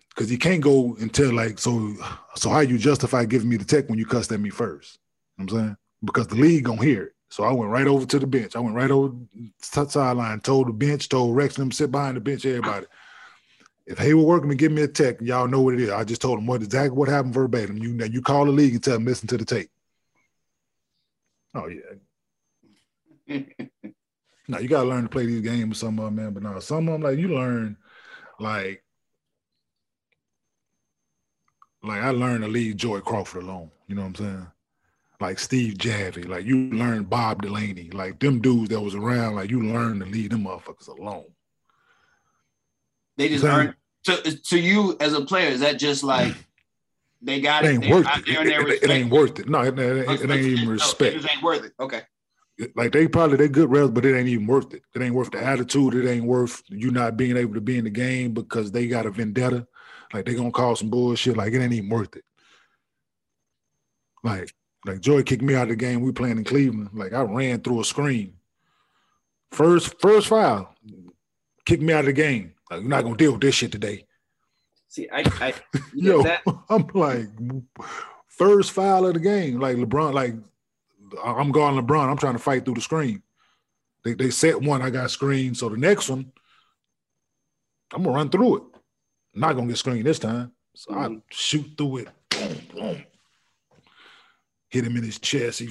[0.09, 1.93] because he can't go until like so
[2.35, 4.99] so how you justify giving me the tech when you cussed at me first?
[5.37, 7.13] You know I'm saying because the league gonna hear it.
[7.29, 8.55] So I went right over to the bench.
[8.55, 9.13] I went right over
[9.73, 12.85] to sideline, told the bench, told Rex them sit behind the bench, everybody.
[13.85, 15.89] If Hayward working to give me a tech, y'all know what it is.
[15.89, 17.77] I just told him what exactly what happened verbatim.
[17.77, 19.69] You you call the league and tell them listen to the tape.
[21.55, 21.97] Oh yeah,
[24.47, 26.33] now you gotta learn to play these games with some of them, man.
[26.33, 27.77] But now some of them, like you learn,
[28.39, 28.83] like,
[31.81, 33.71] like I learned to leave Joey Crawford alone.
[33.87, 34.47] You know what I'm saying?
[35.19, 39.49] Like Steve Javie, like you learn Bob Delaney, like them dudes that was around, like
[39.49, 41.25] you learn to leave them motherfuckers alone.
[43.17, 45.49] They just learn to to you as a player.
[45.49, 46.35] Is that just like
[47.19, 47.69] they got it?
[47.69, 48.27] Ain't it worth it.
[48.27, 49.49] It, it, it, ain't worth it.
[49.49, 51.15] No, it, it, it ain't even respect.
[51.15, 51.73] It ain't worth it.
[51.79, 52.03] Okay
[52.75, 54.81] like they probably they good refs, but it ain't even worth it.
[54.95, 55.93] It ain't worth the attitude.
[55.93, 59.05] It ain't worth you not being able to be in the game because they got
[59.05, 59.67] a vendetta.
[60.13, 61.37] Like they gonna call some bullshit.
[61.37, 62.23] Like it ain't even worth it.
[64.23, 64.53] Like
[64.87, 66.01] like Joey kicked me out of the game.
[66.01, 66.89] We playing in Cleveland.
[66.93, 68.33] Like I ran through a screen.
[69.51, 70.73] First first foul,
[71.65, 72.53] kicked me out of the game.
[72.69, 74.05] Like you're not gonna deal with this shit today.
[74.87, 75.53] See, I, I
[75.93, 76.41] yo, that.
[76.69, 77.27] I'm like
[78.27, 79.59] first foul of the game.
[79.59, 80.35] Like LeBron, like
[81.23, 82.09] I'm guarding LeBron.
[82.09, 83.21] I'm trying to fight through the screen.
[84.03, 85.57] They they set one, I got screened.
[85.57, 86.31] So the next one,
[87.93, 88.63] I'm gonna run through it.
[89.35, 90.51] I'm not gonna get screened this time.
[90.75, 91.15] So mm-hmm.
[91.15, 92.07] I shoot through it.
[92.29, 93.03] Boom, boom.
[94.69, 95.59] Hit him in his chest.
[95.59, 95.69] He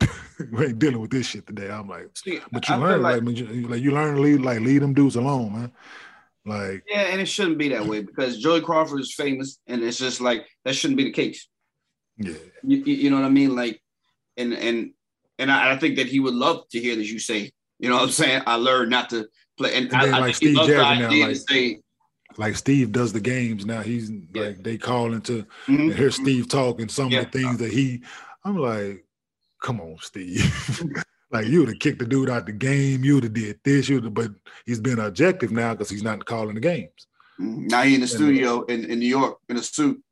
[0.52, 1.70] we ain't dealing with this shit today.
[1.70, 4.40] I'm like, See, but you I learn like, like, you, like you learn to lead
[4.40, 5.72] like lead them dudes alone, man.
[6.44, 9.98] Like yeah, and it shouldn't be that way because Joey Crawford is famous, and it's
[9.98, 11.48] just like that shouldn't be the case.
[12.18, 12.34] Yeah.
[12.62, 13.56] You, you know what I mean?
[13.56, 13.82] Like,
[14.36, 14.92] and and
[15.38, 17.96] and I, I, think that he would love to hear that you say, you know
[17.96, 18.42] what I'm saying?
[18.46, 19.28] I learned not to
[19.58, 19.74] play.
[19.74, 21.80] And, and I, like I Steve Javie now, like, say,
[22.38, 23.82] like Steve does the games now.
[23.82, 24.42] He's yeah.
[24.42, 25.90] like they call into mm-hmm.
[25.90, 27.20] hear Steve talking some yeah.
[27.20, 28.02] of the things that he.
[28.44, 29.04] I'm like,
[29.62, 30.84] come on, Steve.
[31.30, 33.04] like you would have kicked the dude out the game.
[33.04, 33.88] You would have did this.
[33.88, 34.30] You but
[34.64, 37.06] he's been objective now because he's not calling the games.
[37.40, 37.66] Mm-hmm.
[37.66, 40.02] Now he in the and, studio in, in New York in a suit.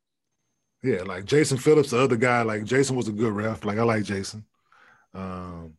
[0.83, 2.43] Yeah, like Jason Phillips, the other guy.
[2.43, 3.65] Like Jason was a good ref.
[3.65, 4.45] Like I like Jason.
[5.13, 5.73] Um,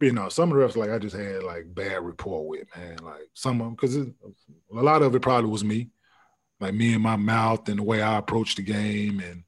[0.00, 2.98] you know, some of the refs like I just had like bad rapport with, man.
[3.02, 4.12] Like some of them, because a
[4.70, 5.90] lot of it probably was me,
[6.58, 9.44] like me and my mouth and the way I approached the game, and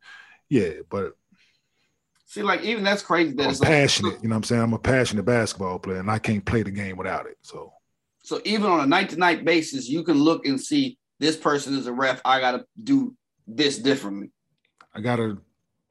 [0.49, 0.83] yeah.
[0.91, 1.15] But
[2.27, 3.35] see, like even that's crazy.
[3.35, 4.15] That I'm it's passionate.
[4.15, 6.63] Like, you know, what I'm saying I'm a passionate basketball player, and I can't play
[6.63, 7.39] the game without it.
[7.43, 7.73] So,
[8.23, 11.77] so even on a night to night basis, you can look and see this person
[11.79, 12.21] is a ref.
[12.25, 13.17] I got to do
[13.47, 14.31] this differently.
[14.95, 15.39] I gotta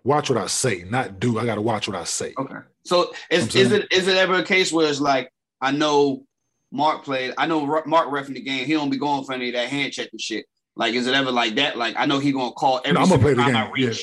[0.03, 1.40] watch what I say, not do.
[1.40, 2.34] I gotta watch what I say.
[2.38, 2.56] Okay.
[2.84, 6.26] So is, is it is it ever a case where it's like I know
[6.72, 9.49] Mark played, I know Mark ref in the game, he don't be going for any
[9.49, 10.45] of that hand checking shit.
[10.76, 11.78] Like, is it ever like that?
[11.78, 12.94] Like, I know he gonna call every.
[12.94, 13.72] No, I'm gonna play the game.
[13.76, 13.94] Yeah.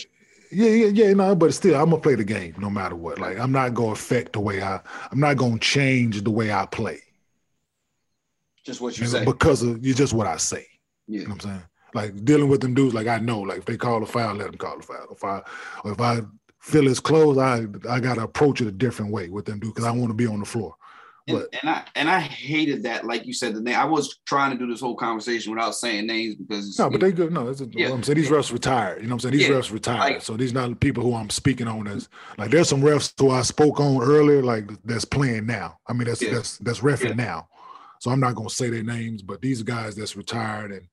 [0.51, 3.19] Yeah, yeah, yeah, no, but still, I'm gonna play the game no matter what.
[3.19, 4.81] Like, I'm not gonna affect the way I,
[5.11, 7.01] I'm not gonna change the way I play.
[8.65, 9.25] Just what you, you say.
[9.25, 10.67] because of you, just what I say.
[11.07, 11.21] Yeah.
[11.21, 11.63] You know what I'm saying?
[11.95, 14.49] Like dealing with them dudes, like I know, like if they call a foul, let
[14.49, 15.07] them call a foul.
[15.11, 15.43] If I,
[15.85, 16.21] or if I
[16.61, 19.87] feel it's close, I I gotta approach it a different way with them dudes because
[19.87, 20.75] I want to be on the floor.
[21.29, 23.77] And, and, I and I hated that, like you said, the name.
[23.77, 27.13] I was trying to do this whole conversation without saying names because no, but they
[27.13, 27.33] good.
[27.33, 27.93] No, a, yeah.
[27.93, 29.03] I'm saying these refs retired.
[29.03, 29.39] You know what I'm saying?
[29.39, 29.57] These yeah.
[29.57, 29.99] refs retired.
[29.99, 32.09] Like, so these not the people who I'm speaking on as
[32.39, 35.79] like there's some refs who I spoke on earlier, like that's playing now.
[35.87, 36.33] I mean, that's yeah.
[36.33, 37.49] that's that's refing now.
[38.01, 40.87] So I'm not gonna say their names, but these guys that's retired and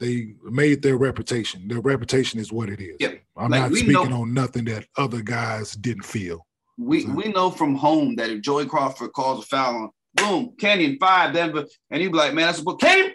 [0.00, 1.66] they made their reputation.
[1.68, 2.96] Their reputation is what it is.
[3.00, 3.22] Yep.
[3.36, 6.46] I'm like not speaking know, on nothing that other guys didn't feel.
[6.76, 7.10] We so.
[7.10, 11.34] we know from home that if Joey Crawford calls a foul on, boom, Kenyon five,
[11.34, 13.12] Denver, and you be like, man, that's a book, Kenyon,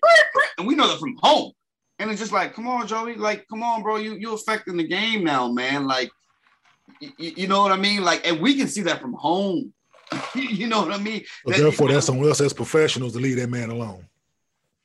[0.57, 1.51] and we know that from home.
[1.99, 4.87] And it's just like, come on, Joey, like, come on, bro, you you affecting the
[4.87, 5.87] game now, man.
[5.87, 6.11] Like,
[6.99, 8.03] you, you know what I mean?
[8.03, 9.73] Like, and we can see that from home.
[10.35, 11.23] you know what I mean?
[11.45, 14.05] But that, therefore, that's someone else as professionals to leave that man alone.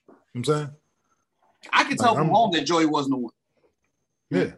[0.09, 0.71] You know what I'm saying?
[1.73, 3.33] I can tell like, from I'm, home that Joey wasn't the one.
[4.31, 4.53] Yeah.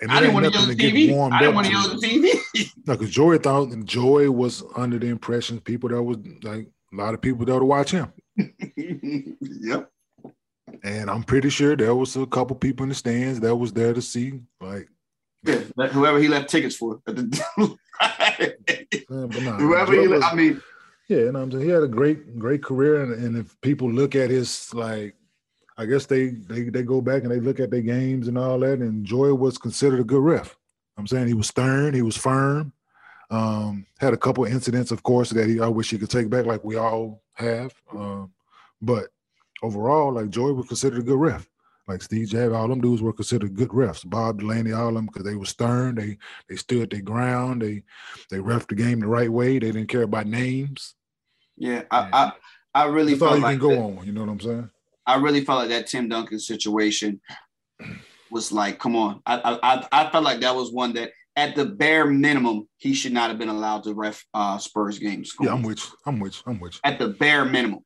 [0.00, 1.32] And I didn't want to yell at the TV.
[1.32, 2.70] I didn't want to yell at the TV.
[2.86, 7.14] no, because Joey thought Joey was under the impression people that was like a lot
[7.14, 8.12] of people there to watch him.
[8.76, 9.90] yep.
[10.82, 13.94] And I'm pretty sure there was a couple people in the stands that was there
[13.94, 14.88] to see, like,
[15.44, 17.00] yeah, whoever he left tickets for.
[17.08, 17.16] yeah,
[19.10, 20.62] nah, whoever he, left, I mean,
[21.08, 24.14] yeah, and I'm saying he had a great, great career, and, and if people look
[24.14, 25.14] at his like
[25.78, 28.58] I guess they they they go back and they look at their games and all
[28.60, 28.78] that.
[28.78, 30.56] And Joey was considered a good ref.
[30.96, 32.72] I'm saying he was stern, he was firm.
[33.30, 36.44] Um, had a couple incidents, of course, that he I wish he could take back,
[36.44, 37.72] like we all have.
[37.90, 38.32] Um,
[38.82, 39.06] but
[39.62, 41.48] overall, like Joey was considered a good ref.
[41.88, 44.08] Like Steve Javie, all them dudes were considered good refs.
[44.08, 45.96] Bob Delaney, all of them, because they were stern.
[45.96, 46.16] They
[46.48, 47.62] they stood their ground.
[47.62, 47.82] They
[48.30, 49.58] they ref the game the right way.
[49.58, 50.94] They didn't care about names.
[51.56, 52.08] Yeah, I
[52.74, 53.80] I, I really all you like can go that.
[53.80, 54.06] on.
[54.06, 54.70] You know what I'm saying?
[55.06, 57.20] I really felt like that Tim Duncan situation
[58.30, 59.20] was like, come on.
[59.26, 63.12] I, I I felt like that was one that at the bare minimum he should
[63.12, 65.32] not have been allowed to ref uh, Spurs games.
[65.32, 65.58] Come yeah, on.
[65.58, 65.92] I'm with you.
[66.06, 66.42] I'm with you.
[66.46, 66.80] I'm with you.
[66.84, 67.80] At the bare minimum.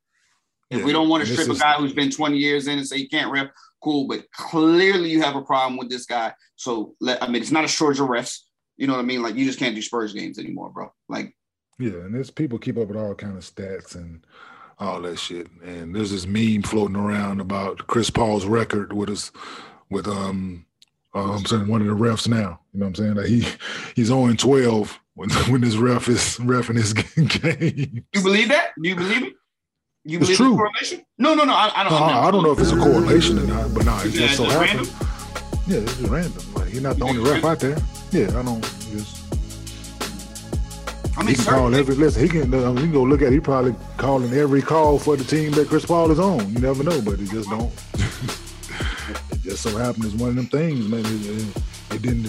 [0.70, 2.86] If yeah, we don't want to strip a guy who's been 20 years in and
[2.86, 3.48] say he can't ref,
[3.82, 4.09] cool.
[4.09, 6.32] But clearly you have a problem with this guy.
[6.56, 8.40] So let, I mean, it's not a shortage of refs.
[8.76, 9.22] You know what I mean?
[9.22, 10.93] Like you just can't do Spurs games anymore, bro.
[11.09, 11.34] Like
[11.78, 14.24] yeah, and there's people keep up with all kind of stats and
[14.78, 15.48] all that shit.
[15.65, 19.32] And there's this meme floating around about Chris Paul's record with his
[19.90, 20.66] with um
[21.15, 22.61] uh, I'm saying one of the refs now.
[22.73, 23.15] You know what I'm saying?
[23.15, 23.47] Like he
[23.94, 28.05] he's on 12 when when this ref is refing his game.
[28.12, 28.73] You believe that?
[28.81, 29.35] Do you believe it?
[30.05, 30.57] You believe it's believe true.
[30.57, 31.05] correlation?
[31.19, 31.53] No, no, no.
[31.53, 31.93] I, I don't.
[31.93, 34.36] No, I, I don't know if it's a correlation or not, but nah, it just
[34.36, 34.93] so happens.
[35.66, 36.55] Yeah, it's just random.
[36.55, 37.77] Like he's not the only ref out there.
[38.12, 38.62] Yeah, I don't
[38.93, 39.24] just
[41.16, 42.22] I mean, he can call every listen.
[42.22, 42.52] He can.
[42.52, 43.28] He can go look at.
[43.28, 46.52] It, he probably calling every call for the team that Chris Paul is on.
[46.52, 47.72] You never know, but it just don't.
[49.32, 51.01] it just so happened it's one of them things, man.
[51.01, 51.62] It, it,
[51.94, 52.26] it didn't.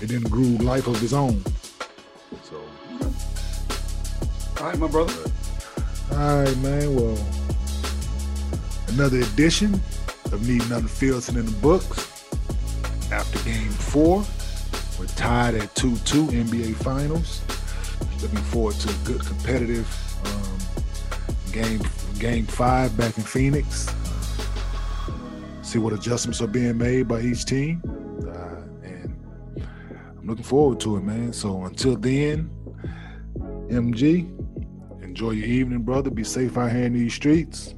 [0.00, 1.42] It didn't grew life of his own.
[2.44, 2.62] So.
[4.60, 5.12] All right, my brother.
[6.12, 6.94] All right, man.
[6.94, 7.18] Well,
[8.88, 9.74] another edition
[10.30, 12.06] of Neat and Unfiltered in the books.
[13.10, 14.24] After Game Four,
[15.00, 17.42] we're tied at two-two NBA Finals
[18.22, 19.88] looking forward to a good competitive
[20.24, 21.80] um, game
[22.18, 23.88] game five back in Phoenix.
[25.62, 27.80] see what adjustments are being made by each team,
[28.28, 29.16] uh, and
[30.18, 31.32] I'm looking forward to it, man.
[31.32, 32.50] So until then,
[33.68, 34.28] MG,
[35.02, 36.10] enjoy your evening, brother.
[36.10, 37.74] Be safe out here in these streets.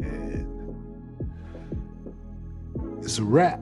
[0.00, 0.76] And
[3.02, 3.60] it's a wrap.